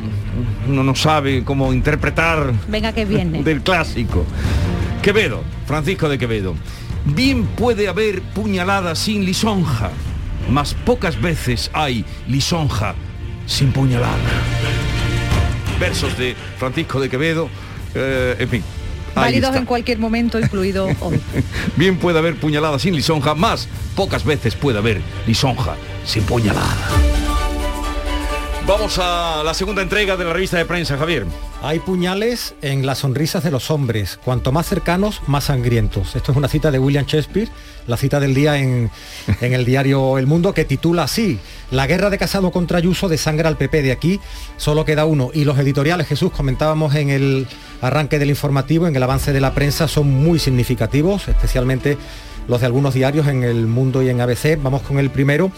uno 0.67 0.83
no 0.83 0.95
sabe 0.95 1.45
cómo 1.45 1.75
interpretar... 1.75 2.55
Venga 2.67 2.93
que 2.93 3.05
viene. 3.05 3.43
Del 3.43 3.61
clásico. 3.61 4.25
Quevedo, 5.03 5.43
Francisco 5.67 6.09
de 6.09 6.17
Quevedo. 6.17 6.55
Bien 7.05 7.45
puede 7.45 7.89
haber 7.89 8.23
puñalada 8.23 8.95
sin 8.95 9.27
lisonja, 9.27 9.91
mas 10.49 10.73
pocas 10.73 11.21
veces 11.21 11.71
hay 11.75 12.07
lisonja 12.27 12.95
sin 13.47 13.71
puñalada 13.71 14.17
versos 15.79 16.17
de 16.19 16.37
Francisco 16.59 17.01
de 17.01 17.09
Quevedo, 17.09 17.49
eh, 17.95 18.37
en 18.39 18.49
fin. 18.49 18.65
Válidos 19.15 19.57
en 19.57 19.65
cualquier 19.65 19.99
momento, 19.99 20.39
incluido 20.39 20.87
hoy. 21.01 21.21
Bien 21.77 21.97
puede 21.97 22.19
haber 22.19 22.37
puñalada 22.37 22.79
sin 22.79 22.95
lisonja, 22.95 23.35
más 23.35 23.69
pocas 23.95 24.25
veces 24.25 24.55
puede 24.55 24.79
haber 24.79 25.01
lisonja 25.27 25.77
sin 26.05 26.23
puñalada. 26.25 26.77
Vamos 28.67 28.99
a 28.99 29.45
la 29.45 29.55
segunda 29.55 29.81
entrega 29.81 30.17
de 30.17 30.25
la 30.25 30.33
revista 30.33 30.57
de 30.57 30.65
prensa, 30.65 30.99
Javier. 30.99 31.25
Hay 31.63 31.79
puñales 31.79 32.57
en 32.63 32.85
las 32.85 32.99
sonrisas 32.99 33.45
de 33.45 33.53
los 33.53 33.71
hombres, 33.71 34.19
cuanto 34.25 34.51
más 34.51 34.67
cercanos, 34.67 35.23
más 35.29 35.45
sangrientos. 35.45 36.17
Esto 36.17 36.33
es 36.33 36.37
una 36.37 36.49
cita 36.49 36.73
de 36.73 36.81
William 36.81 37.07
Shakespeare, 37.07 37.49
la 37.87 37.97
cita 37.97 38.19
del 38.19 38.35
día 38.35 38.59
en, 38.59 38.91
en 39.41 39.53
el 39.53 39.65
diario 39.65 40.19
El 40.19 40.27
Mundo, 40.27 40.53
que 40.53 40.65
titula 40.65 41.05
así, 41.05 41.39
La 41.71 41.87
guerra 41.87 42.11
de 42.11 42.19
Casado 42.19 42.51
contra 42.51 42.79
Ayuso 42.79 43.09
desangra 43.09 43.49
al 43.49 43.57
PP 43.57 43.83
de 43.83 43.93
aquí, 43.93 44.21
solo 44.57 44.85
queda 44.85 45.05
uno. 45.05 45.31
Y 45.33 45.45
los 45.45 45.57
editoriales, 45.61 46.09
Jesús, 46.09 46.33
comentábamos 46.33 46.93
en 46.97 47.11
el 47.11 47.47
arranque 47.83 48.19
del 48.19 48.31
informativo, 48.31 48.89
en 48.89 48.97
el 48.97 49.03
avance 49.03 49.33
de 49.33 49.41
la 49.41 49.55
prensa, 49.55 49.87
son 49.87 50.11
muy 50.11 50.41
significativos, 50.41 51.29
especialmente 51.29 51.99
los 52.49 52.61
de 52.61 52.67
algunos 52.67 52.95
diarios 52.95 53.27
en 53.29 53.43
El 53.43 53.67
Mundo 53.67 54.03
y 54.03 54.09
en 54.09 54.21
ABC. 54.21 54.59
Vamos 54.63 54.83
con 54.83 54.99
el 54.99 55.11
primero. 55.11 55.51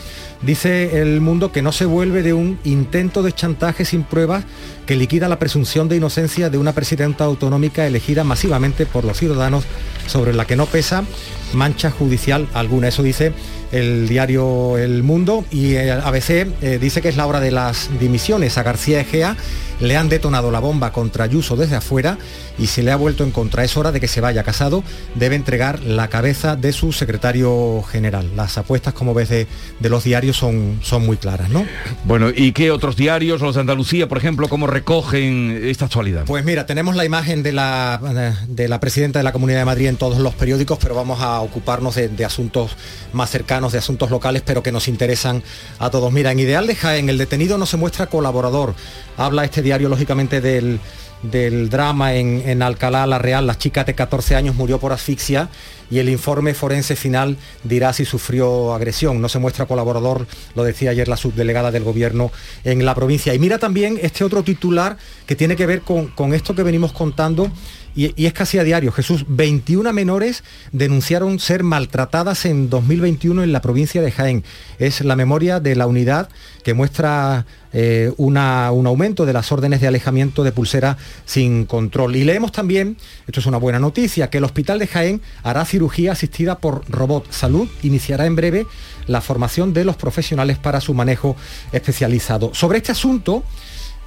Dice 0.43 1.01
El 1.01 1.21
Mundo 1.21 1.53
que 1.53 1.63
no 1.63 1.73
se 1.73 1.85
vuelve 1.85 2.23
de 2.23 2.33
un 2.33 2.59
intento 2.65 3.23
de 3.23 3.33
chantaje 3.33 3.85
sin 3.85 4.05
pruebas 4.05 4.45
que 4.87 4.97
liquida 4.97 5.29
la 5.29 5.39
presunción 5.39 5.89
de 5.89 5.97
inocencia 5.97 6.51
de 6.51 6.59
una 6.59 6.73
presidenta 6.73 7.25
autonómica 7.25 7.87
elegida 7.87 8.25
masivamente 8.25 8.87
por 8.87 9.05
los 9.05 9.19
ciudadanos 9.19 9.65
sobre 10.07 10.33
la 10.33 10.47
que 10.47 10.57
no 10.57 10.67
pesa 10.67 11.05
mancha 11.53 11.91
judicial 11.91 12.49
alguna. 12.55 12.89
Eso 12.89 13.03
dice 13.03 13.33
el 13.73 14.09
diario 14.09 14.79
El 14.79 15.03
Mundo 15.03 15.45
y 15.51 15.75
el 15.75 16.01
ABC 16.01 16.31
eh, 16.31 16.79
dice 16.81 17.03
que 17.03 17.09
es 17.09 17.17
la 17.17 17.27
hora 17.27 17.41
de 17.41 17.51
las 17.51 17.91
dimisiones. 17.99 18.57
A 18.59 18.63
García 18.63 19.01
Egea 19.01 19.37
le 19.81 19.97
han 19.97 20.09
detonado 20.09 20.51
la 20.51 20.59
bomba 20.59 20.93
contra 20.93 21.25
Ayuso 21.25 21.57
desde 21.57 21.77
afuera 21.77 22.19
y 22.59 22.67
se 22.67 22.83
le 22.83 22.91
ha 22.91 22.97
vuelto 22.97 23.25
en 23.25 23.31
contra. 23.31 23.65
Es 23.65 23.77
hora 23.77 23.93
de 23.93 24.01
que 24.01 24.09
se 24.09 24.21
vaya 24.21 24.43
casado, 24.43 24.83
debe 25.15 25.37
entregar 25.37 25.81
la 25.83 26.09
cabeza 26.09 26.57
de 26.57 26.73
su 26.73 26.93
secretario 26.93 27.83
general. 27.83 28.31
Las 28.35 28.59
apuestas, 28.59 28.95
como 28.95 29.15
ves, 29.15 29.29
de, 29.29 29.47
de 29.79 29.89
los 29.89 30.05
diarios 30.05 30.37
son, 30.37 30.81
son 30.83 31.07
muy 31.07 31.17
claras, 31.17 31.51
¿no? 31.51 31.65
Bueno, 32.05 32.31
¿y 32.35 32.53
qué 32.53 32.71
otros 32.71 32.97
diarios, 32.97 33.41
los 33.41 33.55
de 33.55 33.61
Andalucía, 33.61 34.09
por 34.09 34.19
ejemplo, 34.19 34.49
cómo 34.49 34.67
recogen 34.67 35.61
esta 35.65 35.85
actualidad? 35.85 36.25
Pues 36.27 36.45
mira, 36.45 36.67
tenemos 36.67 36.97
la 36.97 37.05
imagen 37.05 37.43
de 37.43 37.53
la, 37.53 38.01
de 38.49 38.69
la 38.69 38.81
presidenta 38.81 39.21
de 39.21 39.23
la 39.23 39.33
Comunidad 39.33 39.61
de 39.61 39.65
Madrid 39.65 39.87
en 39.87 39.97
todos 39.97 40.19
los 40.19 40.35
periódicos, 40.35 40.79
pero 40.81 40.95
vamos 40.95 41.21
a 41.21 41.38
ocuparnos 41.41 41.95
de, 41.95 42.09
de 42.09 42.25
asuntos 42.25 42.73
más 43.13 43.31
cercanos, 43.31 43.73
de 43.73 43.79
asuntos 43.79 44.11
locales, 44.11 44.43
pero 44.45 44.63
que 44.63 44.73
nos 44.73 44.89
interesan 44.89 45.43
a 45.79 45.91
todos. 45.91 46.13
Mira, 46.13 46.33
en 46.33 46.41
Ideal 46.41 46.67
de 46.67 46.75
Jaén, 46.75 47.09
el 47.09 47.19
detenido 47.19 47.59
no 47.59 47.67
se 47.67 47.77
muestra 47.77 48.07
colaborador. 48.07 48.75
Habla 49.17 49.45
este 49.45 49.63
diario, 49.63 49.89
lógicamente, 49.89 50.41
del, 50.41 50.81
del 51.23 51.69
drama 51.69 52.15
en, 52.15 52.43
en, 52.49 52.63
Alcalá 52.63 53.07
la 53.07 53.19
Real. 53.19 53.47
La 53.47 53.59
chica 53.59 53.85
de 53.85 53.95
14 53.95 54.37
años 54.37 54.55
murió 54.55 54.79
por 54.79 54.93
asfixia 54.93 55.49
y 55.91 55.99
el 55.99 56.09
informe 56.09 56.55
forense 56.55 56.97
final 56.97 57.37
dirá 57.65 57.93
si 57.93 58.05
sufrió 58.05 58.75
agresión. 58.75 59.21
No 59.21 59.29
se 59.29 59.39
muestra 59.39 59.67
colaborador, 59.67 60.27
lo 60.55 60.65
decía 60.65 60.91
ayer 60.91 61.09
la 61.09 61.17
subdelegada 61.17 61.71
del 61.71 61.85
gobierno 61.85 62.31
en 62.65 62.85
la 62.85 62.95
provincia. 62.95 63.35
Y 63.35 63.39
mira 63.39 63.59
también 63.59 63.99
este 64.03 64.25
otro 64.25 64.43
titular 64.43 64.97
que 65.27 65.37
tiene 65.37 65.57
que 65.57 65.67
ver 65.67 65.83
con, 65.83 66.09
con 66.09 66.35
esto 66.35 66.55
que 66.55 66.63
venimos 66.63 66.93
contando 66.93 67.51
y, 67.99 68.27
es 68.27 68.33
casi 68.33 68.59
a 68.59 68.65
diario. 68.65 68.93
Jesús, 68.93 69.25
21 69.29 69.93
menores 69.93 70.45
denunciaron 70.71 71.41
ser 71.41 71.65
maltratadas 71.65 72.45
en 72.45 72.71
2021 72.71 73.43
en 73.43 73.53
la 73.53 73.61
provincia 73.61 74.01
de 74.01 74.13
Jaén. 74.13 74.45
Es 74.79 75.01
la 75.01 75.17
memoria 75.17 75.59
de 75.59 75.75
la 75.75 75.89
unidad 75.89 76.29
que 76.63 76.75
muestra 76.75 77.45
eh, 77.73 78.13
una, 78.17 78.71
un 78.71 78.87
aumento 78.87 79.27
de 79.27 79.33
las 79.33 79.51
órdenes 79.51 79.81
de 79.81 79.89
alejamiento 79.89 80.45
de 80.45 80.53
pulsera 80.53 80.97
sin 81.25 81.65
control. 81.65 82.15
Y 82.15 82.23
leemos 82.23 82.53
también, 82.53 82.97
esto 83.27 83.41
es 83.41 83.47
una 83.47 83.59
buena 83.59 83.81
noticia, 83.81 84.31
que 84.31 84.39
el 84.39 84.45
Hospital 84.45 84.79
de 84.79 84.87
Jaén 84.87 85.21
hará 85.43 85.65
cirugía 85.79 86.11
asistida 86.11 86.59
por 86.59 86.83
robot. 86.91 87.31
Salud 87.31 87.69
iniciará 87.85 88.27
en 88.27 88.35
breve 88.35 88.67
la 89.07 89.21
formación 89.21 89.73
de 89.73 89.85
los 89.85 89.95
profesionales 89.95 90.59
para 90.59 90.81
su 90.81 90.93
manejo 90.93 91.37
especializado. 91.71 92.53
Sobre 92.53 92.79
este 92.79 92.91
asunto, 92.91 93.45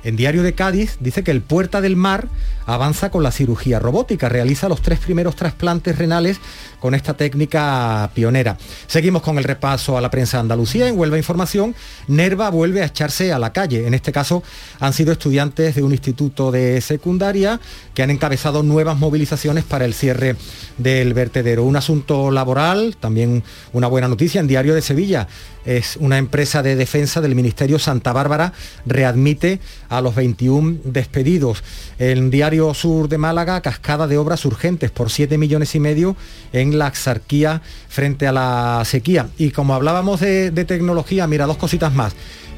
en 0.04 0.18
Diario 0.18 0.44
de 0.44 0.54
Cádiz 0.54 0.98
dice 1.00 1.24
que 1.24 1.32
el 1.32 1.42
Puerta 1.42 1.80
del 1.80 1.96
Mar 1.96 2.28
avanza 2.66 3.10
con 3.10 3.24
la 3.24 3.32
cirugía 3.32 3.80
robótica, 3.80 4.28
realiza 4.28 4.68
los 4.68 4.82
tres 4.82 5.00
primeros 5.00 5.38
trasplantes 5.38 5.98
renales 5.98 6.42
con 6.82 6.96
esta 6.96 7.14
técnica 7.14 8.10
pionera. 8.14 8.58
Seguimos 8.88 9.22
con 9.22 9.38
el 9.38 9.46
repaso 9.46 9.98
a 9.98 10.02
la 10.02 10.10
prensa 10.10 10.38
de 10.38 10.42
Andalucía. 10.42 10.88
En 10.88 10.98
Huelva 10.98 11.18
Información, 11.18 11.76
Nerva 12.08 12.50
vuelve 12.50 12.82
a 12.82 12.88
echarse 12.88 13.32
a 13.32 13.40
la 13.40 13.54
calle. 13.54 13.88
En 13.88 13.94
este 13.94 14.12
caso 14.12 14.44
han 14.80 14.92
sido 14.92 15.14
estudiantes 15.14 15.76
de 15.76 15.84
un 15.84 15.92
instituto 15.92 16.52
de 16.52 16.82
secundaria 16.82 17.60
que 17.94 18.02
han 18.02 18.10
encabezado 18.10 18.64
nuevas 18.64 18.98
movilizaciones 18.98 19.64
para 19.64 19.86
el 19.86 19.94
cierre 19.94 20.36
del 20.80 21.14
vertedero. 21.14 21.64
Un 21.64 21.76
asunto 21.76 22.32
laboral, 22.32 22.98
también 23.00 23.44
una 23.74 23.88
buena 23.88 24.08
noticia 24.08 24.42
en 24.42 24.48
Diario 24.48 24.74
de 24.74 24.82
Sevilla. 24.82 25.28
Es 25.64 25.96
una 25.98 26.18
empresa 26.18 26.64
de 26.64 26.76
defensa 26.76 27.22
del 27.22 27.36
Ministerio 27.36 27.78
Santa 27.78 28.14
Bárbara 28.14 28.54
readmite 28.88 29.60
a 29.90 30.02
los 30.02 30.16
21 30.16 30.80
despedidos. 30.84 31.64
El 32.00 32.32
Diario 32.32 32.74
Sur 32.74 33.08
de 33.08 33.20
Málaga, 33.20 33.62
cascada 33.62 34.08
de 34.08 34.18
obras 34.18 34.44
urgentes 34.46 34.90
por 34.90 35.12
7 35.12 35.38
millones 35.38 35.76
y 35.76 35.80
medio 35.80 36.16
en 36.52 36.71
la 36.78 36.88
axarquía 36.88 37.62
frente 37.88 38.28
a 38.28 38.32
la 38.32 38.84
sequía. 38.86 39.28
Y 39.38 39.52
como 39.52 39.74
hablábamos 39.74 40.20
de, 40.20 40.52
tecnología, 40.66 41.28
mira, 41.28 41.46
dos 41.46 41.58
cositas 41.58 41.94
más 41.94 42.14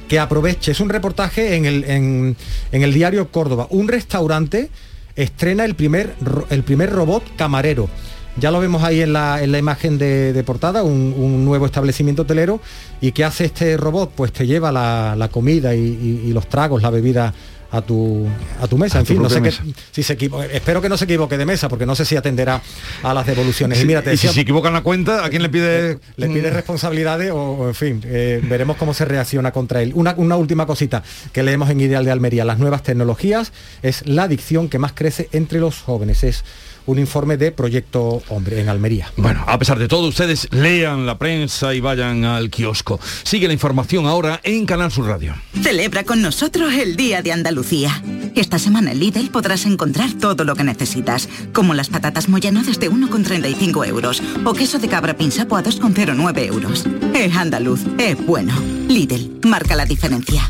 que 0.07 0.19
aproveche. 0.19 0.71
Es 0.71 0.79
un 0.79 0.89
reportaje 0.89 1.55
en 1.55 1.65
el, 1.65 1.83
en, 1.85 2.35
en 2.71 2.83
el 2.83 2.93
diario 2.93 3.29
Córdoba. 3.31 3.67
Un 3.69 3.87
restaurante 3.87 4.69
estrena 5.15 5.65
el 5.65 5.75
primer, 5.75 6.15
el 6.49 6.63
primer 6.63 6.91
robot 6.91 7.23
camarero. 7.35 7.89
Ya 8.35 8.49
lo 8.49 8.59
vemos 8.59 8.83
ahí 8.83 9.01
en 9.01 9.13
la, 9.13 9.43
en 9.43 9.51
la 9.51 9.59
imagen 9.59 9.99
de, 9.99 10.33
de 10.33 10.43
portada, 10.43 10.81
un, 10.81 11.45
nuevo 11.45 11.67
establecimiento 11.67 12.23
hotelero. 12.23 12.59
¿Y 12.99 13.11
qué 13.11 13.23
hace 13.23 13.45
este 13.45 13.77
robot? 13.77 14.11
Pues 14.15 14.33
te 14.33 14.47
lleva 14.47 14.71
la, 14.71 15.15
la 15.15 15.27
comida 15.27 15.75
y 15.75 16.33
los 16.33 16.49
tragos, 16.49 16.81
la 16.81 16.89
bebida 16.89 17.33
a 17.73 17.81
tu, 17.81 18.27
a 18.61 18.67
tu 18.67 18.77
mesa. 18.77 18.99
A 18.99 19.01
en 19.01 19.07
tu 19.07 19.13
fin, 19.13 19.21
no 19.21 19.29
sé 19.29 19.41
mesa. 19.41 19.63
si 19.91 20.03
se 20.03 20.17
espero 20.51 20.81
que 20.81 20.89
no 20.89 20.95
se 20.95 21.05
equivoque 21.05 21.37
de 21.37 21.45
mesa, 21.45 21.67
porque 21.67 21.87
no 21.87 21.95
sé 21.95 22.05
si 22.05 22.15
atenderá 22.15 22.61
a 23.01 23.13
las 23.13 23.25
devoluciones. 23.25 23.81
y 23.81 23.85
mira, 23.85 24.03
te 24.03 24.13
y 24.13 24.17
si 24.17 24.27
se 24.27 24.41
equivocan 24.41 24.73
la 24.73 24.81
cuenta, 24.81 25.25
¿a 25.25 25.29
quién 25.29 25.41
le 25.41 25.49
pide? 25.49 25.97
le 26.15 26.27
pide 26.27 26.51
responsabilidades 26.51 27.31
o, 27.31 27.37
o, 27.37 27.67
en 27.67 27.75
fin, 27.75 28.01
eh, 28.05 28.39
veremos 28.43 28.77
cómo 28.77 28.93
se 28.93 29.05
reacciona 29.05 29.51
contra 29.51 29.81
él. 29.81 29.91
Una, 29.95 30.13
una 30.17 30.35
última 30.37 30.67
cosita 30.67 31.03
que 31.31 31.41
leemos 31.41 31.69
en 31.71 31.81
Ideal 31.81 32.05
de 32.05 32.11
Almería. 32.11 32.45
Las 32.45 32.59
nuevas 32.59 32.83
tecnologías 32.83 33.51
es 33.81 34.05
la 34.07 34.23
adicción 34.23 34.69
que 34.69 34.77
más 34.77 34.93
crece 34.93 35.27
entre 35.31 35.59
los 35.59 35.81
jóvenes. 35.81 36.23
Es 36.23 36.43
un 36.85 36.99
informe 36.99 37.37
de 37.37 37.51
Proyecto 37.51 38.21
Hombre 38.29 38.61
en 38.61 38.69
Almería. 38.69 39.11
Bueno, 39.17 39.43
a 39.47 39.57
pesar 39.57 39.79
de 39.79 39.87
todo, 39.87 40.07
ustedes 40.07 40.47
lean 40.51 41.05
la 41.05 41.17
prensa 41.17 41.73
y 41.73 41.79
vayan 41.79 42.25
al 42.25 42.49
kiosco. 42.49 42.99
Sigue 43.23 43.47
la 43.47 43.53
información 43.53 44.05
ahora 44.05 44.39
en 44.43 44.65
Canal 44.65 44.91
Sur 44.91 45.07
Radio. 45.07 45.35
Celebra 45.61 46.03
con 46.03 46.21
nosotros 46.21 46.73
el 46.73 46.95
Día 46.95 47.21
de 47.21 47.31
Andalucía. 47.31 48.01
Esta 48.35 48.59
semana 48.59 48.91
en 48.91 48.99
Lidl 48.99 49.29
podrás 49.29 49.65
encontrar 49.65 50.13
todo 50.13 50.43
lo 50.43 50.55
que 50.55 50.63
necesitas, 50.63 51.29
como 51.53 51.73
las 51.73 51.89
patatas 51.89 52.29
Moyano 52.29 52.63
desde 52.63 52.89
1,35 52.89 53.87
euros 53.87 54.21
o 54.45 54.53
queso 54.53 54.79
de 54.79 54.87
cabra 54.87 55.15
pinsapo 55.15 55.55
a 55.55 55.63
2,09 55.63 56.45
euros. 56.47 56.85
Es 57.13 57.35
andaluz, 57.35 57.81
es 57.97 58.17
bueno. 58.25 58.53
Lidl, 58.87 59.39
marca 59.43 59.75
la 59.75 59.85
diferencia. 59.85 60.49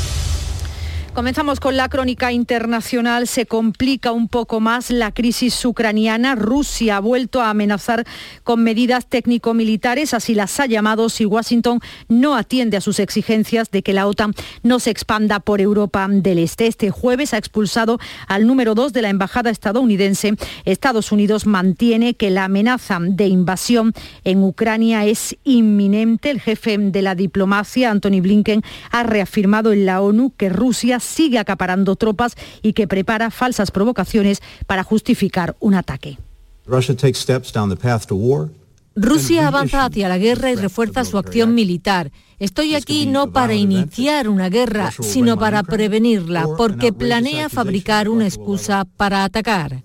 Comenzamos 1.13 1.59
con 1.59 1.75
la 1.75 1.89
crónica 1.89 2.31
internacional. 2.31 3.27
Se 3.27 3.45
complica 3.45 4.13
un 4.13 4.29
poco 4.29 4.61
más 4.61 4.91
la 4.91 5.11
crisis 5.11 5.65
ucraniana. 5.65 6.35
Rusia 6.35 6.95
ha 6.95 6.99
vuelto 7.01 7.41
a 7.41 7.49
amenazar 7.49 8.05
con 8.45 8.63
medidas 8.63 9.07
técnico-militares, 9.07 10.13
así 10.13 10.35
las 10.35 10.57
ha 10.61 10.67
llamado 10.67 11.09
si 11.09 11.25
Washington 11.25 11.81
no 12.07 12.37
atiende 12.37 12.77
a 12.77 12.81
sus 12.81 12.97
exigencias 13.01 13.71
de 13.71 13.83
que 13.83 13.91
la 13.91 14.07
OTAN 14.07 14.33
no 14.63 14.79
se 14.79 14.89
expanda 14.89 15.41
por 15.41 15.59
Europa 15.59 16.07
del 16.09 16.39
Este. 16.39 16.67
Este 16.67 16.91
jueves 16.91 17.33
ha 17.33 17.37
expulsado 17.37 17.99
al 18.27 18.47
número 18.47 18.73
dos 18.73 18.93
de 18.93 19.01
la 19.01 19.09
embajada 19.09 19.49
estadounidense. 19.49 20.35
Estados 20.63 21.11
Unidos 21.11 21.45
mantiene 21.45 22.13
que 22.13 22.29
la 22.29 22.45
amenaza 22.45 22.99
de 23.01 23.27
invasión 23.27 23.91
en 24.23 24.41
Ucrania 24.45 25.05
es 25.05 25.35
inminente. 25.43 26.29
El 26.29 26.39
jefe 26.39 26.77
de 26.77 27.01
la 27.01 27.15
diplomacia, 27.15 27.91
Anthony 27.91 28.21
Blinken, 28.21 28.63
ha 28.91 29.03
reafirmado 29.03 29.73
en 29.73 29.85
la 29.85 29.99
ONU 29.99 30.31
que 30.37 30.47
Rusia 30.47 31.00
sigue 31.01 31.39
acaparando 31.39 31.95
tropas 31.95 32.35
y 32.61 32.73
que 32.73 32.87
prepara 32.87 33.31
falsas 33.31 33.71
provocaciones 33.71 34.41
para 34.67 34.83
justificar 34.83 35.55
un 35.59 35.75
ataque. 35.75 36.17
Russia 36.65 36.95
takes 36.95 37.19
steps 37.19 37.51
down 37.51 37.69
the 37.69 37.75
path 37.75 38.05
to 38.05 38.15
war. 38.15 38.49
Rusia 38.95 39.47
avanza 39.47 39.85
hacia 39.85 40.09
la 40.09 40.17
guerra 40.17 40.51
y 40.51 40.55
refuerza 40.55 41.05
su 41.05 41.17
acción 41.17 41.55
militar. 41.55 42.11
Estoy 42.39 42.75
aquí 42.75 43.05
no 43.05 43.31
para 43.31 43.53
iniciar 43.53 44.27
una 44.27 44.49
guerra, 44.49 44.91
sino 44.99 45.37
para 45.37 45.63
prevenirla, 45.63 46.47
porque 46.57 46.91
planea 46.91 47.49
fabricar 47.49 48.09
una 48.09 48.25
excusa 48.25 48.85
para 48.97 49.23
atacar. 49.23 49.83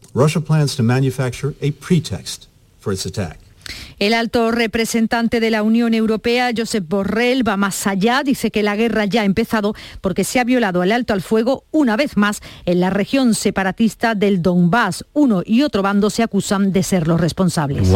El 3.98 4.12
alto 4.12 4.50
representante 4.50 5.40
de 5.40 5.50
la 5.50 5.62
Unión 5.62 5.94
Europea, 5.94 6.50
Josep 6.54 6.86
Borrell, 6.86 7.48
va 7.48 7.56
más 7.56 7.86
allá. 7.86 8.22
Dice 8.22 8.50
que 8.50 8.62
la 8.62 8.76
guerra 8.76 9.06
ya 9.06 9.22
ha 9.22 9.24
empezado 9.24 9.74
porque 10.02 10.22
se 10.22 10.38
ha 10.38 10.44
violado 10.44 10.82
el 10.82 10.92
alto 10.92 11.14
al 11.14 11.22
fuego 11.22 11.64
una 11.70 11.96
vez 11.96 12.18
más 12.18 12.42
en 12.66 12.80
la 12.80 12.90
región 12.90 13.34
separatista 13.34 14.14
del 14.14 14.42
Donbass. 14.42 15.06
Uno 15.14 15.42
y 15.46 15.62
otro 15.62 15.80
bando 15.80 16.10
se 16.10 16.22
acusan 16.22 16.72
de 16.72 16.82
ser 16.82 17.08
los 17.08 17.18
responsables. 17.18 17.88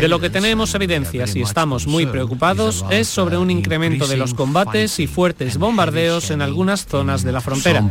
De 0.00 0.08
lo 0.08 0.18
que 0.18 0.30
tenemos 0.30 0.74
evidencias 0.74 1.36
y 1.36 1.42
estamos 1.42 1.86
muy 1.86 2.06
preocupados 2.06 2.82
es 2.88 3.06
sobre 3.06 3.36
un 3.36 3.50
incremento 3.50 4.06
de 4.06 4.16
los 4.16 4.32
combates 4.32 4.98
y 4.98 5.06
fuertes 5.06 5.58
bombardeos 5.58 6.30
en 6.30 6.40
algunas 6.40 6.86
zonas 6.86 7.22
de 7.22 7.32
la 7.32 7.42
frontera. 7.42 7.84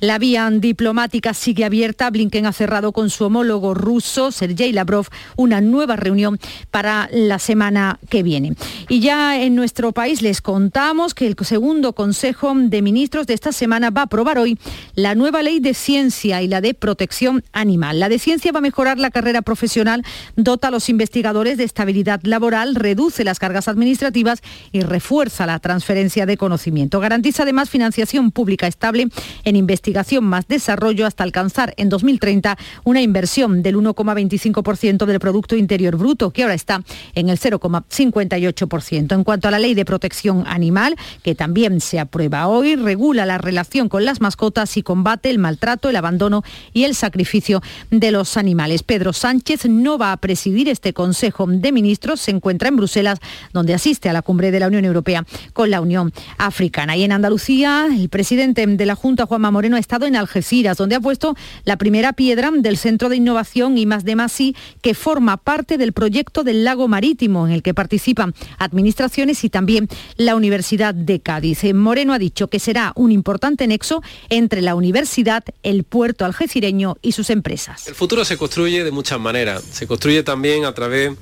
La 0.00 0.18
vía 0.18 0.50
diplomática 0.50 1.34
sigue 1.34 1.64
abierta. 1.64 2.10
Blinken 2.10 2.46
ha 2.46 2.52
cerrado 2.52 2.90
con 2.90 3.10
su 3.10 3.26
homólogo 3.26 3.74
ruso, 3.74 4.32
Sergei 4.32 4.72
Lavrov, 4.72 5.06
una 5.36 5.51
una 5.52 5.60
nueva 5.60 5.96
reunión 5.96 6.38
para 6.70 7.10
la 7.12 7.38
semana 7.38 7.98
que 8.08 8.22
viene. 8.22 8.54
Y 8.88 9.00
ya 9.00 9.38
en 9.38 9.54
nuestro 9.54 9.92
país 9.92 10.22
les 10.22 10.40
contamos 10.40 11.12
que 11.12 11.26
el 11.26 11.36
segundo 11.42 11.92
Consejo 11.92 12.54
de 12.54 12.80
Ministros 12.80 13.26
de 13.26 13.34
esta 13.34 13.52
semana 13.52 13.90
va 13.90 14.02
a 14.02 14.04
aprobar 14.04 14.38
hoy 14.38 14.58
la 14.94 15.14
nueva 15.14 15.42
ley 15.42 15.60
de 15.60 15.74
ciencia 15.74 16.40
y 16.40 16.48
la 16.48 16.62
de 16.62 16.72
protección 16.72 17.44
animal. 17.52 18.00
La 18.00 18.08
de 18.08 18.18
ciencia 18.18 18.50
va 18.50 18.60
a 18.60 18.62
mejorar 18.62 18.98
la 18.98 19.10
carrera 19.10 19.42
profesional, 19.42 20.04
dota 20.36 20.68
a 20.68 20.70
los 20.70 20.88
investigadores 20.88 21.58
de 21.58 21.64
estabilidad 21.64 22.20
laboral, 22.22 22.74
reduce 22.74 23.22
las 23.22 23.38
cargas 23.38 23.68
administrativas 23.68 24.40
y 24.72 24.80
refuerza 24.80 25.44
la 25.44 25.58
transferencia 25.58 26.24
de 26.24 26.38
conocimiento. 26.38 26.98
Garantiza 26.98 27.42
además 27.42 27.68
financiación 27.68 28.30
pública 28.30 28.66
estable 28.66 29.08
en 29.44 29.56
investigación 29.56 30.24
más 30.24 30.48
desarrollo 30.48 31.06
hasta 31.06 31.24
alcanzar 31.24 31.74
en 31.76 31.90
2030 31.90 32.56
una 32.84 33.02
inversión 33.02 33.62
del 33.62 33.76
1,25% 33.76 35.04
del 35.04 35.20
Producto 35.20 35.41
Interior 35.56 35.96
Bruto, 35.96 36.30
que 36.30 36.42
ahora 36.42 36.54
está 36.54 36.82
en 37.14 37.28
el 37.28 37.38
0,58%. 37.38 39.14
En 39.14 39.24
cuanto 39.24 39.48
a 39.48 39.50
la 39.50 39.58
ley 39.58 39.74
de 39.74 39.84
protección 39.84 40.44
animal, 40.46 40.96
que 41.22 41.34
también 41.34 41.80
se 41.80 41.98
aprueba 41.98 42.48
hoy, 42.48 42.76
regula 42.76 43.26
la 43.26 43.38
relación 43.38 43.88
con 43.88 44.04
las 44.04 44.20
mascotas 44.20 44.76
y 44.76 44.82
combate 44.82 45.30
el 45.30 45.38
maltrato, 45.38 45.88
el 45.88 45.96
abandono 45.96 46.42
y 46.72 46.84
el 46.84 46.94
sacrificio 46.94 47.62
de 47.90 48.10
los 48.10 48.36
animales. 48.36 48.82
Pedro 48.82 49.12
Sánchez 49.12 49.66
no 49.66 49.98
va 49.98 50.12
a 50.12 50.16
presidir 50.16 50.68
este 50.68 50.92
Consejo 50.92 51.46
de 51.46 51.72
Ministros, 51.72 52.20
se 52.20 52.30
encuentra 52.30 52.68
en 52.68 52.76
Bruselas, 52.76 53.18
donde 53.52 53.74
asiste 53.74 54.08
a 54.08 54.12
la 54.12 54.22
cumbre 54.22 54.50
de 54.50 54.60
la 54.60 54.68
Unión 54.68 54.84
Europea 54.84 55.24
con 55.52 55.70
la 55.70 55.80
Unión 55.80 56.12
Africana. 56.38 56.96
Y 56.96 57.04
en 57.04 57.12
Andalucía, 57.12 57.86
el 57.90 58.08
presidente 58.08 58.66
de 58.66 58.86
la 58.86 58.94
Junta, 58.94 59.26
Juanma 59.26 59.50
Moreno, 59.50 59.76
ha 59.76 59.80
estado 59.80 60.06
en 60.06 60.16
Algeciras, 60.16 60.76
donde 60.76 60.96
ha 60.96 61.00
puesto 61.00 61.36
la 61.64 61.76
primera 61.76 62.12
piedra 62.12 62.50
del 62.52 62.76
Centro 62.76 63.08
de 63.08 63.16
Innovación 63.16 63.78
y 63.78 63.86
más 63.86 64.04
de 64.04 64.16
Masí, 64.16 64.56
que 64.80 64.94
forma 64.94 65.31
parte 65.36 65.78
del 65.78 65.92
proyecto 65.92 66.44
del 66.44 66.64
lago 66.64 66.88
marítimo, 66.88 67.46
en 67.46 67.52
el 67.52 67.62
que 67.62 67.74
participan 67.74 68.34
administraciones 68.58 69.44
y 69.44 69.50
también 69.50 69.88
la 70.16 70.36
Universidad 70.36 70.94
de 70.94 71.20
Cádiz. 71.20 71.64
Eh, 71.64 71.74
Moreno 71.74 72.12
ha 72.12 72.18
dicho 72.18 72.48
que 72.48 72.58
será 72.58 72.92
un 72.96 73.12
importante 73.12 73.66
nexo 73.66 74.02
entre 74.28 74.62
la 74.62 74.74
universidad, 74.74 75.44
el 75.62 75.84
puerto 75.84 76.24
algecireño 76.24 76.96
y 77.02 77.12
sus 77.12 77.30
empresas. 77.30 77.86
El 77.88 77.94
futuro 77.94 78.24
se 78.24 78.36
construye 78.36 78.84
de 78.84 78.90
muchas 78.90 79.20
maneras. 79.20 79.62
Se 79.62 79.86
construye 79.86 80.22
también 80.22 80.64
a 80.64 80.74
través 80.74 81.12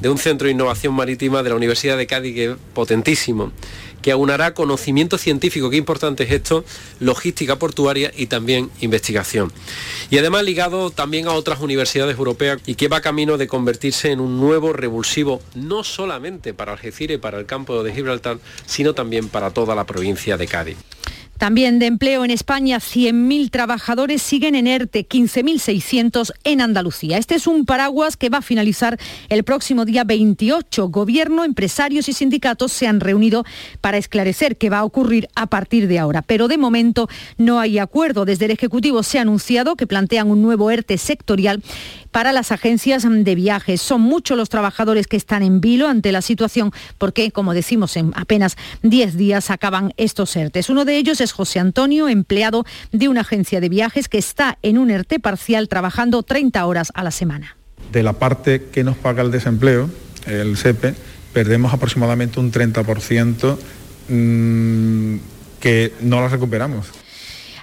de 0.00 0.08
un 0.08 0.18
centro 0.18 0.46
de 0.46 0.52
innovación 0.52 0.94
marítima 0.94 1.42
de 1.42 1.50
la 1.50 1.56
Universidad 1.56 1.96
de 1.96 2.06
Cádiz 2.06 2.34
que 2.34 2.44
es 2.52 2.56
potentísimo, 2.74 3.52
que 4.02 4.12
aunará 4.12 4.54
conocimiento 4.54 5.18
científico, 5.18 5.70
qué 5.70 5.76
importante 5.76 6.24
es 6.24 6.32
esto, 6.32 6.64
logística 7.00 7.56
portuaria 7.56 8.12
y 8.16 8.26
también 8.26 8.70
investigación. 8.80 9.52
Y 10.10 10.18
además 10.18 10.44
ligado 10.44 10.90
también 10.90 11.26
a 11.26 11.32
otras 11.32 11.60
universidades 11.60 12.16
europeas 12.16 12.60
y 12.66 12.74
que 12.74 12.88
va 12.88 13.00
camino 13.00 13.36
de 13.38 13.48
convertirse 13.48 14.12
en 14.12 14.20
un 14.20 14.38
nuevo 14.40 14.72
revulsivo, 14.72 15.42
no 15.54 15.84
solamente 15.84 16.54
para 16.54 16.72
Algeciras 16.72 17.16
y 17.16 17.18
para 17.18 17.38
el 17.38 17.46
campo 17.46 17.82
de 17.82 17.92
Gibraltar, 17.92 18.38
sino 18.66 18.94
también 18.94 19.28
para 19.28 19.50
toda 19.50 19.74
la 19.74 19.84
provincia 19.84 20.36
de 20.36 20.46
Cádiz. 20.46 20.76
También 21.38 21.78
de 21.78 21.86
empleo 21.86 22.24
en 22.24 22.32
España, 22.32 22.78
100.000 22.78 23.50
trabajadores 23.50 24.22
siguen 24.22 24.56
en 24.56 24.66
ERTE, 24.66 25.08
15.600 25.08 26.32
en 26.42 26.60
Andalucía. 26.60 27.16
Este 27.16 27.36
es 27.36 27.46
un 27.46 27.64
paraguas 27.64 28.16
que 28.16 28.28
va 28.28 28.38
a 28.38 28.42
finalizar 28.42 28.98
el 29.28 29.44
próximo 29.44 29.84
día 29.84 30.02
28. 30.02 30.88
Gobierno, 30.88 31.44
empresarios 31.44 32.08
y 32.08 32.12
sindicatos 32.12 32.72
se 32.72 32.88
han 32.88 32.98
reunido 32.98 33.44
para 33.80 33.98
esclarecer 33.98 34.56
qué 34.56 34.68
va 34.68 34.78
a 34.78 34.84
ocurrir 34.84 35.28
a 35.36 35.46
partir 35.46 35.86
de 35.86 36.00
ahora. 36.00 36.22
Pero 36.22 36.48
de 36.48 36.58
momento 36.58 37.08
no 37.36 37.60
hay 37.60 37.78
acuerdo. 37.78 38.24
Desde 38.24 38.46
el 38.46 38.50
Ejecutivo 38.50 39.04
se 39.04 39.18
ha 39.18 39.22
anunciado 39.22 39.76
que 39.76 39.86
plantean 39.86 40.30
un 40.30 40.42
nuevo 40.42 40.72
ERTE 40.72 40.98
sectorial 40.98 41.62
para 42.10 42.32
las 42.32 42.52
agencias 42.52 43.06
de 43.08 43.34
viajes. 43.34 43.80
Son 43.80 44.00
muchos 44.00 44.36
los 44.36 44.48
trabajadores 44.48 45.06
que 45.06 45.16
están 45.16 45.42
en 45.42 45.60
vilo 45.60 45.88
ante 45.88 46.10
la 46.10 46.22
situación 46.22 46.72
porque, 46.96 47.30
como 47.30 47.54
decimos, 47.54 47.96
en 47.96 48.12
apenas 48.16 48.56
10 48.82 49.16
días 49.16 49.50
acaban 49.50 49.92
estos 49.96 50.34
ERTES. 50.34 50.70
Uno 50.70 50.84
de 50.84 50.96
ellos 50.96 51.20
es 51.20 51.27
José 51.32 51.58
Antonio, 51.58 52.08
empleado 52.08 52.64
de 52.92 53.08
una 53.08 53.22
agencia 53.22 53.60
de 53.60 53.68
viajes 53.68 54.08
que 54.08 54.18
está 54.18 54.58
en 54.62 54.78
un 54.78 54.90
ERTE 54.90 55.20
parcial 55.20 55.68
trabajando 55.68 56.22
30 56.22 56.64
horas 56.66 56.92
a 56.94 57.02
la 57.02 57.10
semana. 57.10 57.56
De 57.92 58.02
la 58.02 58.14
parte 58.14 58.68
que 58.72 58.84
nos 58.84 58.96
paga 58.96 59.22
el 59.22 59.30
desempleo, 59.30 59.88
el 60.26 60.56
SEPE, 60.56 60.94
perdemos 61.32 61.72
aproximadamente 61.72 62.40
un 62.40 62.52
30% 62.52 63.56
mmm, 64.08 65.16
que 65.60 65.92
no 66.00 66.20
la 66.20 66.28
recuperamos. 66.28 66.86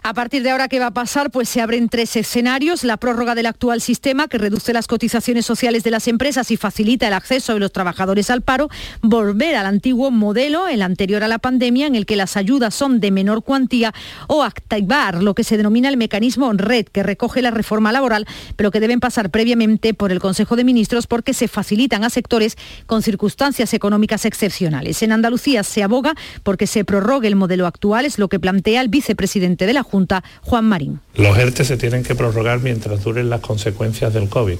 A 0.07 0.13
partir 0.13 0.43
de 0.43 0.51
ahora, 0.51 0.67
¿qué 0.67 0.77
va 0.77 0.85
a 0.85 0.91
pasar? 0.91 1.31
Pues 1.31 1.49
se 1.49 1.61
abren 1.61 1.89
tres 1.89 2.15
escenarios. 2.15 2.83
La 2.83 2.97
prórroga 2.97 3.33
del 3.33 3.47
actual 3.47 3.81
sistema, 3.81 4.27
que 4.27 4.37
reduce 4.37 4.71
las 4.71 4.85
cotizaciones 4.85 5.47
sociales 5.47 5.83
de 5.83 5.89
las 5.89 6.07
empresas 6.07 6.51
y 6.51 6.57
facilita 6.57 7.07
el 7.07 7.13
acceso 7.13 7.55
de 7.55 7.59
los 7.59 7.71
trabajadores 7.71 8.29
al 8.29 8.43
paro. 8.43 8.69
Volver 9.01 9.55
al 9.55 9.65
antiguo 9.65 10.11
modelo, 10.11 10.67
el 10.67 10.83
anterior 10.83 11.23
a 11.23 11.27
la 11.27 11.39
pandemia, 11.39 11.87
en 11.87 11.95
el 11.95 12.05
que 12.05 12.17
las 12.17 12.37
ayudas 12.37 12.75
son 12.75 12.99
de 12.99 13.09
menor 13.09 13.41
cuantía. 13.41 13.95
O 14.27 14.43
activar 14.43 15.23
lo 15.23 15.33
que 15.33 15.43
se 15.43 15.57
denomina 15.57 15.89
el 15.89 15.97
mecanismo 15.97 16.53
red, 16.53 16.85
que 16.85 17.01
recoge 17.01 17.41
la 17.41 17.49
reforma 17.49 17.91
laboral, 17.91 18.27
pero 18.57 18.69
que 18.69 18.79
deben 18.79 18.99
pasar 18.99 19.31
previamente 19.31 19.95
por 19.95 20.11
el 20.11 20.19
Consejo 20.19 20.55
de 20.55 20.65
Ministros 20.65 21.07
porque 21.07 21.33
se 21.33 21.47
facilitan 21.47 22.03
a 22.03 22.11
sectores 22.11 22.57
con 22.85 23.01
circunstancias 23.01 23.73
económicas 23.73 24.25
excepcionales. 24.25 25.01
En 25.01 25.13
Andalucía 25.13 25.63
se 25.63 25.81
aboga 25.81 26.13
porque 26.43 26.67
se 26.67 26.85
prorrogue 26.85 27.27
el 27.27 27.35
modelo 27.35 27.65
actual, 27.65 28.05
es 28.05 28.19
lo 28.19 28.29
que 28.29 28.39
plantea 28.39 28.81
el 28.81 28.89
vicepresidente 28.89 29.65
de 29.65 29.73
la 29.73 29.81
Junta 29.81 29.94
Juan 30.41 30.65
Marín. 30.65 30.99
Los 31.15 31.37
ERTE 31.37 31.63
se 31.63 31.77
tienen 31.77 32.03
que 32.03 32.15
prorrogar 32.15 32.59
mientras 32.59 33.03
duren 33.03 33.29
las 33.29 33.39
consecuencias 33.39 34.13
del 34.13 34.29
COVID. 34.29 34.57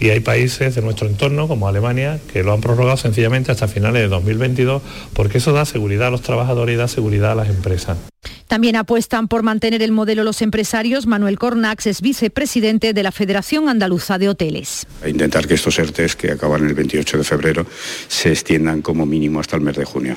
Y 0.00 0.10
hay 0.10 0.20
países 0.20 0.76
de 0.76 0.82
nuestro 0.82 1.08
entorno, 1.08 1.48
como 1.48 1.66
Alemania, 1.66 2.20
que 2.32 2.44
lo 2.44 2.52
han 2.52 2.60
prorrogado 2.60 2.96
sencillamente 2.96 3.50
hasta 3.50 3.66
finales 3.66 4.02
de 4.02 4.08
2022, 4.08 4.80
porque 5.12 5.38
eso 5.38 5.52
da 5.52 5.64
seguridad 5.64 6.08
a 6.08 6.10
los 6.10 6.22
trabajadores 6.22 6.74
y 6.74 6.78
da 6.78 6.86
seguridad 6.86 7.32
a 7.32 7.34
las 7.34 7.48
empresas. 7.48 7.98
También 8.46 8.76
apuestan 8.76 9.26
por 9.26 9.42
mantener 9.42 9.82
el 9.82 9.90
modelo 9.90 10.22
los 10.22 10.40
empresarios. 10.40 11.06
Manuel 11.06 11.38
Cornax 11.38 11.86
es 11.86 12.00
vicepresidente 12.00 12.92
de 12.92 13.02
la 13.02 13.12
Federación 13.12 13.68
Andaluza 13.68 14.18
de 14.18 14.28
Hoteles. 14.28 14.86
A 15.02 15.08
intentar 15.08 15.46
que 15.48 15.54
estos 15.54 15.78
ERTES, 15.78 16.14
que 16.16 16.30
acaban 16.30 16.64
el 16.64 16.74
28 16.74 17.18
de 17.18 17.24
febrero, 17.24 17.66
se 18.06 18.30
extiendan 18.30 18.82
como 18.82 19.04
mínimo 19.04 19.40
hasta 19.40 19.56
el 19.56 19.62
mes 19.62 19.76
de 19.76 19.84
junio. 19.84 20.16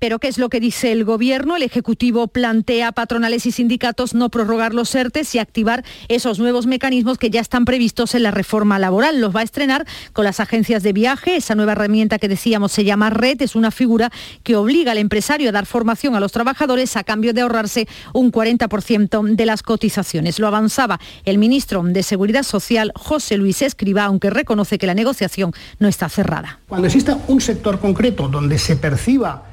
Pero 0.00 0.18
¿qué 0.18 0.28
es 0.28 0.38
lo 0.38 0.48
que 0.48 0.60
dice 0.60 0.92
el 0.92 1.04
Gobierno? 1.04 1.56
El 1.56 1.62
Ejecutivo 1.62 2.26
plantea 2.26 2.90
patronales 2.90 3.44
y 3.44 3.52
sindicatos 3.52 4.14
no 4.14 4.30
prorrogar 4.30 4.72
los 4.72 4.94
ERTES 4.94 5.34
y 5.34 5.38
activar 5.38 5.84
esos 6.08 6.38
nuevos 6.38 6.66
mecanismos 6.66 7.18
que 7.18 7.28
ya 7.28 7.42
están 7.42 7.66
previstos 7.66 8.14
en 8.14 8.22
la 8.22 8.30
reforma 8.30 8.78
laboral. 8.78 9.20
Los 9.20 9.36
va 9.36 9.40
a 9.40 9.42
estrenar 9.42 9.86
con 10.14 10.24
las 10.24 10.40
agencias 10.40 10.82
de 10.82 10.94
viaje. 10.94 11.36
Esa 11.36 11.54
nueva 11.54 11.72
herramienta 11.72 12.18
que 12.18 12.28
decíamos 12.28 12.72
se 12.72 12.84
llama 12.84 13.10
RED. 13.10 13.42
Es 13.42 13.54
una 13.54 13.70
figura 13.70 14.10
que 14.42 14.56
obliga 14.56 14.92
al 14.92 14.98
empresario 14.98 15.50
a 15.50 15.52
dar 15.52 15.66
formación 15.66 16.14
a 16.14 16.20
los 16.20 16.32
trabajadores 16.32 16.96
a 16.96 17.04
cambio 17.04 17.34
de 17.34 17.42
ahorrarse 17.42 17.86
un 18.14 18.32
40% 18.32 19.36
de 19.36 19.44
las 19.44 19.62
cotizaciones. 19.62 20.38
Lo 20.38 20.46
avanzaba 20.46 20.98
el 21.26 21.36
ministro 21.36 21.82
de 21.82 22.02
Seguridad 22.02 22.44
Social, 22.44 22.90
José 22.96 23.36
Luis 23.36 23.60
Escriba, 23.60 24.04
aunque 24.04 24.30
reconoce 24.30 24.78
que 24.78 24.86
la 24.86 24.94
negociación 24.94 25.52
no 25.78 25.88
está 25.88 26.08
cerrada. 26.08 26.60
Cuando 26.68 26.86
exista 26.86 27.18
un 27.28 27.42
sector 27.42 27.80
concreto 27.80 28.28
donde 28.28 28.58
se 28.58 28.76
perciba 28.76 29.49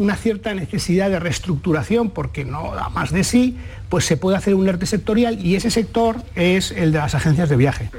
una 0.00 0.16
cierta 0.16 0.54
necesidad 0.54 1.10
de 1.10 1.20
reestructuración 1.20 2.08
porque 2.08 2.46
no 2.46 2.74
da 2.74 2.88
más 2.88 3.12
de 3.12 3.22
sí, 3.22 3.58
pues 3.90 4.06
se 4.06 4.16
puede 4.16 4.38
hacer 4.38 4.54
un 4.54 4.66
ERTE 4.66 4.86
sectorial 4.86 5.44
y 5.44 5.56
ese 5.56 5.70
sector 5.70 6.16
es 6.34 6.70
el 6.70 6.90
de 6.90 6.98
las 6.98 7.14
agencias 7.14 7.50
de 7.50 7.56
viaje. 7.56 7.90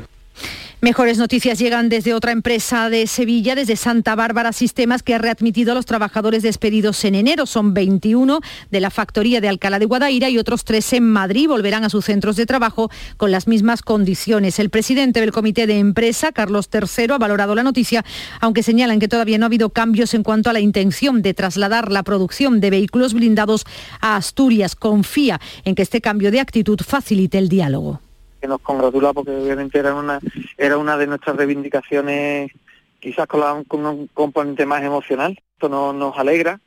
Mejores 0.83 1.19
noticias 1.19 1.59
llegan 1.59 1.89
desde 1.89 2.15
otra 2.15 2.31
empresa 2.31 2.89
de 2.89 3.05
Sevilla, 3.05 3.53
desde 3.53 3.75
Santa 3.75 4.15
Bárbara 4.15 4.51
Sistemas, 4.51 5.03
que 5.03 5.13
ha 5.13 5.19
readmitido 5.19 5.73
a 5.73 5.75
los 5.75 5.85
trabajadores 5.85 6.41
despedidos 6.41 7.05
en 7.05 7.13
enero. 7.13 7.45
Son 7.45 7.75
21 7.75 8.39
de 8.71 8.79
la 8.79 8.89
factoría 8.89 9.41
de 9.41 9.47
Alcalá 9.47 9.77
de 9.77 9.85
Guadaira 9.85 10.31
y 10.31 10.39
otros 10.39 10.65
tres 10.65 10.91
en 10.93 11.07
Madrid. 11.07 11.47
Volverán 11.47 11.83
a 11.83 11.91
sus 11.91 12.05
centros 12.05 12.35
de 12.35 12.47
trabajo 12.47 12.89
con 13.17 13.29
las 13.29 13.47
mismas 13.47 13.83
condiciones. 13.83 14.57
El 14.57 14.71
presidente 14.71 15.19
del 15.19 15.31
comité 15.31 15.67
de 15.67 15.77
empresa, 15.77 16.31
Carlos 16.31 16.67
III, 16.73 17.11
ha 17.11 17.17
valorado 17.19 17.53
la 17.53 17.61
noticia, 17.61 18.03
aunque 18.39 18.63
señalan 18.63 18.99
que 18.99 19.07
todavía 19.07 19.37
no 19.37 19.45
ha 19.45 19.53
habido 19.53 19.69
cambios 19.69 20.15
en 20.15 20.23
cuanto 20.23 20.49
a 20.49 20.53
la 20.53 20.61
intención 20.61 21.21
de 21.21 21.35
trasladar 21.35 21.91
la 21.91 22.01
producción 22.01 22.59
de 22.59 22.71
vehículos 22.71 23.13
blindados 23.13 23.65
a 23.99 24.15
Asturias. 24.15 24.75
Confía 24.75 25.39
en 25.63 25.75
que 25.75 25.83
este 25.83 26.01
cambio 26.01 26.31
de 26.31 26.39
actitud 26.39 26.79
facilite 26.83 27.37
el 27.37 27.49
diálogo 27.49 28.01
que 28.41 28.47
nos 28.47 28.59
congratula 28.61 29.13
porque 29.13 29.31
obviamente 29.31 29.77
era 29.77 29.93
una 29.93 30.19
era 30.57 30.77
una 30.77 30.97
de 30.97 31.07
nuestras 31.07 31.35
reivindicaciones 31.35 32.51
quizás 32.99 33.27
con, 33.27 33.85
un 33.85 34.07
componente 34.07 34.65
más 34.65 34.83
emocional. 34.83 35.37
Esto 35.53 35.69
no, 35.69 35.91
nos 35.91 36.17
alegra, 36.17 36.59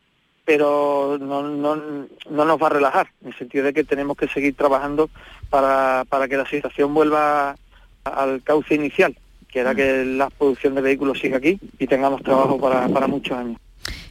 pero 0.45 1.17
no, 1.21 1.43
no, 1.43 1.77
no 1.77 2.45
nos 2.45 2.63
va 2.63 2.67
a 2.67 2.71
relajar, 2.71 3.09
en 3.23 3.29
el 3.29 3.39
sentido 3.39 3.65
de 3.65 3.73
que 3.73 3.85
tenemos 3.85 4.17
que 4.17 4.29
seguir 4.29 4.55
trabajando 4.55 5.09
para, 5.49 6.05
para 6.09 6.29
que 6.29 6.37
la 6.37 6.47
situación 6.47 6.93
vuelva 6.93 7.57
al 8.05 8.43
cauce 8.43 8.75
inicial, 8.75 9.17
que 9.49 9.61
era 9.61 9.75
que 9.75 10.05
la 10.05 10.29
producción 10.29 10.75
de 10.75 10.83
vehículos 10.83 11.21
siga 11.21 11.39
aquí 11.39 11.59
y 11.79 11.87
tengamos 11.87 12.23
trabajo 12.23 12.61
para, 12.61 12.89
para 12.89 13.07
muchos 13.07 13.37
años. 13.39 13.59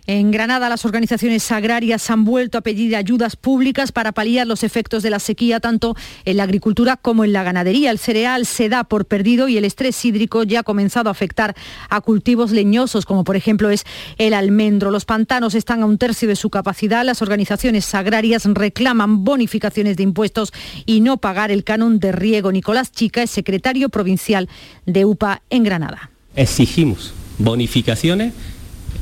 En 0.05 0.31
Granada, 0.31 0.67
las 0.67 0.83
organizaciones 0.83 1.49
agrarias 1.49 2.09
han 2.09 2.25
vuelto 2.25 2.57
a 2.57 2.61
pedir 2.61 2.93
ayudas 2.93 3.37
públicas 3.37 3.93
para 3.93 4.11
paliar 4.11 4.45
los 4.45 4.63
efectos 4.63 5.01
de 5.01 5.09
la 5.09 5.19
sequía 5.19 5.61
tanto 5.61 5.95
en 6.25 6.35
la 6.35 6.43
agricultura 6.43 6.97
como 6.97 7.23
en 7.23 7.31
la 7.31 7.43
ganadería. 7.43 7.89
El 7.89 7.99
cereal 7.99 8.45
se 8.45 8.67
da 8.67 8.83
por 8.83 9.05
perdido 9.05 9.47
y 9.47 9.57
el 9.57 9.63
estrés 9.63 10.03
hídrico 10.03 10.43
ya 10.43 10.59
ha 10.59 10.63
comenzado 10.63 11.07
a 11.07 11.13
afectar 11.13 11.55
a 11.89 12.01
cultivos 12.01 12.51
leñosos, 12.51 13.05
como 13.05 13.23
por 13.23 13.37
ejemplo 13.37 13.69
es 13.69 13.85
el 14.17 14.33
almendro. 14.33 14.91
Los 14.91 15.05
pantanos 15.05 15.55
están 15.55 15.81
a 15.81 15.85
un 15.85 15.97
tercio 15.97 16.27
de 16.27 16.35
su 16.35 16.49
capacidad. 16.49 17.05
Las 17.05 17.21
organizaciones 17.21 17.95
agrarias 17.95 18.43
reclaman 18.43 19.23
bonificaciones 19.23 19.95
de 19.95 20.03
impuestos 20.03 20.51
y 20.85 20.99
no 20.99 21.15
pagar 21.15 21.49
el 21.49 21.63
canon 21.63 21.99
de 21.99 22.11
riego. 22.11 22.51
Nicolás 22.51 22.91
Chica 22.91 23.23
es 23.23 23.31
secretario 23.31 23.87
provincial 23.87 24.49
de 24.85 25.05
UPA 25.05 25.43
en 25.49 25.63
Granada. 25.63 26.09
Exigimos 26.35 27.13
bonificaciones 27.37 28.33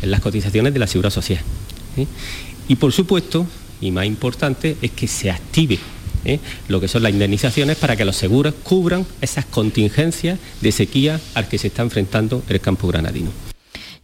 en 0.01 0.11
las 0.11 0.19
cotizaciones 0.19 0.73
de 0.73 0.79
la 0.79 0.87
Seguridad 0.87 1.11
Social. 1.11 1.41
Y 2.67 2.75
por 2.75 2.91
supuesto, 2.91 3.45
y 3.81 3.91
más 3.91 4.05
importante, 4.05 4.77
es 4.81 4.91
que 4.91 5.07
se 5.07 5.29
active 5.31 5.79
¿eh? 6.25 6.39
lo 6.67 6.79
que 6.79 6.87
son 6.87 7.03
las 7.03 7.11
indemnizaciones 7.11 7.77
para 7.77 7.95
que 7.95 8.05
los 8.05 8.15
seguros 8.15 8.53
cubran 8.63 9.05
esas 9.21 9.45
contingencias 9.45 10.39
de 10.61 10.71
sequía 10.71 11.19
al 11.33 11.47
que 11.47 11.57
se 11.57 11.67
está 11.67 11.81
enfrentando 11.81 12.43
el 12.47 12.59
campo 12.59 12.87
granadino. 12.87 13.50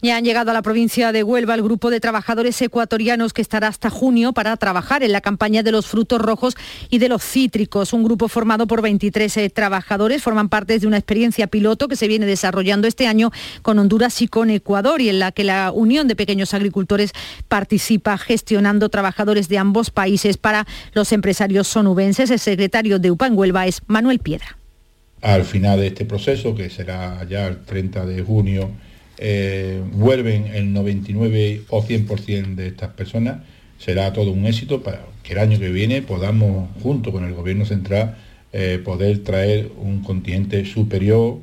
Ya 0.00 0.16
han 0.16 0.24
llegado 0.24 0.52
a 0.52 0.54
la 0.54 0.62
provincia 0.62 1.10
de 1.10 1.24
Huelva 1.24 1.56
el 1.56 1.62
grupo 1.62 1.90
de 1.90 1.98
trabajadores 1.98 2.62
ecuatorianos 2.62 3.32
que 3.32 3.42
estará 3.42 3.66
hasta 3.66 3.90
junio 3.90 4.32
para 4.32 4.56
trabajar 4.56 5.02
en 5.02 5.10
la 5.10 5.20
campaña 5.20 5.64
de 5.64 5.72
los 5.72 5.88
frutos 5.88 6.20
rojos 6.20 6.54
y 6.88 6.98
de 6.98 7.08
los 7.08 7.24
cítricos. 7.24 7.92
Un 7.92 8.04
grupo 8.04 8.28
formado 8.28 8.68
por 8.68 8.80
23 8.80 9.36
eh, 9.36 9.50
trabajadores 9.50 10.22
forman 10.22 10.50
parte 10.50 10.78
de 10.78 10.86
una 10.86 10.98
experiencia 10.98 11.48
piloto 11.48 11.88
que 11.88 11.96
se 11.96 12.06
viene 12.06 12.26
desarrollando 12.26 12.86
este 12.86 13.08
año 13.08 13.32
con 13.62 13.80
Honduras 13.80 14.22
y 14.22 14.28
con 14.28 14.50
Ecuador 14.50 15.00
y 15.00 15.08
en 15.08 15.18
la 15.18 15.32
que 15.32 15.42
la 15.42 15.72
Unión 15.72 16.06
de 16.06 16.14
Pequeños 16.14 16.54
Agricultores 16.54 17.10
participa 17.48 18.18
gestionando 18.18 18.90
trabajadores 18.90 19.48
de 19.48 19.58
ambos 19.58 19.90
países 19.90 20.36
para 20.36 20.64
los 20.92 21.10
empresarios 21.10 21.66
sonubenses. 21.66 22.30
El 22.30 22.38
secretario 22.38 23.00
de 23.00 23.10
UPA 23.10 23.26
en 23.26 23.36
Huelva 23.36 23.66
es 23.66 23.80
Manuel 23.88 24.20
Piedra. 24.20 24.58
Al 25.22 25.44
final 25.44 25.80
de 25.80 25.88
este 25.88 26.04
proceso, 26.04 26.54
que 26.54 26.70
será 26.70 27.26
ya 27.28 27.48
el 27.48 27.64
30 27.64 28.06
de 28.06 28.22
junio, 28.22 28.70
eh, 29.18 29.82
vuelven 29.92 30.46
el 30.46 30.72
99 30.72 31.62
o 31.68 31.82
100% 31.82 32.54
de 32.54 32.68
estas 32.68 32.90
personas, 32.90 33.42
será 33.78 34.12
todo 34.12 34.32
un 34.32 34.46
éxito 34.46 34.82
para 34.82 35.04
que 35.22 35.32
el 35.32 35.38
año 35.38 35.58
que 35.58 35.70
viene 35.70 36.02
podamos, 36.02 36.68
junto 36.82 37.12
con 37.12 37.24
el 37.24 37.34
Gobierno 37.34 37.64
Central, 37.64 38.16
eh, 38.52 38.80
poder 38.82 39.22
traer 39.24 39.70
un 39.76 40.02
contingente 40.02 40.64
superior 40.64 41.40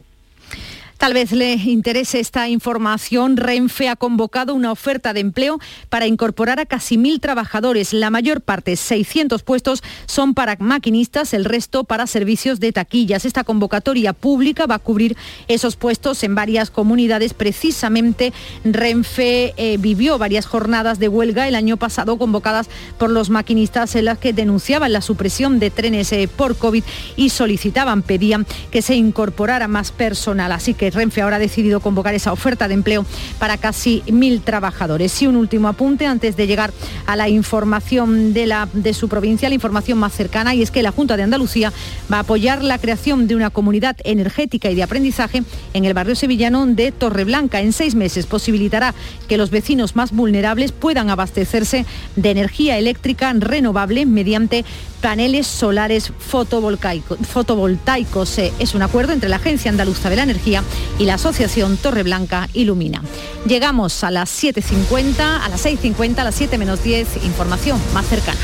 Tal 0.98 1.14
vez 1.14 1.34
le 1.34 1.54
interese 1.54 2.20
esta 2.20 2.48
información. 2.48 3.38
Renfe 3.38 3.90
ha 3.90 3.96
convocado 3.96 4.56
una 4.56 4.72
oferta 4.72 5.14
de 5.14 5.20
empleo 5.20 5.60
para 5.90 6.08
incorporar 6.08 6.60
a 6.60 6.66
casi 6.66 6.98
mil 6.98 7.20
trabajadores. 7.20 7.94
La 7.94 8.10
mayor 8.10 8.42
parte, 8.42 8.76
600 8.76 9.44
puestos, 9.44 9.84
son 10.06 10.34
para 10.34 10.56
maquinistas, 10.60 11.34
el 11.34 11.46
resto 11.46 11.84
para 11.84 12.08
servicios 12.08 12.60
de 12.60 12.72
taquillas. 12.72 13.26
Esta 13.26 13.44
convocatoria 13.44 14.14
pública 14.14 14.66
va 14.68 14.76
a 14.76 14.80
cubrir 14.80 15.18
esos 15.48 15.76
puestos 15.76 16.24
en 16.24 16.34
varias 16.34 16.72
comunidades. 16.72 17.34
Precisamente 17.34 18.32
Renfe 18.64 19.54
eh, 19.58 19.78
vivió 19.78 20.18
varias 20.18 20.46
jornadas 20.46 20.98
de 20.98 21.10
huelga 21.10 21.48
el 21.48 21.56
año 21.56 21.78
pasado 21.78 22.18
convocadas 22.18 22.70
por 22.98 23.12
los 23.12 23.30
maquinistas 23.30 23.96
en 23.96 24.06
las 24.06 24.18
que 24.18 24.34
denunciaban 24.34 24.94
la 24.94 25.02
supresión 25.02 25.60
de 25.60 25.72
trenes 25.72 26.12
eh, 26.14 26.30
por 26.34 26.56
COVID 26.56 26.84
y 27.18 27.30
solicitaban, 27.30 28.02
pedían 28.02 28.48
que 28.72 28.82
se 28.82 28.96
incorporara 28.96 29.68
más 29.68 29.92
personal. 29.92 30.52
Así 30.54 30.74
que 30.74 30.85
Renfe 30.92 31.22
ahora 31.22 31.38
ha 31.38 31.40
decidido 31.40 31.80
convocar 31.80 32.16
esa 32.16 32.32
oferta 32.32 32.68
de 32.68 32.74
empleo 32.74 33.06
para 33.40 33.58
casi 33.58 34.04
mil 34.12 34.42
trabajadores. 34.42 35.22
Y 35.22 35.28
un 35.28 35.36
último 35.36 35.68
apunte 35.68 36.06
antes 36.06 36.36
de 36.36 36.48
llegar 36.48 36.72
a 37.06 37.16
la 37.16 37.30
información 37.30 38.34
de, 38.34 38.46
la, 38.46 38.68
de 38.74 38.94
su 38.94 39.10
provincia, 39.10 39.50
la 39.50 39.56
información 39.56 39.98
más 39.98 40.14
cercana, 40.14 40.56
y 40.56 40.62
es 40.62 40.72
que 40.72 40.84
la 40.84 40.92
Junta 40.92 41.18
de 41.18 41.24
Andalucía 41.24 41.72
va 42.12 42.18
a 42.18 42.22
apoyar 42.22 42.64
la 42.64 42.78
creación 42.78 43.28
de 43.28 43.36
una 43.36 43.50
comunidad 43.50 43.96
energética 44.04 44.70
y 44.70 44.76
de 44.76 44.84
aprendizaje 44.84 45.44
en 45.74 45.86
el 45.86 45.94
barrio 45.94 46.16
sevillano 46.16 46.66
de 46.66 46.92
Torreblanca. 46.92 47.62
En 47.62 47.74
seis 47.74 47.96
meses 47.96 48.26
posibilitará 48.26 48.94
que 49.28 49.38
los 49.38 49.50
vecinos 49.50 49.96
más 49.96 50.12
vulnerables 50.12 50.72
puedan 50.72 51.10
abastecerse 51.10 51.86
de 52.16 52.32
energía 52.32 52.78
eléctrica 52.78 53.34
renovable 53.34 54.06
mediante 54.06 54.66
paneles 55.06 55.46
solares 55.46 56.12
fotovoltaicos. 56.18 58.40
Eh, 58.40 58.52
es 58.58 58.74
un 58.74 58.82
acuerdo 58.82 59.14
entre 59.14 59.30
la 59.30 59.36
Agencia 59.36 59.70
Andaluza 59.70 60.10
de 60.10 60.16
la 60.16 60.24
Energía 60.24 60.64
y 60.98 61.06
la 61.06 61.14
Asociación 61.14 61.78
Torreblanca 61.78 62.50
Ilumina. 62.54 63.04
Llegamos 63.46 64.04
a 64.04 64.10
las 64.10 64.32
7.50, 64.44 65.44
a 65.44 65.48
las 65.48 65.64
6.50, 65.64 66.18
a 66.18 66.24
las 66.24 66.34
7 66.34 66.58
menos 66.58 66.84
10, 66.84 67.24
información 67.24 67.80
más 67.94 68.08
cercana. 68.08 68.40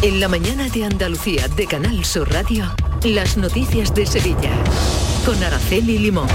En 0.00 0.18
la 0.18 0.28
mañana 0.28 0.70
de 0.70 0.86
Andalucía 0.86 1.46
de 1.48 1.66
Canal 1.66 2.06
Sur 2.06 2.32
Radio, 2.32 2.74
las 3.04 3.36
noticias 3.36 3.94
de 3.94 4.06
Sevilla, 4.06 4.52
con 5.26 5.44
Araceli 5.44 5.98
Limón. 5.98 6.28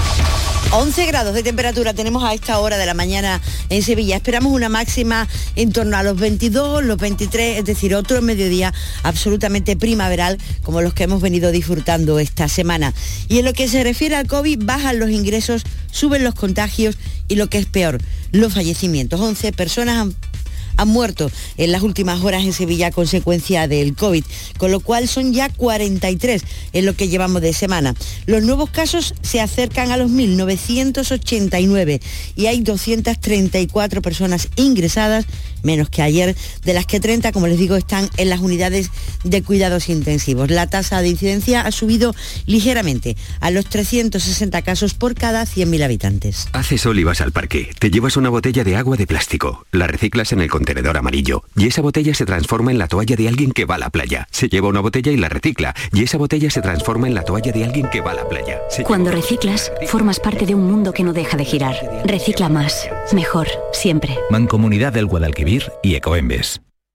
11 0.74 1.04
grados 1.04 1.34
de 1.34 1.42
temperatura 1.42 1.92
tenemos 1.92 2.24
a 2.24 2.32
esta 2.32 2.58
hora 2.58 2.78
de 2.78 2.86
la 2.86 2.94
mañana 2.94 3.42
en 3.68 3.82
Sevilla. 3.82 4.16
Esperamos 4.16 4.52
una 4.54 4.70
máxima 4.70 5.28
en 5.54 5.70
torno 5.70 5.98
a 5.98 6.02
los 6.02 6.18
22, 6.18 6.82
los 6.82 6.96
23, 6.96 7.58
es 7.58 7.64
decir, 7.66 7.94
otro 7.94 8.22
mediodía 8.22 8.72
absolutamente 9.02 9.76
primaveral 9.76 10.38
como 10.62 10.80
los 10.80 10.94
que 10.94 11.04
hemos 11.04 11.20
venido 11.20 11.50
disfrutando 11.50 12.18
esta 12.18 12.48
semana. 12.48 12.94
Y 13.28 13.38
en 13.40 13.44
lo 13.44 13.52
que 13.52 13.68
se 13.68 13.84
refiere 13.84 14.16
al 14.16 14.26
COVID, 14.26 14.60
bajan 14.64 14.98
los 14.98 15.10
ingresos, 15.10 15.62
suben 15.90 16.24
los 16.24 16.34
contagios 16.34 16.96
y 17.28 17.34
lo 17.34 17.50
que 17.50 17.58
es 17.58 17.66
peor, 17.66 18.00
los 18.30 18.54
fallecimientos. 18.54 19.20
11 19.20 19.52
personas 19.52 19.98
han 19.98 20.14
han 20.76 20.88
muerto 20.88 21.30
en 21.56 21.72
las 21.72 21.82
últimas 21.82 22.22
horas 22.22 22.44
en 22.44 22.52
Sevilla 22.52 22.88
a 22.88 22.90
consecuencia 22.90 23.68
del 23.68 23.94
COVID, 23.94 24.24
con 24.58 24.70
lo 24.70 24.80
cual 24.80 25.08
son 25.08 25.32
ya 25.32 25.48
43 25.48 26.42
en 26.72 26.86
lo 26.86 26.94
que 26.94 27.08
llevamos 27.08 27.42
de 27.42 27.52
semana. 27.52 27.94
Los 28.26 28.42
nuevos 28.42 28.70
casos 28.70 29.14
se 29.22 29.40
acercan 29.40 29.92
a 29.92 29.96
los 29.96 30.10
1.989 30.10 32.00
y 32.36 32.46
hay 32.46 32.60
234 32.60 34.02
personas 34.02 34.48
ingresadas, 34.56 35.26
menos 35.62 35.88
que 35.88 36.02
ayer, 36.02 36.34
de 36.64 36.74
las 36.74 36.86
que 36.86 37.00
30, 37.00 37.32
como 37.32 37.46
les 37.46 37.58
digo, 37.58 37.76
están 37.76 38.08
en 38.16 38.30
las 38.30 38.40
unidades 38.40 38.90
de 39.24 39.42
cuidados 39.42 39.88
intensivos. 39.88 40.50
La 40.50 40.66
tasa 40.66 41.02
de 41.02 41.08
incidencia 41.08 41.60
ha 41.60 41.70
subido 41.70 42.14
ligeramente 42.46 43.16
a 43.40 43.50
los 43.50 43.66
360 43.66 44.62
casos 44.62 44.94
por 44.94 45.14
cada 45.14 45.44
100.000 45.44 45.84
habitantes. 45.84 46.48
Hace 46.52 46.78
sol 46.78 46.98
y 46.98 47.04
vas 47.04 47.20
al 47.20 47.32
parque, 47.32 47.70
te 47.78 47.90
llevas 47.90 48.16
una 48.16 48.30
botella 48.30 48.64
de 48.64 48.76
agua 48.76 48.96
de 48.96 49.06
plástico, 49.06 49.66
la 49.70 49.86
reciclas 49.86 50.32
en 50.32 50.40
el 50.40 50.48
contenedor 50.48 50.61
amarillo 50.96 51.42
y 51.56 51.66
esa 51.66 51.82
botella 51.82 52.14
se 52.14 52.24
transforma 52.24 52.70
en 52.70 52.78
la 52.78 52.88
toalla 52.88 53.16
de 53.16 53.28
alguien 53.28 53.52
que 53.52 53.64
va 53.64 53.76
a 53.76 53.78
la 53.78 53.90
playa. 53.90 54.26
Se 54.30 54.48
lleva 54.48 54.68
una 54.68 54.80
botella 54.80 55.12
y 55.12 55.16
la 55.16 55.28
recicla 55.28 55.74
y 55.92 56.02
esa 56.02 56.18
botella 56.18 56.50
se 56.50 56.62
transforma 56.62 57.06
en 57.06 57.14
la 57.14 57.24
toalla 57.24 57.52
de 57.52 57.64
alguien 57.64 57.88
que 57.90 58.00
va 58.00 58.12
a 58.12 58.14
la 58.14 58.28
playa. 58.28 58.60
Cuando 58.84 59.10
reciclas, 59.10 59.72
formas 59.86 60.20
parte 60.20 60.46
de 60.46 60.54
un 60.54 60.64
mundo 60.70 60.92
que 60.92 61.04
no 61.04 61.12
deja 61.12 61.36
de 61.36 61.44
girar. 61.44 61.76
Recicla 62.04 62.48
más, 62.48 62.88
mejor, 63.12 63.48
siempre. 63.72 64.18
Mancomunidad 64.30 64.92
del 64.92 65.06
Guadalquivir 65.06 65.70
y 65.82 65.94
Ecoembes. 65.94 66.60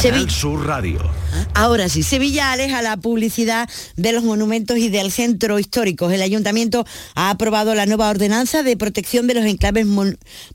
Canal 0.00 0.30
Sur 0.30 0.66
Radio. 0.66 0.98
Ahora 1.52 1.90
sí, 1.90 2.02
Sevilla 2.02 2.52
aleja 2.52 2.80
la 2.80 2.96
publicidad 2.96 3.68
de 3.96 4.12
los 4.12 4.24
monumentos 4.24 4.78
y 4.78 4.88
del 4.88 5.12
centro 5.12 5.58
histórico. 5.58 6.10
El 6.10 6.22
ayuntamiento 6.22 6.86
ha 7.14 7.28
aprobado 7.28 7.74
la 7.74 7.84
nueva 7.84 8.08
ordenanza 8.08 8.62
de 8.62 8.76
protección 8.78 9.26
de 9.26 9.34
los 9.34 9.44
enclaves 9.44 9.86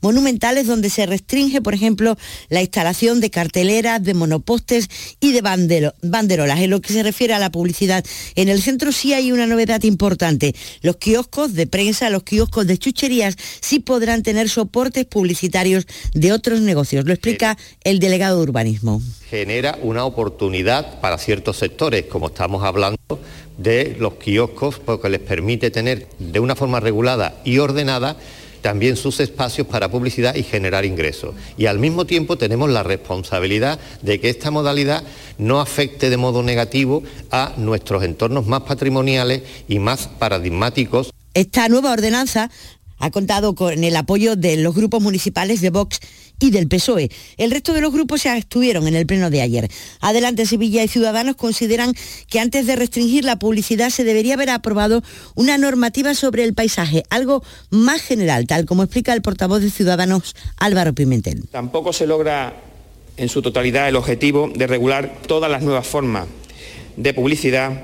monumentales 0.00 0.66
donde 0.66 0.90
se 0.90 1.06
restringe, 1.06 1.62
por 1.62 1.74
ejemplo, 1.74 2.16
la 2.48 2.62
instalación 2.62 3.20
de 3.20 3.30
carteleras, 3.30 4.02
de 4.02 4.14
monopostes 4.14 4.88
y 5.20 5.30
de 5.30 5.40
banderolas. 5.40 6.58
En 6.60 6.70
lo 6.70 6.80
que 6.80 6.92
se 6.92 7.04
refiere 7.04 7.34
a 7.34 7.38
la 7.38 7.50
publicidad, 7.50 8.04
en 8.34 8.48
el 8.48 8.60
centro 8.60 8.90
sí 8.90 9.12
hay 9.12 9.30
una 9.30 9.46
novedad 9.46 9.84
importante. 9.84 10.56
Los 10.82 10.96
kioscos 10.96 11.54
de 11.54 11.68
prensa, 11.68 12.10
los 12.10 12.24
kioscos 12.24 12.66
de 12.66 12.76
chucherías 12.76 13.36
sí 13.60 13.78
podrán 13.78 14.24
tener 14.24 14.48
soportes 14.48 15.04
publicitarios 15.04 15.86
de 16.12 16.32
otros 16.32 16.60
negocios. 16.60 17.04
Lo 17.04 17.12
explica 17.12 17.56
el 17.84 18.00
delegado 18.00 18.38
de 18.38 18.42
urbanismo 18.42 19.00
genera 19.30 19.78
una 19.82 20.04
oportunidad 20.04 21.00
para 21.00 21.18
ciertos 21.18 21.56
sectores, 21.56 22.06
como 22.06 22.28
estamos 22.28 22.64
hablando 22.64 22.98
de 23.56 23.96
los 23.98 24.14
kioscos, 24.14 24.78
porque 24.78 25.08
les 25.08 25.20
permite 25.20 25.70
tener 25.70 26.06
de 26.18 26.40
una 26.40 26.54
forma 26.54 26.80
regulada 26.80 27.40
y 27.44 27.58
ordenada 27.58 28.16
también 28.62 28.96
sus 28.96 29.20
espacios 29.20 29.66
para 29.66 29.90
publicidad 29.90 30.34
y 30.34 30.42
generar 30.42 30.84
ingresos. 30.84 31.34
Y 31.56 31.66
al 31.66 31.78
mismo 31.78 32.06
tiempo 32.06 32.36
tenemos 32.36 32.70
la 32.70 32.82
responsabilidad 32.82 33.78
de 34.02 34.20
que 34.20 34.30
esta 34.30 34.50
modalidad 34.50 35.04
no 35.38 35.60
afecte 35.60 36.10
de 36.10 36.16
modo 36.16 36.42
negativo 36.42 37.02
a 37.30 37.52
nuestros 37.56 38.02
entornos 38.02 38.46
más 38.46 38.62
patrimoniales 38.62 39.42
y 39.68 39.78
más 39.78 40.08
paradigmáticos. 40.08 41.12
Esta 41.34 41.68
nueva 41.68 41.92
ordenanza 41.92 42.50
ha 42.98 43.10
contado 43.10 43.54
con 43.54 43.84
el 43.84 43.96
apoyo 43.96 44.36
de 44.36 44.56
los 44.56 44.74
grupos 44.74 45.02
municipales 45.02 45.60
de 45.60 45.70
Vox 45.70 46.00
y 46.40 46.50
del 46.50 46.68
PSOE. 46.68 47.10
El 47.36 47.50
resto 47.50 47.72
de 47.72 47.80
los 47.80 47.92
grupos 47.92 48.22
se 48.22 48.36
estuvieron 48.36 48.86
en 48.86 48.94
el 48.94 49.06
pleno 49.06 49.30
de 49.30 49.42
ayer. 49.42 49.68
Adelante 50.00 50.46
Sevilla 50.46 50.82
y 50.84 50.88
Ciudadanos 50.88 51.36
consideran 51.36 51.94
que 52.28 52.40
antes 52.40 52.66
de 52.66 52.76
restringir 52.76 53.24
la 53.24 53.38
publicidad 53.38 53.90
se 53.90 54.04
debería 54.04 54.34
haber 54.34 54.50
aprobado 54.50 55.02
una 55.34 55.58
normativa 55.58 56.14
sobre 56.14 56.44
el 56.44 56.54
paisaje, 56.54 57.02
algo 57.10 57.42
más 57.70 58.02
general, 58.02 58.46
tal 58.46 58.66
como 58.66 58.82
explica 58.82 59.12
el 59.14 59.22
portavoz 59.22 59.62
de 59.62 59.70
Ciudadanos 59.70 60.36
Álvaro 60.58 60.92
Pimentel. 60.94 61.48
Tampoco 61.50 61.92
se 61.92 62.06
logra 62.06 62.54
en 63.16 63.28
su 63.28 63.42
totalidad 63.42 63.88
el 63.88 63.96
objetivo 63.96 64.50
de 64.54 64.66
regular 64.66 65.18
todas 65.26 65.50
las 65.50 65.62
nuevas 65.62 65.86
formas 65.86 66.28
de 66.96 67.14
publicidad 67.14 67.82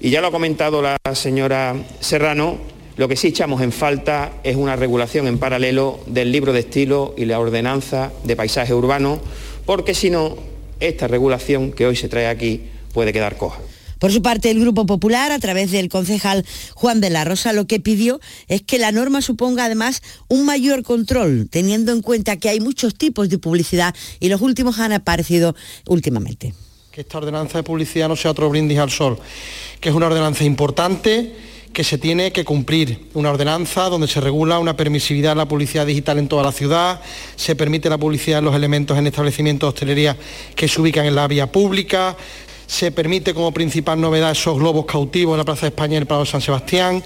y 0.00 0.10
ya 0.10 0.20
lo 0.20 0.28
ha 0.28 0.32
comentado 0.32 0.82
la 0.82 0.98
señora 1.14 1.76
Serrano, 2.00 2.58
lo 3.02 3.08
que 3.08 3.16
sí 3.16 3.26
echamos 3.26 3.60
en 3.62 3.72
falta 3.72 4.30
es 4.44 4.54
una 4.54 4.76
regulación 4.76 5.26
en 5.26 5.38
paralelo 5.38 5.98
del 6.06 6.30
libro 6.30 6.52
de 6.52 6.60
estilo 6.60 7.16
y 7.18 7.24
la 7.24 7.40
ordenanza 7.40 8.12
de 8.22 8.36
paisaje 8.36 8.74
urbano, 8.74 9.18
porque 9.66 9.92
si 9.92 10.08
no, 10.08 10.36
esta 10.78 11.08
regulación 11.08 11.72
que 11.72 11.84
hoy 11.84 11.96
se 11.96 12.08
trae 12.08 12.28
aquí 12.28 12.60
puede 12.94 13.12
quedar 13.12 13.36
coja. 13.36 13.58
Por 13.98 14.12
su 14.12 14.22
parte, 14.22 14.52
el 14.52 14.60
Grupo 14.60 14.86
Popular, 14.86 15.32
a 15.32 15.40
través 15.40 15.72
del 15.72 15.88
concejal 15.88 16.46
Juan 16.74 17.00
de 17.00 17.10
la 17.10 17.24
Rosa, 17.24 17.52
lo 17.52 17.66
que 17.66 17.80
pidió 17.80 18.20
es 18.46 18.62
que 18.62 18.78
la 18.78 18.92
norma 18.92 19.20
suponga 19.20 19.64
además 19.64 20.00
un 20.28 20.46
mayor 20.46 20.84
control, 20.84 21.48
teniendo 21.50 21.90
en 21.90 22.02
cuenta 22.02 22.36
que 22.36 22.50
hay 22.50 22.60
muchos 22.60 22.94
tipos 22.94 23.28
de 23.30 23.38
publicidad 23.38 23.96
y 24.20 24.28
los 24.28 24.42
últimos 24.42 24.78
han 24.78 24.92
aparecido 24.92 25.56
últimamente. 25.88 26.54
Que 26.92 27.00
esta 27.00 27.18
ordenanza 27.18 27.58
de 27.58 27.64
publicidad 27.64 28.06
no 28.06 28.14
sea 28.14 28.30
otro 28.30 28.48
brindis 28.48 28.78
al 28.78 28.90
sol, 28.92 29.18
que 29.80 29.88
es 29.88 29.94
una 29.96 30.06
ordenanza 30.06 30.44
importante 30.44 31.50
que 31.72 31.84
se 31.84 31.98
tiene 31.98 32.32
que 32.32 32.44
cumplir. 32.44 33.08
Una 33.14 33.30
ordenanza 33.30 33.88
donde 33.88 34.08
se 34.08 34.20
regula 34.20 34.58
una 34.58 34.76
permisividad 34.76 35.32
en 35.32 35.38
la 35.38 35.48
publicidad 35.48 35.86
digital 35.86 36.18
en 36.18 36.28
toda 36.28 36.42
la 36.42 36.52
ciudad, 36.52 37.00
se 37.36 37.56
permite 37.56 37.88
la 37.88 37.98
publicidad 37.98 38.38
de 38.38 38.42
los 38.42 38.54
elementos 38.54 38.98
en 38.98 39.06
establecimientos 39.06 39.68
de 39.68 39.74
hostelería 39.74 40.16
que 40.54 40.68
se 40.68 40.80
ubican 40.80 41.06
en 41.06 41.14
la 41.14 41.26
vía 41.28 41.50
pública, 41.50 42.16
se 42.66 42.92
permite 42.92 43.34
como 43.34 43.52
principal 43.52 44.00
novedad 44.00 44.30
esos 44.30 44.58
globos 44.58 44.86
cautivos 44.86 45.34
en 45.34 45.38
la 45.38 45.44
Plaza 45.44 45.62
de 45.62 45.68
España 45.68 45.94
y 45.94 45.96
en 45.96 46.02
el 46.02 46.06
Prado 46.06 46.24
de 46.24 46.30
San 46.30 46.40
Sebastián. 46.40 47.02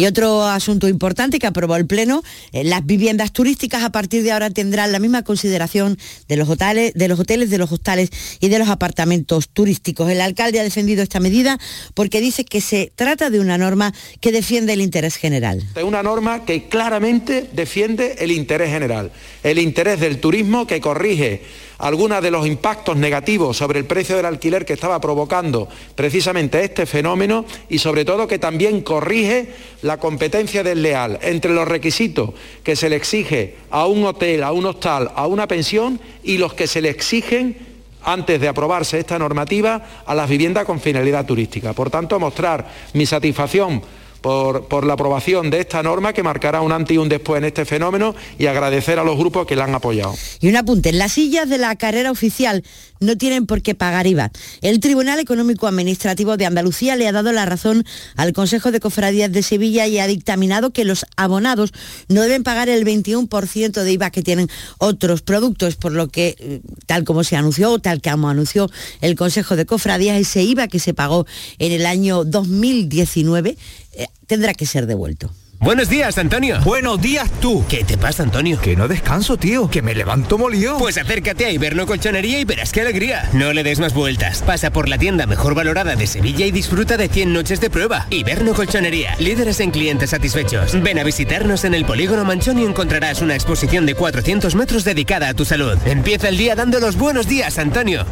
Y 0.00 0.06
otro 0.06 0.44
asunto 0.44 0.88
importante 0.88 1.38
que 1.38 1.46
aprobó 1.46 1.76
el 1.76 1.86
Pleno, 1.86 2.22
eh, 2.52 2.64
las 2.64 2.86
viviendas 2.86 3.34
turísticas 3.34 3.82
a 3.82 3.92
partir 3.92 4.22
de 4.22 4.32
ahora 4.32 4.48
tendrán 4.48 4.92
la 4.92 4.98
misma 4.98 5.24
consideración 5.24 5.98
de 6.26 6.36
los, 6.38 6.48
hoteles, 6.48 6.94
de 6.94 7.06
los 7.06 7.20
hoteles, 7.20 7.50
de 7.50 7.58
los 7.58 7.70
hostales 7.70 8.08
y 8.40 8.48
de 8.48 8.58
los 8.58 8.70
apartamentos 8.70 9.50
turísticos. 9.50 10.10
El 10.10 10.22
alcalde 10.22 10.58
ha 10.58 10.62
defendido 10.62 11.02
esta 11.02 11.20
medida 11.20 11.58
porque 11.92 12.22
dice 12.22 12.46
que 12.46 12.62
se 12.62 12.90
trata 12.96 13.28
de 13.28 13.40
una 13.40 13.58
norma 13.58 13.92
que 14.22 14.32
defiende 14.32 14.72
el 14.72 14.80
interés 14.80 15.16
general. 15.16 15.62
Es 15.76 15.84
una 15.84 16.02
norma 16.02 16.46
que 16.46 16.70
claramente 16.70 17.50
defiende 17.52 18.16
el 18.20 18.32
interés 18.32 18.70
general, 18.70 19.12
el 19.42 19.58
interés 19.58 20.00
del 20.00 20.18
turismo 20.18 20.66
que 20.66 20.80
corrige 20.80 21.42
algunos 21.80 22.22
de 22.22 22.30
los 22.30 22.46
impactos 22.46 22.96
negativos 22.96 23.56
sobre 23.56 23.78
el 23.78 23.86
precio 23.86 24.16
del 24.16 24.26
alquiler 24.26 24.64
que 24.64 24.74
estaba 24.74 25.00
provocando 25.00 25.68
precisamente 25.94 26.62
este 26.62 26.86
fenómeno 26.86 27.44
y 27.68 27.78
sobre 27.78 28.04
todo 28.04 28.28
que 28.28 28.38
también 28.38 28.82
corrige 28.82 29.54
la 29.82 29.98
competencia 29.98 30.62
desleal 30.62 31.18
entre 31.22 31.52
los 31.52 31.66
requisitos 31.66 32.30
que 32.62 32.76
se 32.76 32.88
le 32.88 32.96
exige 32.96 33.56
a 33.70 33.86
un 33.86 34.04
hotel, 34.04 34.42
a 34.42 34.52
un 34.52 34.66
hostal, 34.66 35.10
a 35.14 35.26
una 35.26 35.48
pensión 35.48 36.00
y 36.22 36.38
los 36.38 36.54
que 36.54 36.66
se 36.66 36.82
le 36.82 36.90
exigen 36.90 37.56
antes 38.02 38.40
de 38.40 38.48
aprobarse 38.48 38.98
esta 38.98 39.18
normativa 39.18 40.02
a 40.06 40.14
las 40.14 40.28
viviendas 40.28 40.64
con 40.64 40.80
finalidad 40.80 41.26
turística. 41.26 41.72
Por 41.72 41.90
tanto, 41.90 42.18
mostrar 42.18 42.66
mi 42.94 43.06
satisfacción 43.06 43.82
por, 44.20 44.84
la 44.84 44.94
aprobación 44.94 45.50
de 45.50 45.60
esta 45.60 45.82
norma 45.82 46.12
que 46.12 46.22
marcará 46.22 46.60
un 46.60 46.72
antes 46.72 46.94
y 46.94 46.98
un 46.98 47.08
después 47.08 47.38
en 47.38 47.44
este 47.44 47.64
fenómeno 47.64 48.14
y 48.38 48.46
agradecer 48.46 48.98
a 48.98 49.04
los 49.04 49.18
grupos 49.18 49.46
que 49.46 49.56
la 49.56 49.64
han 49.64 49.74
apoyado. 49.74 50.14
Y 50.40 50.48
un 50.48 50.56
apunte, 50.56 50.92
las 50.92 51.12
sillas 51.12 51.48
de 51.48 51.58
la 51.58 51.76
carrera 51.76 52.10
oficial 52.10 52.62
no 53.00 53.16
tienen 53.16 53.46
por 53.46 53.62
qué 53.62 53.74
pagar 53.74 54.06
IVA. 54.06 54.30
El 54.60 54.78
Tribunal 54.78 55.18
Económico 55.18 55.66
Administrativo 55.66 56.36
de 56.36 56.46
Andalucía 56.46 56.96
le 56.96 57.08
ha 57.08 57.12
dado 57.12 57.32
la 57.32 57.46
razón 57.46 57.84
al 58.16 58.32
Consejo 58.34 58.72
de 58.72 58.80
Cofradías 58.80 59.32
de 59.32 59.42
Sevilla 59.42 59.86
y 59.86 59.98
ha 59.98 60.06
dictaminado 60.06 60.70
que 60.70 60.84
los 60.84 61.06
abonados 61.16 61.72
no 62.08 62.22
deben 62.22 62.42
pagar 62.42 62.68
el 62.68 62.84
21% 62.84 63.82
de 63.82 63.92
IVA 63.92 64.10
que 64.10 64.22
tienen 64.22 64.48
otros 64.78 65.22
productos, 65.22 65.76
por 65.76 65.92
lo 65.92 66.08
que, 66.08 66.36
eh, 66.38 66.60
tal 66.86 67.04
como 67.04 67.24
se 67.24 67.36
anunció, 67.36 67.78
tal 67.78 68.02
como 68.02 68.28
anunció 68.28 68.70
el 69.00 69.16
Consejo 69.16 69.56
de 69.56 69.64
Cofradías, 69.64 70.20
ese 70.20 70.42
IVA 70.42 70.68
que 70.68 70.78
se 70.78 70.92
pagó 70.92 71.26
en 71.58 71.72
el 71.72 71.86
año 71.86 72.24
2019 72.24 73.56
eh, 73.94 74.06
tendrá 74.26 74.54
que 74.54 74.66
ser 74.66 74.86
devuelto. 74.86 75.30
Buenos 75.62 75.90
días, 75.90 76.16
Antonio. 76.16 76.58
Buenos 76.64 77.02
días 77.02 77.30
tú. 77.38 77.62
¿Qué 77.68 77.84
te 77.84 77.98
pasa, 77.98 78.22
Antonio? 78.22 78.58
Que 78.58 78.76
no 78.76 78.88
descanso, 78.88 79.36
tío. 79.36 79.68
Que 79.68 79.82
me 79.82 79.94
levanto 79.94 80.38
molido. 80.38 80.78
Pues 80.78 80.96
acércate 80.96 81.44
a 81.44 81.50
Iberno 81.50 81.86
Colchonería 81.86 82.40
y 82.40 82.46
verás 82.46 82.72
qué 82.72 82.80
alegría. 82.80 83.28
No 83.34 83.52
le 83.52 83.62
des 83.62 83.78
más 83.78 83.92
vueltas. 83.92 84.40
Pasa 84.40 84.72
por 84.72 84.88
la 84.88 84.96
tienda 84.96 85.26
mejor 85.26 85.54
valorada 85.54 85.96
de 85.96 86.06
Sevilla 86.06 86.46
y 86.46 86.50
disfruta 86.50 86.96
de 86.96 87.10
100 87.10 87.34
noches 87.34 87.60
de 87.60 87.68
prueba. 87.68 88.06
Iberno 88.08 88.54
Colchonería. 88.54 89.14
Líderes 89.18 89.60
en 89.60 89.70
clientes 89.70 90.10
satisfechos. 90.10 90.80
Ven 90.82 90.98
a 90.98 91.04
visitarnos 91.04 91.64
en 91.64 91.74
el 91.74 91.84
Polígono 91.84 92.24
Manchón 92.24 92.58
y 92.58 92.64
encontrarás 92.64 93.20
una 93.20 93.34
exposición 93.34 93.84
de 93.84 93.94
400 93.94 94.54
metros 94.54 94.84
dedicada 94.84 95.28
a 95.28 95.34
tu 95.34 95.44
salud. 95.44 95.76
Empieza 95.84 96.30
el 96.30 96.38
día 96.38 96.56
dando 96.56 96.80
los 96.80 96.96
buenos 96.96 97.26
días, 97.26 97.58
Antonio. 97.58 98.06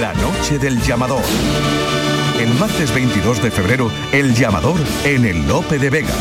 La 0.00 0.12
noche 0.14 0.58
del 0.58 0.82
llamador 0.82 1.22
el 2.44 2.54
martes 2.58 2.92
22 2.94 3.42
de 3.42 3.50
febrero, 3.50 3.90
El 4.12 4.34
Llamador 4.34 4.78
en 5.04 5.24
el 5.24 5.48
Lope 5.48 5.78
de 5.78 5.88
Vega. 5.88 6.12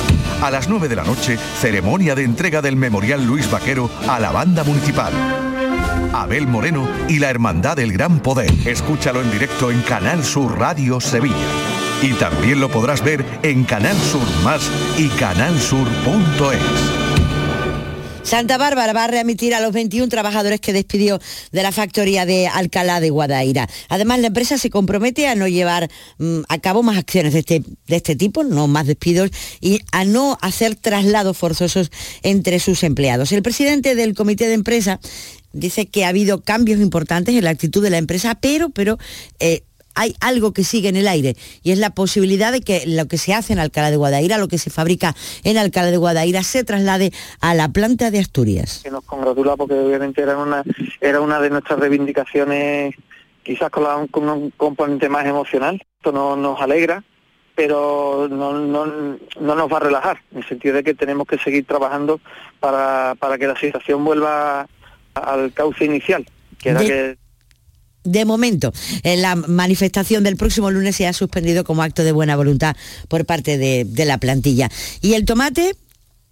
A 0.41 0.49
las 0.49 0.69
9 0.69 0.87
de 0.87 0.95
la 0.95 1.03
noche, 1.03 1.37
ceremonia 1.59 2.15
de 2.15 2.23
entrega 2.23 2.61
del 2.61 2.77
Memorial 2.77 3.25
Luis 3.25 3.51
Vaquero 3.51 3.89
a 4.07 4.21
la 4.21 4.31
banda 4.31 4.63
municipal. 4.63 5.11
Abel 6.13 6.47
Moreno 6.47 6.87
y 7.09 7.19
la 7.19 7.29
Hermandad 7.29 7.75
del 7.75 7.91
Gran 7.91 8.19
Poder. 8.19 8.53
Escúchalo 8.65 9.21
en 9.21 9.31
directo 9.31 9.69
en 9.69 9.81
Canal 9.81 10.23
Sur 10.23 10.57
Radio 10.57 11.01
Sevilla. 11.01 11.35
Y 12.01 12.13
también 12.13 12.61
lo 12.61 12.69
podrás 12.69 13.03
ver 13.03 13.25
en 13.43 13.65
Canal 13.65 13.97
Sur 13.97 14.23
Más 14.45 14.71
y 14.97 15.09
canalsur.es. 15.09 17.02
Santa 18.23 18.57
Bárbara 18.57 18.93
va 18.93 19.03
a 19.03 19.07
readmitir 19.07 19.53
a 19.53 19.59
los 19.59 19.73
21 19.73 20.07
trabajadores 20.07 20.61
que 20.61 20.71
despidió 20.71 21.19
de 21.51 21.61
la 21.61 21.73
factoría 21.73 22.25
de 22.25 22.47
Alcalá 22.47 23.01
de 23.01 23.09
Guadaira. 23.09 23.69
Además, 23.89 24.19
la 24.19 24.27
empresa 24.27 24.57
se 24.57 24.69
compromete 24.69 25.27
a 25.27 25.35
no 25.35 25.47
llevar 25.47 25.91
mm, 26.19 26.39
a 26.47 26.57
cabo 26.59 26.83
más 26.83 26.97
acciones 26.97 27.33
de 27.33 27.39
este, 27.39 27.63
de 27.87 27.95
este 27.95 28.15
tipo, 28.15 28.43
no 28.43 28.67
más 28.67 28.87
despidos, 28.87 29.29
y 29.59 29.81
a 29.91 30.05
no 30.05 30.37
hacer 30.41 30.75
traslados 30.75 31.37
forzosos 31.37 31.91
entre 32.23 32.59
sus 32.59 32.83
empleados. 32.83 33.31
El 33.33 33.43
presidente 33.43 33.93
del 33.93 34.15
comité 34.15 34.47
de 34.47 34.53
empresa 34.53 34.99
dice 35.51 35.87
que 35.87 36.05
ha 36.05 36.09
habido 36.09 36.41
cambios 36.41 36.79
importantes 36.79 37.35
en 37.35 37.43
la 37.43 37.51
actitud 37.51 37.83
de 37.83 37.89
la 37.89 37.97
empresa, 37.97 38.35
pero, 38.35 38.69
pero 38.69 38.97
eh, 39.39 39.63
hay 39.95 40.15
algo 40.19 40.53
que 40.53 40.63
sigue 40.63 40.89
en 40.89 40.95
el 40.95 41.07
aire 41.07 41.35
y 41.61 41.71
es 41.71 41.79
la 41.79 41.91
posibilidad 41.91 42.51
de 42.51 42.61
que 42.61 42.83
lo 42.85 43.07
que 43.07 43.17
se 43.17 43.33
hace 43.33 43.53
en 43.53 43.59
Alcalá 43.59 43.91
de 43.91 43.97
Guadaira, 43.97 44.37
lo 44.37 44.47
que 44.47 44.57
se 44.57 44.69
fabrica 44.69 45.15
en 45.43 45.57
Alcalá 45.57 45.91
de 45.91 45.97
Guadaira, 45.97 46.43
se 46.43 46.63
traslade 46.63 47.11
a 47.41 47.53
la 47.53 47.69
planta 47.69 48.11
de 48.11 48.19
Asturias. 48.19 48.81
Que 48.83 48.91
nos 48.91 49.03
congratula 49.03 49.55
porque 49.55 49.75
obviamente 49.75 50.21
era 50.21 50.37
una, 50.37 50.63
era 51.01 51.21
una 51.21 51.39
de 51.39 51.49
nuestras 51.49 51.79
reivindicaciones, 51.79 52.95
quizás 53.43 53.69
con, 53.69 54.29
un 54.29 54.51
componente 54.51 55.09
más 55.09 55.25
emocional. 55.25 55.81
Esto 55.97 56.11
no, 56.11 56.35
nos 56.35 56.59
alegra, 56.61 57.03
pero 57.55 58.27
no, 58.29 58.53
no, 58.53 58.85
nos 58.85 59.71
va 59.71 59.77
a 59.77 59.81
relajar, 59.81 60.21
en 60.31 60.39
el 60.39 60.47
sentido 60.47 60.75
de 60.75 60.83
que 60.83 60.93
tenemos 60.93 61.27
que 61.27 61.37
seguir 61.37 61.65
trabajando 61.65 62.19
para, 62.59 63.15
para 63.19 63.37
que 63.37 63.47
la 63.47 63.55
situación 63.55 64.03
vuelva 64.03 64.67
al 65.13 65.53
cauce 65.53 65.85
inicial, 65.85 66.25
que 66.57 66.69
era 66.69 66.79
que 66.79 67.17
de 68.03 68.25
momento, 68.25 68.73
la 69.03 69.35
manifestación 69.35 70.23
del 70.23 70.35
próximo 70.35 70.71
lunes 70.71 70.95
se 70.95 71.07
ha 71.07 71.13
suspendido 71.13 71.63
como 71.63 71.83
acto 71.83 72.03
de 72.03 72.11
buena 72.11 72.35
voluntad 72.35 72.75
por 73.07 73.25
parte 73.25 73.57
de, 73.57 74.05
la 74.05 74.17
plantilla. 74.17 74.69
Y 75.01 75.13
el 75.13 75.25
tomate, 75.25 75.75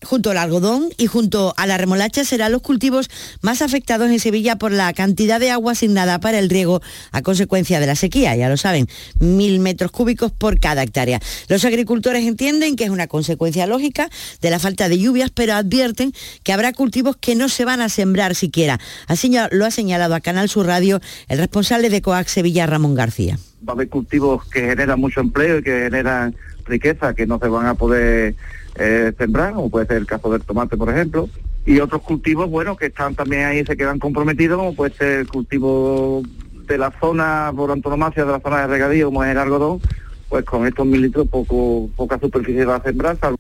junto 0.04 0.32
al 0.32 0.38
algodón 0.38 0.90
y 0.98 1.08
junto 1.08 1.54
a 1.58 1.68
la 1.68 1.78
remolacha 1.78 2.24
serán 2.24 2.52
los 2.52 2.62
cultivos 2.62 3.10
más 3.42 3.62
afectados 3.62 4.10
en 4.10 4.20
Sevilla 4.20 4.58
por 4.58 4.72
la 4.72 4.92
cantidad 4.94 5.40
de 5.40 5.52
agua 5.52 5.74
asignada 5.74 6.20
para 6.20 6.40
el 6.40 6.50
riego 6.50 6.82
a 7.12 7.22
consecuencia 7.22 7.80
de 7.80 7.88
la 7.88 7.96
sequía, 7.96 8.36
ya 8.36 8.50
lo 8.50 8.58
saben, 8.58 8.88
mil 9.20 9.60
metros 9.60 9.92
cúbicos 9.92 10.32
por 10.32 10.60
cada 10.60 10.84
hectárea. 10.84 11.20
Los 11.48 11.66
agricultores 11.66 12.26
entienden 12.26 12.76
que 12.76 12.86
es 12.86 12.90
una 12.90 13.08
consecuencia 13.08 13.68
lógica 13.68 14.10
de 14.42 14.50
la 14.50 14.60
falta 14.60 14.90
de 14.90 15.00
lluvias, 15.00 15.32
pero 15.32 15.54
advierten 15.54 16.14
que 16.44 16.54
habrá 16.54 16.74
cultivos 16.74 17.16
que 17.18 17.36
no 17.36 17.50
se 17.50 17.66
van 17.66 17.82
a 17.82 17.90
sembrar 17.90 18.36
siquiera. 18.36 18.80
Así 19.08 19.32
lo 19.52 19.66
ha 19.66 19.72
señalado 19.72 20.16
a 20.16 20.20
Canal 20.20 20.50
Sur 20.50 20.66
Radio 20.66 21.00
el 21.28 21.38
responsable 21.38 21.90
de 21.90 22.02
COAC 22.02 22.28
Sevilla, 22.28 22.66
Ramón 22.66 22.96
García. 22.96 23.38
Va 23.68 23.74
a 23.74 23.76
haber 23.76 23.90
cultivos 23.90 24.46
que 24.50 24.62
generan 24.62 25.00
mucho 25.00 25.22
empleo 25.22 25.60
y 25.60 25.64
que 25.64 25.84
generan 25.84 26.36
riqueza, 26.66 27.14
que 27.14 27.28
no 27.28 27.40
se 27.40 27.48
van 27.48 27.68
a 27.68 27.76
poder 27.76 28.36
eh, 28.76 29.14
sembrar, 29.18 29.54
como 29.54 29.70
puede 29.70 29.88
ser 29.88 29.98
el 29.98 30.06
caso 30.06 30.32
del 30.32 30.42
tomate, 30.42 30.78
por 30.78 30.90
ejemplo, 30.90 31.30
y 31.66 31.80
otros 31.80 32.02
cultivos, 32.02 32.50
bueno, 32.50 32.76
que 32.76 32.88
están 32.88 33.16
también 33.16 33.46
ahí, 33.46 33.66
se 33.66 33.78
quedan 33.78 34.00
comprometidos, 34.00 34.58
como 34.58 34.76
puede 34.76 34.94
ser 34.94 35.20
el 35.20 35.28
cultivo 35.28 36.24
de 36.68 36.78
la 36.78 36.92
zona, 37.00 37.52
por 37.56 37.72
antonomasia, 37.72 38.26
de 38.26 38.32
la 38.32 38.40
zona 38.40 38.62
de 38.62 38.68
regadío, 38.68 39.08
como 39.08 39.24
es 39.24 39.32
el 39.32 39.38
algodón, 39.38 39.82
pues 40.30 40.46
con 40.46 40.66
estos 40.66 40.86
mil 40.86 41.02
litros 41.02 41.28
poco, 41.28 41.90
poca 41.96 42.20
superficie 42.20 42.66
va 42.66 42.78
a 42.78 42.84
sembrar, 42.84 43.18
salvo 43.20 43.38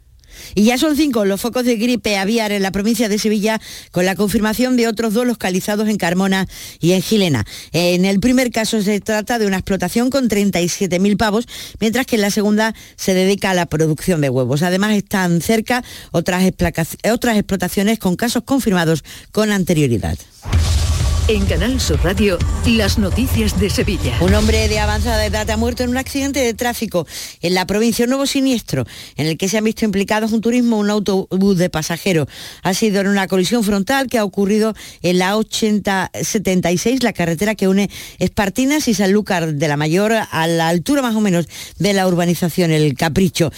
y 0.55 0.63
ya 0.63 0.77
son 0.77 0.95
cinco 0.95 1.25
los 1.25 1.41
focos 1.41 1.65
de 1.65 1.75
gripe 1.77 2.17
aviar 2.17 2.51
en 2.51 2.61
la 2.61 2.71
provincia 2.71 3.09
de 3.09 3.19
Sevilla, 3.19 3.59
con 3.91 4.05
la 4.05 4.15
confirmación 4.15 4.77
de 4.77 4.87
otros 4.87 5.13
dos 5.13 5.25
localizados 5.25 5.89
en 5.89 5.97
Carmona 5.97 6.47
y 6.79 6.91
en 6.93 7.01
Gilena. 7.01 7.45
En 7.71 8.05
el 8.05 8.19
primer 8.19 8.51
caso 8.51 8.81
se 8.81 8.99
trata 8.99 9.39
de 9.39 9.47
una 9.47 9.57
explotación 9.57 10.09
con 10.09 10.29
37.000 10.29 11.17
pavos, 11.17 11.47
mientras 11.79 12.05
que 12.05 12.15
en 12.15 12.21
la 12.21 12.31
segunda 12.31 12.73
se 12.95 13.13
dedica 13.13 13.51
a 13.51 13.53
la 13.53 13.65
producción 13.65 14.21
de 14.21 14.29
huevos. 14.29 14.61
Además 14.61 14.93
están 14.95 15.41
cerca 15.41 15.83
otras, 16.11 16.43
otras 17.11 17.37
explotaciones 17.37 17.99
con 17.99 18.15
casos 18.15 18.43
confirmados 18.43 19.03
con 19.31 19.51
anterioridad. 19.51 20.17
En 21.28 21.45
Canal 21.45 21.80
Sur 21.80 22.03
Radio, 22.03 22.38
las 22.65 22.97
noticias 22.97 23.59
de 23.59 23.69
Sevilla. 23.69 24.17
Un 24.22 24.34
hombre 24.34 24.67
de 24.67 24.80
avanzada 24.80 25.26
edad 25.26 25.49
ha 25.49 25.55
muerto 25.55 25.84
en 25.84 25.89
un 25.89 25.97
accidente 25.97 26.39
de 26.39 26.53
tráfico 26.53 27.07
en 27.41 27.53
la 27.53 27.65
provincia, 27.65 28.05
un 28.05 28.09
nuevo 28.09 28.26
siniestro, 28.26 28.86
en 29.15 29.28
el 29.28 29.38
que 29.38 29.47
se 29.47 29.57
han 29.57 29.63
visto 29.63 29.86
implicados 29.86 30.32
un 30.32 30.41
turismo 30.41 30.80
un 30.80 30.89
autobús 30.89 31.57
de 31.57 31.69
pasajeros. 31.69 32.28
Ha 32.63 32.74
sido 32.74 33.01
en 33.01 33.07
una 33.07 33.28
colisión 33.28 33.63
frontal 33.63 34.07
que 34.07 34.17
ha 34.17 34.26
ocurrido 34.26 34.74
en 35.03 35.19
la 35.19 35.38
8076, 35.38 37.03
la 37.03 37.13
carretera 37.13 37.55
que 37.55 37.67
une 37.67 37.89
Espartinas 38.19 38.88
y 38.88 38.93
Sanlúcar 38.93 39.53
de 39.53 39.67
la 39.67 39.78
Mayor, 39.78 40.13
a 40.13 40.47
la 40.47 40.67
altura 40.67 41.01
más 41.01 41.15
o 41.15 41.22
menos 41.22 41.47
de 41.78 41.93
la 41.93 42.07
urbanización 42.07 42.72
El 42.72 42.95
Capricho. 42.95 43.51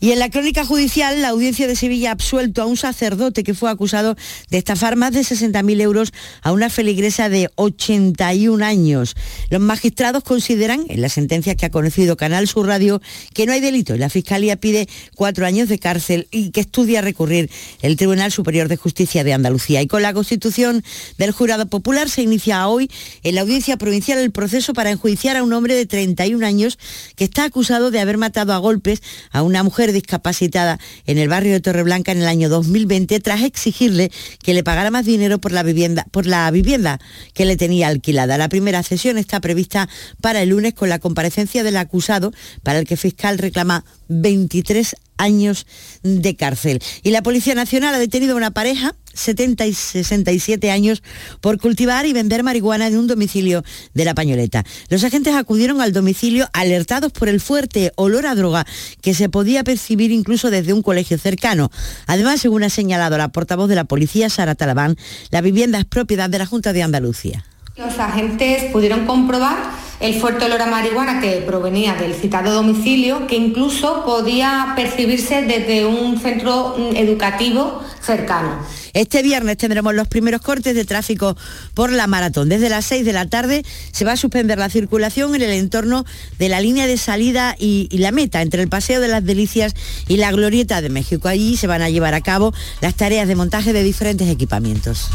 Y 0.00 0.12
en 0.12 0.18
la 0.18 0.30
crónica 0.30 0.64
judicial, 0.64 1.20
la 1.20 1.28
audiencia 1.28 1.68
de 1.68 1.76
Sevilla 1.76 2.08
ha 2.08 2.12
absuelto 2.12 2.62
a 2.62 2.66
un 2.66 2.78
sacerdote 2.78 3.44
que 3.44 3.52
fue 3.52 3.70
acusado 3.70 4.16
de 4.48 4.56
estafar 4.56 4.96
más 4.96 5.12
de 5.12 5.20
60.000 5.20 5.80
euros 5.82 6.12
a 6.40 6.52
una 6.52 6.70
feligresa 6.70 7.28
de 7.28 7.50
81 7.56 8.64
años. 8.64 9.14
Los 9.50 9.60
magistrados 9.60 10.24
consideran, 10.24 10.84
en 10.88 11.02
la 11.02 11.10
sentencia 11.10 11.54
que 11.54 11.66
ha 11.66 11.70
conocido 11.70 12.16
Canal 12.16 12.48
Sur 12.48 12.66
Radio, 12.66 13.02
que 13.34 13.44
no 13.44 13.52
hay 13.52 13.60
delito 13.60 13.94
y 13.94 13.98
la 13.98 14.08
Fiscalía 14.08 14.56
pide 14.56 14.88
cuatro 15.14 15.44
años 15.44 15.68
de 15.68 15.78
cárcel 15.78 16.28
y 16.30 16.50
que 16.50 16.60
estudia 16.60 17.02
recurrir 17.02 17.50
el 17.82 17.96
Tribunal 17.96 18.32
Superior 18.32 18.68
de 18.68 18.76
Justicia 18.76 19.22
de 19.22 19.34
Andalucía. 19.34 19.82
Y 19.82 19.86
con 19.86 20.02
la 20.02 20.14
constitución 20.14 20.82
del 21.18 21.32
Jurado 21.32 21.66
Popular 21.66 22.08
se 22.08 22.22
inicia 22.22 22.66
hoy 22.68 22.90
en 23.22 23.34
la 23.34 23.42
audiencia 23.42 23.76
provincial 23.76 24.18
el 24.18 24.30
proceso 24.30 24.72
para 24.72 24.90
enjuiciar 24.90 25.36
a 25.36 25.42
un 25.42 25.52
hombre 25.52 25.74
de 25.74 25.84
31 25.84 26.46
años 26.46 26.78
que 27.16 27.24
está 27.24 27.44
acusado 27.44 27.90
de 27.90 28.00
haber 28.00 28.16
matado 28.16 28.54
a 28.54 28.58
golpes 28.58 29.02
a 29.30 29.42
una 29.42 29.62
discapacitada 29.92 30.78
en 31.06 31.18
el 31.18 31.28
barrio 31.28 31.52
de 31.52 31.60
Torreblanca 31.60 32.12
en 32.12 32.18
el 32.18 32.28
año 32.28 32.48
2020 32.48 33.20
tras 33.20 33.42
exigirle 33.42 34.10
que 34.42 34.54
le 34.54 34.64
pagara 34.64 34.90
más 34.90 35.04
dinero 35.04 35.38
por 35.38 35.52
la 35.52 35.62
vivienda, 35.62 36.06
por 36.10 36.26
la 36.26 36.50
vivienda 36.50 36.98
que 37.34 37.44
le 37.44 37.56
tenía 37.56 37.88
alquilada. 37.88 38.38
La 38.38 38.48
primera 38.48 38.82
sesión 38.82 39.18
está 39.18 39.40
prevista 39.40 39.88
para 40.20 40.42
el 40.42 40.50
lunes 40.50 40.74
con 40.74 40.88
la 40.88 40.98
comparecencia 40.98 41.62
del 41.62 41.76
acusado 41.76 42.32
para 42.62 42.78
el 42.78 42.86
que 42.86 42.96
fiscal 42.96 43.38
reclama 43.38 43.84
23 44.08 44.96
años 45.20 45.66
de 46.02 46.34
cárcel. 46.34 46.82
Y 47.02 47.10
la 47.10 47.22
Policía 47.22 47.54
Nacional 47.54 47.94
ha 47.94 47.98
detenido 47.98 48.34
a 48.34 48.36
una 48.36 48.50
pareja 48.50 48.96
70 49.14 49.66
y 49.66 49.74
67 49.74 50.70
años 50.70 51.02
por 51.40 51.58
cultivar 51.58 52.06
y 52.06 52.12
vender 52.12 52.42
marihuana 52.42 52.86
en 52.86 52.98
un 52.98 53.06
domicilio 53.06 53.64
de 53.94 54.04
la 54.04 54.14
Pañoleta. 54.14 54.64
Los 54.88 55.04
agentes 55.04 55.34
acudieron 55.34 55.80
al 55.80 55.92
domicilio 55.92 56.48
alertados 56.52 57.12
por 57.12 57.28
el 57.28 57.40
fuerte 57.40 57.92
olor 57.96 58.26
a 58.26 58.34
droga 58.34 58.66
que 59.02 59.14
se 59.14 59.28
podía 59.28 59.64
percibir 59.64 60.12
incluso 60.12 60.50
desde 60.50 60.72
un 60.72 60.82
colegio 60.82 61.18
cercano. 61.18 61.70
Además, 62.06 62.40
según 62.40 62.62
ha 62.62 62.70
señalado 62.70 63.18
la 63.18 63.28
portavoz 63.28 63.68
de 63.68 63.74
la 63.74 63.84
policía, 63.84 64.30
Sara 64.30 64.54
Talabán, 64.54 64.96
la 65.30 65.40
vivienda 65.40 65.78
es 65.78 65.84
propiedad 65.84 66.30
de 66.30 66.38
la 66.38 66.46
Junta 66.46 66.72
de 66.72 66.82
Andalucía. 66.82 67.44
Los 67.76 67.98
agentes 67.98 68.64
pudieron 68.72 69.06
comprobar 69.06 69.56
el 70.00 70.14
fuerte 70.20 70.46
olor 70.46 70.60
a 70.62 70.66
marihuana 70.66 71.20
que 71.20 71.42
provenía 71.46 71.94
del 71.94 72.14
citado 72.14 72.52
domicilio, 72.52 73.26
que 73.26 73.36
incluso 73.36 74.04
podía 74.04 74.72
percibirse 74.74 75.42
desde 75.42 75.86
un 75.86 76.18
centro 76.18 76.74
educativo 76.94 77.82
cercano. 78.02 78.58
Este 78.92 79.22
viernes 79.22 79.56
tendremos 79.56 79.94
los 79.94 80.08
primeros 80.08 80.40
cortes 80.40 80.74
de 80.74 80.84
tráfico 80.84 81.36
por 81.74 81.92
la 81.92 82.06
maratón. 82.06 82.48
Desde 82.48 82.68
las 82.68 82.84
6 82.86 83.04
de 83.04 83.12
la 83.12 83.26
tarde 83.26 83.64
se 83.92 84.04
va 84.04 84.12
a 84.12 84.16
suspender 84.16 84.58
la 84.58 84.70
circulación 84.70 85.34
en 85.34 85.42
el 85.42 85.50
entorno 85.50 86.04
de 86.38 86.48
la 86.48 86.60
línea 86.60 86.86
de 86.86 86.96
salida 86.96 87.56
y, 87.58 87.88
y, 87.90 87.98
la 87.98 88.12
meta, 88.12 88.42
entre 88.42 88.62
el 88.62 88.68
Paseo 88.68 89.00
de 89.00 89.08
las 89.08 89.24
Delicias 89.24 89.74
y 90.08 90.16
la 90.16 90.32
Glorieta 90.32 90.80
de 90.80 90.88
México. 90.88 91.28
Allí 91.28 91.56
se 91.56 91.66
van 91.66 91.82
a 91.82 91.90
llevar 91.90 92.14
a 92.14 92.20
cabo 92.20 92.52
las 92.80 92.94
tareas 92.94 93.28
de 93.28 93.36
montaje 93.36 93.72
de 93.72 93.82
diferentes 93.82 94.28
equipamientos. 94.28 95.10